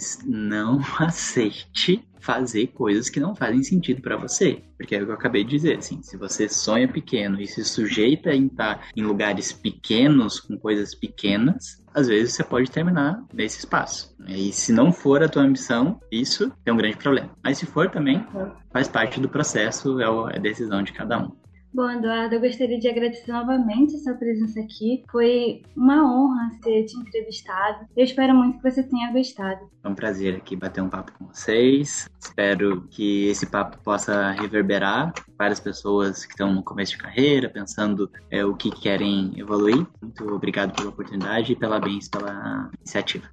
Mas 0.03 0.19
não 0.25 0.81
aceite 0.99 2.05
fazer 2.19 2.67
coisas 2.67 3.09
que 3.09 3.19
não 3.19 3.35
fazem 3.35 3.63
sentido 3.63 4.01
para 4.01 4.17
você. 4.17 4.63
Porque 4.77 4.95
é 4.95 5.01
o 5.01 5.05
que 5.05 5.11
eu 5.11 5.15
acabei 5.15 5.43
de 5.43 5.51
dizer, 5.51 5.77
assim, 5.77 6.01
se 6.01 6.17
você 6.17 6.47
sonha 6.47 6.87
pequeno 6.87 7.39
e 7.41 7.47
se 7.47 7.63
sujeita 7.65 8.29
a 8.29 8.35
estar 8.35 8.87
em 8.95 9.01
lugares 9.01 9.51
pequenos, 9.51 10.39
com 10.39 10.57
coisas 10.57 10.95
pequenas, 10.95 11.83
às 11.93 12.07
vezes 12.07 12.33
você 12.33 12.43
pode 12.43 12.71
terminar 12.71 13.21
nesse 13.33 13.59
espaço. 13.59 14.15
E 14.27 14.53
se 14.53 14.71
não 14.71 14.91
for 14.93 15.21
a 15.21 15.29
tua 15.29 15.43
ambição, 15.43 15.99
isso 16.11 16.51
é 16.65 16.71
um 16.71 16.77
grande 16.77 16.97
problema. 16.97 17.31
Mas 17.43 17.57
se 17.57 17.65
for 17.65 17.89
também, 17.89 18.25
faz 18.71 18.87
parte 18.87 19.19
do 19.19 19.27
processo, 19.27 19.99
é 19.99 20.05
a 20.05 20.39
decisão 20.39 20.81
de 20.81 20.93
cada 20.93 21.19
um. 21.19 21.42
Bom, 21.73 21.89
Eduardo, 21.89 22.35
eu 22.35 22.39
gostaria 22.39 22.77
de 22.77 22.87
agradecer 22.87 23.31
novamente 23.31 23.95
a 23.95 23.99
sua 23.99 24.13
presença 24.13 24.59
aqui. 24.59 25.03
Foi 25.11 25.63
uma 25.75 26.03
honra 26.05 26.51
ter 26.61 26.85
te 26.85 26.95
entrevistado. 26.95 27.87
Eu 27.97 28.03
espero 28.03 28.35
muito 28.35 28.59
que 28.59 28.69
você 28.69 28.83
tenha 28.83 29.11
gostado. 29.11 29.71
É 29.83 29.89
um 29.89 29.95
prazer 29.95 30.35
aqui 30.35 30.55
bater 30.55 30.81
um 30.81 30.89
papo 30.89 31.11
com 31.17 31.25
vocês. 31.25 32.07
Espero 32.21 32.83
que 32.91 33.27
esse 33.27 33.47
papo 33.47 33.79
possa 33.83 34.33
reverberar 34.33 35.13
várias 35.35 35.59
pessoas 35.59 36.25
que 36.25 36.33
estão 36.33 36.53
no 36.53 36.61
começo 36.61 36.91
de 36.91 36.99
carreira, 36.99 37.49
pensando 37.49 38.07
é, 38.29 38.45
o 38.45 38.55
que 38.55 38.69
querem 38.69 39.33
evoluir. 39.35 39.83
Muito 39.99 40.31
obrigado 40.31 40.75
pela 40.75 40.89
oportunidade 40.89 41.53
e 41.53 41.55
parabéns 41.55 42.07
pela 42.07 42.69
iniciativa. 42.77 43.25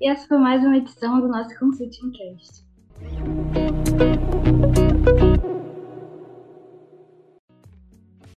E 0.00 0.08
essa 0.08 0.26
foi 0.26 0.38
mais 0.38 0.64
uma 0.64 0.76
edição 0.78 1.20
do 1.20 1.28
nosso 1.28 1.56
Consulting 1.60 2.10
Cast. 2.10 2.64